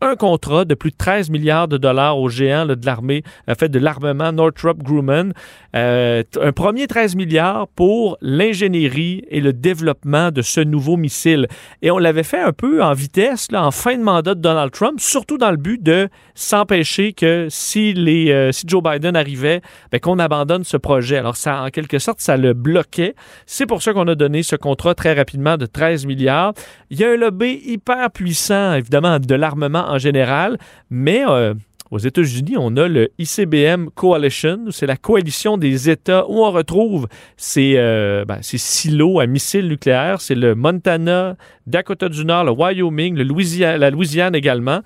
un 0.00 0.16
contrat 0.16 0.64
de 0.64 0.74
plus 0.74 0.90
de 0.90 0.96
13 0.96 1.30
milliards 1.30 1.68
de 1.68 1.76
dollars 1.76 2.18
aux 2.18 2.28
géants 2.28 2.66
de 2.66 2.86
l'armée, 2.86 3.22
en 3.48 3.54
fait, 3.54 3.68
de 3.68 3.78
l'armement 3.78 4.32
Northrop 4.32 4.74
Grumman. 4.82 5.32
Euh, 5.76 6.22
un 6.40 6.52
premier 6.52 6.86
13 6.86 7.16
milliards 7.16 7.68
pour 7.68 8.16
l'ingénierie 8.20 9.24
et 9.28 9.40
le 9.40 9.52
développement 9.52 10.30
de 10.30 10.42
ce 10.42 10.60
nouveau 10.60 10.96
missile. 10.96 11.46
Et 11.82 11.90
on 11.90 11.98
l'avait 11.98 12.22
fait 12.22 12.40
un 12.40 12.52
peu 12.52 12.82
en 12.82 12.92
vitesse, 12.92 13.50
là, 13.50 13.64
en 13.64 13.70
fin 13.70 13.96
de 13.96 14.02
mandat 14.02 14.34
de 14.34 14.40
Donald 14.40 14.70
Trump, 14.72 15.00
surtout 15.00 15.38
dans 15.38 15.50
le 15.50 15.56
but 15.56 15.82
de 15.82 16.08
s'empêcher 16.34 17.12
que 17.12 17.48
si, 17.50 17.92
les, 17.92 18.30
euh, 18.30 18.52
si 18.52 18.66
Joe 18.66 18.82
Biden 18.82 19.16
arrivait, 19.16 19.60
ben, 19.90 20.00
qu'on 20.00 20.18
abandonne 20.18 20.64
ce 20.64 20.76
projet. 20.76 21.16
Alors, 21.16 21.36
ça, 21.36 21.62
en 21.62 21.68
quelque 21.68 21.98
sorte, 21.98 22.20
ça 22.20 22.36
le 22.36 22.54
bloquait. 22.54 23.14
C'est 23.46 23.66
pour 23.66 23.82
ça 23.82 23.92
qu'on 23.92 24.08
a 24.08 24.14
donné 24.14 24.42
ce 24.42 24.56
contrat 24.56 24.94
très 24.94 25.14
rapidement 25.14 25.56
de 25.56 25.66
13 25.66 26.06
milliards. 26.06 26.52
Il 26.90 26.98
y 26.98 27.04
a 27.04 27.10
un 27.10 27.16
lobby 27.16 27.60
hyper 27.64 28.10
puissant, 28.10 28.74
évidemment, 28.74 29.18
de 29.18 29.34
l'armement 29.34 29.87
en 29.88 29.98
général, 29.98 30.58
mais 30.90 31.24
euh, 31.26 31.54
aux 31.90 31.98
États-Unis, 31.98 32.56
on 32.58 32.76
a 32.76 32.86
le 32.86 33.08
ICBM 33.18 33.88
Coalition, 33.94 34.66
c'est 34.70 34.86
la 34.86 34.96
coalition 34.96 35.56
des 35.56 35.88
États 35.88 36.28
où 36.28 36.44
on 36.44 36.50
retrouve 36.50 37.08
ces, 37.36 37.74
euh, 37.76 38.26
ben, 38.26 38.38
ces 38.42 38.58
silos 38.58 39.20
à 39.20 39.26
missiles 39.26 39.68
nucléaires. 39.68 40.20
C'est 40.20 40.34
le 40.34 40.54
Montana, 40.54 41.36
Dakota 41.66 42.10
du 42.10 42.24
Nord, 42.26 42.44
le 42.44 42.50
Wyoming, 42.50 43.16
la 43.16 43.90
Louisiane 43.90 44.34
également, 44.34 44.80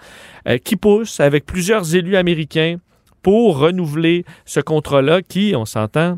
euh, 0.49 0.59
qui 0.59 0.77
poussent 0.77 1.19
avec 1.19 1.45
plusieurs 1.45 1.95
élus 1.97 2.17
américains 2.17 2.77
pour 3.23 3.59
renouveler 3.59 4.25
ce 4.45 4.61
contrat-là 4.61 5.23
qui, 5.23 5.55
on 5.57 5.65
s'entend, 5.65 6.17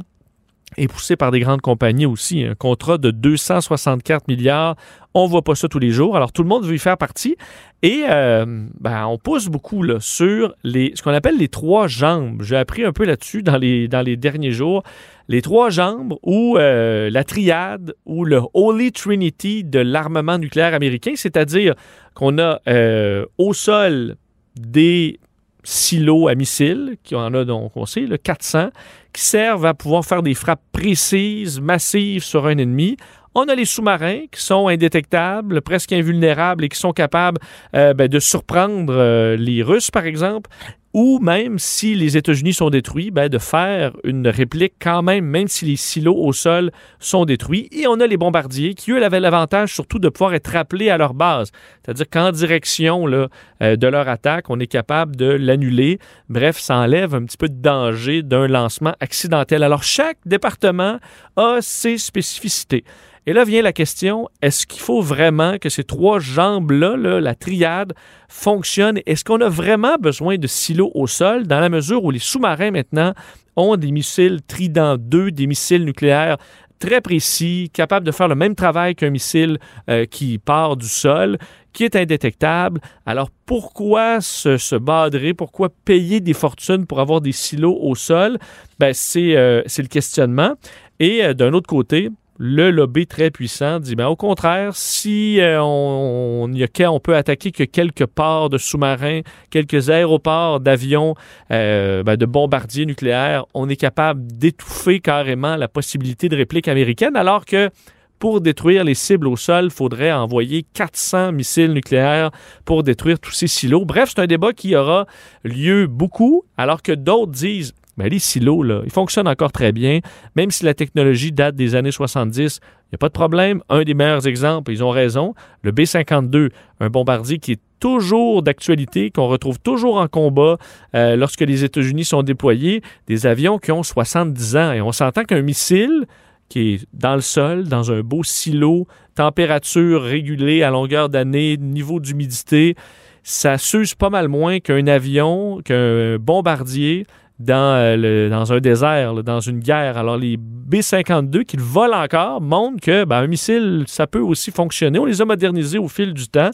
est 0.77 0.89
poussé 0.89 1.17
par 1.17 1.31
des 1.31 1.41
grandes 1.41 1.61
compagnies 1.61 2.07
aussi. 2.07 2.45
Un 2.45 2.55
contrat 2.55 2.99
de 2.99 3.11
264 3.11 4.29
milliards, 4.29 4.77
on 5.15 5.27
voit 5.27 5.43
pas 5.43 5.55
ça 5.55 5.69
tous 5.69 5.79
les 5.79 5.91
jours. 5.91 6.17
Alors 6.17 6.33
tout 6.33 6.43
le 6.43 6.49
monde 6.49 6.65
veut 6.65 6.75
y 6.75 6.79
faire 6.79 6.99
partie. 6.99 7.37
Et 7.83 8.05
euh, 8.09 8.67
ben, 8.81 9.07
on 9.07 9.19
pousse 9.19 9.49
beaucoup 9.49 9.83
là, 9.83 9.99
sur 10.01 10.55
les, 10.65 10.93
ce 10.95 11.03
qu'on 11.03 11.13
appelle 11.13 11.39
les 11.39 11.49
trois 11.49 11.87
jambes. 11.87 12.43
J'ai 12.43 12.57
appris 12.57 12.85
un 12.85 12.93
peu 12.93 13.05
là-dessus 13.05 13.43
dans 13.43 13.57
les, 13.57 13.89
dans 13.89 14.03
les 14.03 14.17
derniers 14.17 14.53
jours. 14.53 14.83
Les 15.29 15.43
trois 15.43 15.71
jambes 15.71 16.15
ou 16.23 16.57
euh, 16.59 17.11
la 17.11 17.25
triade 17.25 17.95
ou 18.05 18.25
le 18.25 18.43
Holy 18.53 18.93
Trinity 18.93 19.65
de 19.65 19.79
l'armement 19.79 20.39
nucléaire 20.39 20.75
américain, 20.75 21.13
c'est-à-dire 21.15 21.75
qu'on 22.15 22.39
a 22.39 22.61
euh, 22.69 23.25
au 23.39 23.55
sol 23.55 24.17
des 24.57 25.19
silos 25.65 26.29
à 26.29 26.35
missiles, 26.35 26.97
qui 27.03 27.15
en 27.15 27.35
a 27.35 27.45
donc, 27.45 27.73
on 27.75 27.87
sait, 27.87 28.03
le 28.03 28.17
400, 28.17 28.69
qui 29.13 29.23
servent 29.23 29.67
à 29.67 29.75
pouvoir 29.75 30.05
faire 30.05 30.23
des 30.23 30.35
frappes 30.35 30.63
précises, 30.73 31.61
massives 31.61 32.23
sur 32.23 32.47
un 32.47 32.59
ennemi. 32.59 32.97
On 33.35 33.49
a 33.49 33.55
les 33.55 33.65
sous-marins 33.65 34.27
qui 34.31 34.41
sont 34.41 34.69
indétectables, 34.69 35.61
presque 35.63 35.93
invulnérables 35.93 36.65
et 36.65 36.69
qui 36.69 36.79
sont 36.79 36.93
capables 36.93 37.41
euh, 37.75 37.93
ben, 37.93 38.07
de 38.07 38.21
surprendre 38.21 38.95
euh, 38.95 39.37
les 39.37 39.63
Russes, 39.63 39.91
par 39.91 40.07
exemple 40.07 40.51
ou 40.95 41.19
même 41.19 41.59
si 41.59 41.97
les 41.97 42.17
États-Unis 42.17 42.55
sont 42.55 42.71
détruits, 42.71 43.11
ben, 43.11 43.29
de 43.29 43.39
faire 43.39 43.93
une 44.05 44.29
réplique 44.29 44.75
quand 44.81 45.03
même, 45.03 45.25
même 45.25 45.49
si 45.49 45.65
les 45.65 45.75
silos 45.75 46.17
au 46.17 46.33
sol 46.33 46.71
sont 47.01 47.25
détruits. 47.25 47.69
Et 47.73 47.89
on 47.89 47.99
a 47.99 48.07
les 48.07 48.17
bombardiers 48.17 48.75
qui, 48.75 48.93
eux, 48.93 49.05
avaient 49.05 49.19
l'avantage 49.19 49.75
surtout 49.75 49.99
de 49.99 50.09
pouvoir 50.09 50.35
être 50.35 50.53
rappelés 50.53 50.91
à 50.91 50.97
leur 50.97 51.13
base. 51.13 51.51
C'est-à-dire 51.85 52.09
qu'en 52.09 52.31
direction 52.31 53.09
là, 53.09 53.29
euh, 53.61 53.75
de 53.75 53.87
leur 53.89 54.09
attaque, 54.09 54.51
on 54.51 54.61
est 54.61 54.69
capable 54.69 55.17
de 55.17 55.27
l'annuler. 55.27 55.99
Bref, 56.29 56.59
ça 56.59 56.77
enlève 56.77 57.15
un 57.17 57.25
petit 57.25 57.37
peu 57.37 57.49
de 57.49 57.61
danger 57.61 58.23
d'un 58.23 58.47
lancement 58.47 58.95
accidentel. 59.01 59.65
Alors, 59.65 59.83
chaque 59.83 60.19
département 60.25 61.01
a 61.37 61.59
ses 61.61 61.99
spécificités. 61.99 62.85
Et 63.27 63.33
là 63.33 63.45
vient 63.45 63.63
la 63.63 63.73
question, 63.73 64.29
est-ce 64.43 64.67
qu'il 64.67 64.81
faut 64.81 65.01
vraiment 65.01 65.57
que 65.59 65.71
ces 65.71 65.85
trois 65.85 66.19
jambes-là, 66.19 66.97
la 67.21 67.35
triade, 67.35 67.95
fonctionnent? 68.29 69.01
Est-ce 69.07 69.25
qu'on 69.25 69.41
a 69.41 69.49
vraiment 69.49 69.97
besoin 69.99 70.37
de 70.37 70.47
silos 70.47 70.91
au 70.95 71.07
sol 71.07 71.47
dans 71.47 71.61
la 71.61 71.71
mesure 71.71 72.05
où 72.05 72.11
les 72.11 72.19
sous-marins 72.19 72.71
maintenant 72.71 73.15
ont 73.57 73.77
des 73.77 73.93
missiles 73.93 74.41
Trident 74.47 74.97
2, 74.99 75.31
des 75.31 75.47
missiles 75.47 75.85
nucléaires 75.85 76.37
très 76.79 77.01
précis, 77.01 77.71
capables 77.73 78.05
de 78.05 78.13
faire 78.13 78.29
le 78.29 78.35
même 78.35 78.55
travail 78.55 78.95
qu'un 78.95 79.11
missile 79.11 79.59
euh, 79.89 80.05
qui 80.05 80.39
part 80.39 80.77
du 80.77 80.89
sol, 80.89 81.39
qui 81.73 81.85
est 81.85 81.97
indétectable? 81.97 82.81
Alors 83.07 83.31
pourquoi 83.47 84.21
se, 84.21 84.59
se 84.59 84.77
badrer, 84.77 85.33
pourquoi 85.35 85.71
payer 85.85 86.21
des 86.21 86.35
fortunes 86.35 86.87
pour 86.87 87.01
avoir 87.01 87.21
des 87.21 87.33
silos 87.33 87.79
au 87.81 87.95
sol? 87.95 88.39
Ben, 88.79 88.93
c'est, 88.93 89.37
euh, 89.37 89.63
le 89.79 89.87
questionnement. 89.87 90.55
Et 91.01 91.25
euh, 91.25 91.33
d'un 91.33 91.53
autre 91.55 91.69
côté, 91.69 92.11
le 92.39 92.71
lobby 92.71 93.07
très 93.07 93.31
puissant 93.31 93.79
dit 93.79 93.95
ben, 93.95 94.07
au 94.07 94.17
contraire, 94.17 94.75
si 94.75 95.41
euh, 95.41 95.63
on, 95.63 96.51
a, 96.53 96.91
on 96.91 97.01
peut 97.01 97.17
attaquer 97.17 97.53
que 97.53 97.65
quelques 97.65 98.07
ports 98.07 98.51
de 98.51 98.59
sous-marins, 98.59 99.21
quelques 99.51 99.91
aéroports 99.91 100.61
d'avions, 100.61 101.15
euh, 101.51 102.03
ben, 102.03 102.17
de 102.17 102.27
bombardiers 102.27 102.87
nucléaires, 102.87 103.45
on 103.55 103.69
est 103.69 103.77
capable 103.77 104.27
d'étouffer 104.27 105.01
carrément 105.01 105.57
la 105.57 105.69
possibilité 105.69 106.29
de 106.29 106.37
réplique 106.37 106.69
américaine, 106.69 107.17
alors 107.17 107.45
que 107.45 107.71
pour 108.19 108.41
détruire 108.41 108.85
les 108.85 108.95
cibles 108.95 109.29
au 109.29 109.37
sol, 109.37 109.67
il 109.67 109.71
faudrait 109.71 110.13
envoyer 110.13 110.65
400 110.75 111.33
missiles 111.33 111.73
nucléaires 111.73 112.31
pour 112.65 112.83
détruire 112.83 113.19
tous 113.19 113.33
ces 113.33 113.49
silos. 113.49 113.85
Bref, 113.85 114.13
c'est 114.15 114.23
un 114.23 114.27
débat 114.27 114.53
qui 114.53 114.75
aura 114.75 115.07
lieu 115.43 115.87
beaucoup, 115.87 116.45
alors 116.57 116.81
que 116.81 116.93
d'autres 116.93 117.33
disent 117.33 117.75
mais 117.97 118.09
les 118.09 118.19
silos, 118.19 118.63
là, 118.63 118.83
ils 118.85 118.91
fonctionnent 118.91 119.29
encore 119.29 119.53
très 119.53 119.73
bien. 119.73 120.01
Même 120.37 120.51
si 120.51 120.65
la 120.65 120.75
technologie 120.75 121.33
date 121.33 121.55
des 121.55 121.75
années 121.75 121.93
70, 121.93 122.61
il 122.63 122.89
n'y 122.93 122.97
a 122.97 122.99
pas 122.99 123.09
de 123.09 123.13
problème. 123.13 123.63
Un 123.69 123.83
des 123.83 123.95
meilleurs 123.95 124.27
exemples, 124.27 124.73
ils 124.73 124.83
ont 124.83 124.91
raison, 124.91 125.35
le 125.63 125.73
B-52, 125.73 126.51
un 126.81 126.91
bombardier 126.91 127.39
qui 127.39 127.53
est 127.53 127.61
toujours 127.81 128.43
d'actualité, 128.43 129.11
qu'on 129.11 129.29
retrouve 129.29 129.59
toujours 129.59 129.99
en 129.99 130.09
combat 130.09 130.57
euh, 130.95 131.17
lorsque 131.17 131.43
les 131.43 131.65
États-Unis 131.65 132.05
sont 132.05 132.23
déployés, 132.23 132.83
des 133.07 133.27
avions 133.27 133.59
qui 133.59 133.73
ont 133.73 133.83
70 133.83 134.57
ans. 134.57 134.73
Et 134.73 134.81
on 134.81 134.93
s'entend 134.93 135.25
qu'un 135.25 135.43
missile 135.43 136.07
qui 136.49 136.75
est 136.75 136.87
dans 136.93 137.15
le 137.15 137.21
sol, 137.21 137.65
dans 137.65 137.91
un 137.91 138.01
beau 138.01 138.23
silo, 138.23 138.87
température 139.15 140.03
régulée 140.03 140.63
à 140.63 140.71
longueur 140.71 141.09
d'année, 141.09 141.57
niveau 141.57 142.01
d'humidité, 142.01 142.75
ça 143.23 143.57
s'use 143.57 143.95
pas 143.95 144.11
mal 144.11 144.29
moins 144.29 144.61
qu'un 144.61 144.87
avion, 144.87 145.61
qu'un 145.65 146.19
bombardier 146.19 147.07
dans, 147.39 147.77
euh, 147.77 148.29
dans 148.29 148.53
un 148.53 148.61
désert, 148.61 149.23
dans 149.23 149.41
une 149.41 149.61
guerre. 149.61 149.99
Alors, 149.99 150.17
les 150.17 150.37
B-52 150.39 151.45
qui 151.45 151.57
volent 151.57 152.03
encore 152.03 152.41
montrent 152.41 152.81
que 152.81 153.05
ben, 153.05 153.17
un 153.17 153.27
missile, 153.27 153.85
ça 153.87 154.07
peut 154.07 154.21
aussi 154.21 154.51
fonctionner. 154.51 154.99
On 154.99 155.05
les 155.05 155.21
a 155.21 155.25
modernisés 155.25 155.79
au 155.79 155.89
fil 155.89 156.15
du 156.15 156.29
temps. 156.29 156.51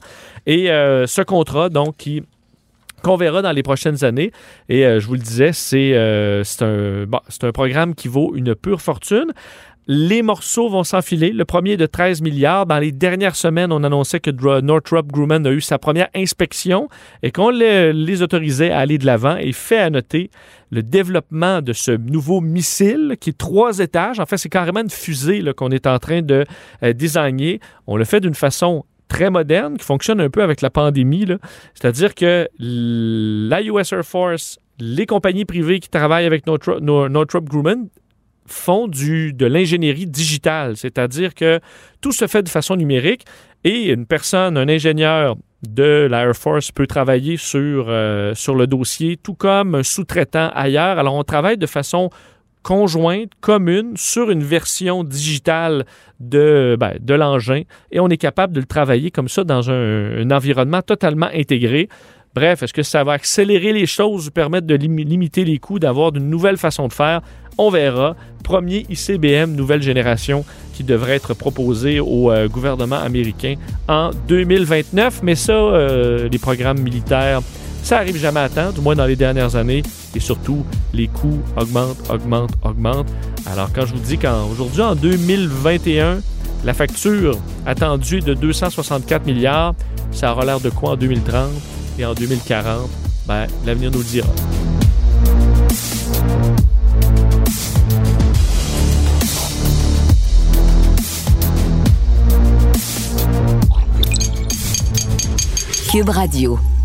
Et 0.47 0.71
euh, 0.71 1.07
ce 1.07 1.23
contrat, 1.23 1.69
donc, 1.69 1.97
qu'on 3.03 3.17
verra 3.17 3.43
dans 3.43 3.53
les 3.53 3.63
prochaines 3.63 4.05
années. 4.05 4.33
Et 4.69 4.87
euh, 4.87 5.01
je 5.01 5.07
vous 5.07 5.15
le 5.15 5.21
disais, 5.21 5.53
c'est 5.53 5.95
un 6.63 7.53
programme 7.53 7.95
qui 7.95 8.09
vaut 8.09 8.35
une 8.35 8.55
pure 8.55 8.81
fortune. 8.81 9.33
Les 9.93 10.23
morceaux 10.23 10.69
vont 10.69 10.85
s'enfiler. 10.85 11.33
Le 11.33 11.45
premier 11.45 11.77
de 11.77 11.85
13 11.85 12.23
milliards. 12.23 12.65
Dans 12.65 12.79
les 12.79 12.93
dernières 12.93 13.35
semaines, 13.35 13.73
on 13.73 13.83
annonçait 13.83 14.21
que 14.21 14.31
Northrop 14.61 15.03
Grumman 15.03 15.45
a 15.45 15.51
eu 15.51 15.61
sa 15.61 15.79
première 15.79 16.07
inspection 16.15 16.89
et 17.25 17.33
qu'on 17.33 17.51
les, 17.51 18.23
autorisait 18.23 18.71
à 18.71 18.79
aller 18.79 18.99
de 18.99 19.07
l'avant. 19.07 19.37
Et 19.37 19.51
fait 19.51 19.79
à 19.79 19.91
noter 19.91 20.31
le 20.71 20.85
développement 20.85 21.61
de 21.61 21.73
ce 21.73 21.91
nouveau 21.91 22.41
missile 22.41 23.17
qui 23.19 23.31
est 23.31 23.37
trois 23.37 23.81
étages. 23.81 24.21
En 24.21 24.27
fait, 24.27 24.37
c'est 24.37 24.49
carrément 24.49 24.79
une 24.79 24.91
fusée 24.91 25.43
qu'on 25.57 25.71
est 25.71 25.89
en 25.89 25.99
train 25.99 26.23
de 26.23 26.45
euh, 26.85 26.93
designer. 26.93 27.59
On 27.89 27.97
le 27.97 28.05
fait 28.05 28.21
d'une 28.21 28.37
façon 28.37 28.85
très 29.09 29.29
moderne 29.29 29.77
qui 29.77 29.85
fonctionne 29.85 30.21
un 30.21 30.31
peu 30.31 30.45
avec 30.45 30.61
la 30.61 30.71
pandémie. 30.71 31.27
C'est-à-dire 31.75 32.15
que 32.15 32.49
la 32.61 33.61
US 33.61 33.93
Air 33.93 34.05
Force, 34.05 34.61
les 34.79 35.07
compagnies 35.07 35.47
privées 35.47 35.81
qui 35.81 35.89
travaillent 35.89 36.27
avec 36.27 36.47
Northrop 36.47 37.45
Grumman 37.45 37.89
font 38.53 38.89
de 38.89 39.47
l'ingénierie 39.47 40.07
digitale, 40.07 40.77
c'est-à-dire 40.77 41.35
que 41.35 41.61
tout 42.01 42.13
se 42.13 42.27
fait 42.27 42.43
de 42.43 42.49
façon 42.49 42.77
numérique 42.77 43.25
et 43.65 43.91
une 43.91 44.07
personne, 44.07 44.57
un 44.57 44.69
ingénieur 44.69 45.37
de 45.63 46.09
l'Air 46.11 46.35
Force 46.35 46.73
peut 46.73 46.87
travailler 46.87 47.37
sur, 47.37 47.87
euh, 47.89 48.35
sur 48.35 48.55
le 48.55 48.67
dossier, 48.67 49.19
tout 49.23 49.35
comme 49.35 49.75
un 49.75 49.83
sous-traitant 49.83 50.51
ailleurs. 50.55 50.99
Alors 50.99 51.15
on 51.15 51.25
travaille 51.25 51.59
de 51.59 51.67
façon 51.67 52.11
conjointe, 52.63 53.31
commune, 53.41 53.93
sur 53.97 54.31
une 54.31 54.43
version 54.43 55.05
digitale 55.05 55.85
de, 56.19 56.77
ben, 56.79 56.95
de 57.01 57.15
l'engin 57.15 57.63
et 57.91 58.01
on 58.01 58.09
est 58.09 58.19
capable 58.19 58.53
de 58.53 58.61
le 58.61 58.67
travailler 58.67 59.11
comme 59.11 59.29
ça 59.29 59.45
dans 59.45 59.71
un 59.71 60.31
environnement 60.31 60.83
totalement 60.83 61.29
intégré. 61.33 61.89
Bref, 62.35 62.63
est-ce 62.63 62.73
que 62.73 62.83
ça 62.83 63.03
va 63.03 63.13
accélérer 63.13 63.73
les 63.73 63.87
choses, 63.87 64.31
permettre 64.31 64.67
de 64.67 64.75
limiter 64.77 65.45
les 65.45 65.59
coûts, 65.59 65.79
d'avoir 65.79 66.15
une 66.15 66.31
nouvelle 66.31 66.59
façon 66.59 66.87
de 66.87 66.93
faire? 66.93 67.23
On 67.63 67.69
verra. 67.69 68.17
Premier 68.43 68.87
ICBM 68.89 69.55
nouvelle 69.55 69.83
génération 69.83 70.47
qui 70.73 70.83
devrait 70.83 71.17
être 71.17 71.35
proposé 71.35 72.01
au 72.01 72.33
euh, 72.33 72.49
gouvernement 72.49 72.97
américain 72.97 73.57
en 73.87 74.13
2029. 74.29 75.21
Mais 75.23 75.35
ça, 75.35 75.53
euh, 75.53 76.27
les 76.31 76.39
programmes 76.39 76.81
militaires, 76.81 77.43
ça 77.83 77.99
arrive 77.99 78.17
jamais 78.17 78.41
à 78.41 78.49
temps, 78.49 78.73
du 78.73 78.81
moins 78.81 78.97
dans 78.97 79.05
les 79.05 79.15
dernières 79.15 79.57
années. 79.57 79.83
Et 80.17 80.21
surtout, 80.21 80.65
les 80.95 81.07
coûts 81.07 81.39
augmentent, 81.55 82.11
augmentent, 82.11 82.55
augmentent. 82.65 83.13
Alors 83.45 83.69
quand 83.75 83.85
je 83.85 83.93
vous 83.93 84.01
dis 84.01 84.17
qu'aujourd'hui, 84.17 84.81
en 84.81 84.95
2021, 84.95 86.21
la 86.65 86.73
facture 86.73 87.37
attendue 87.67 88.19
est 88.19 88.27
de 88.27 88.33
264 88.33 89.27
milliards, 89.27 89.75
ça 90.13 90.33
aura 90.33 90.47
l'air 90.47 90.61
de 90.61 90.71
quoi 90.71 90.93
en 90.93 90.97
2030? 90.97 91.51
et 91.99 92.07
en 92.07 92.15
2040, 92.15 92.89
ben, 93.29 93.47
l'avenir 93.67 93.91
nous 93.91 93.99
le 93.99 94.05
dira. 94.05 94.29
Cube 105.91 106.11
Radio. 106.11 106.80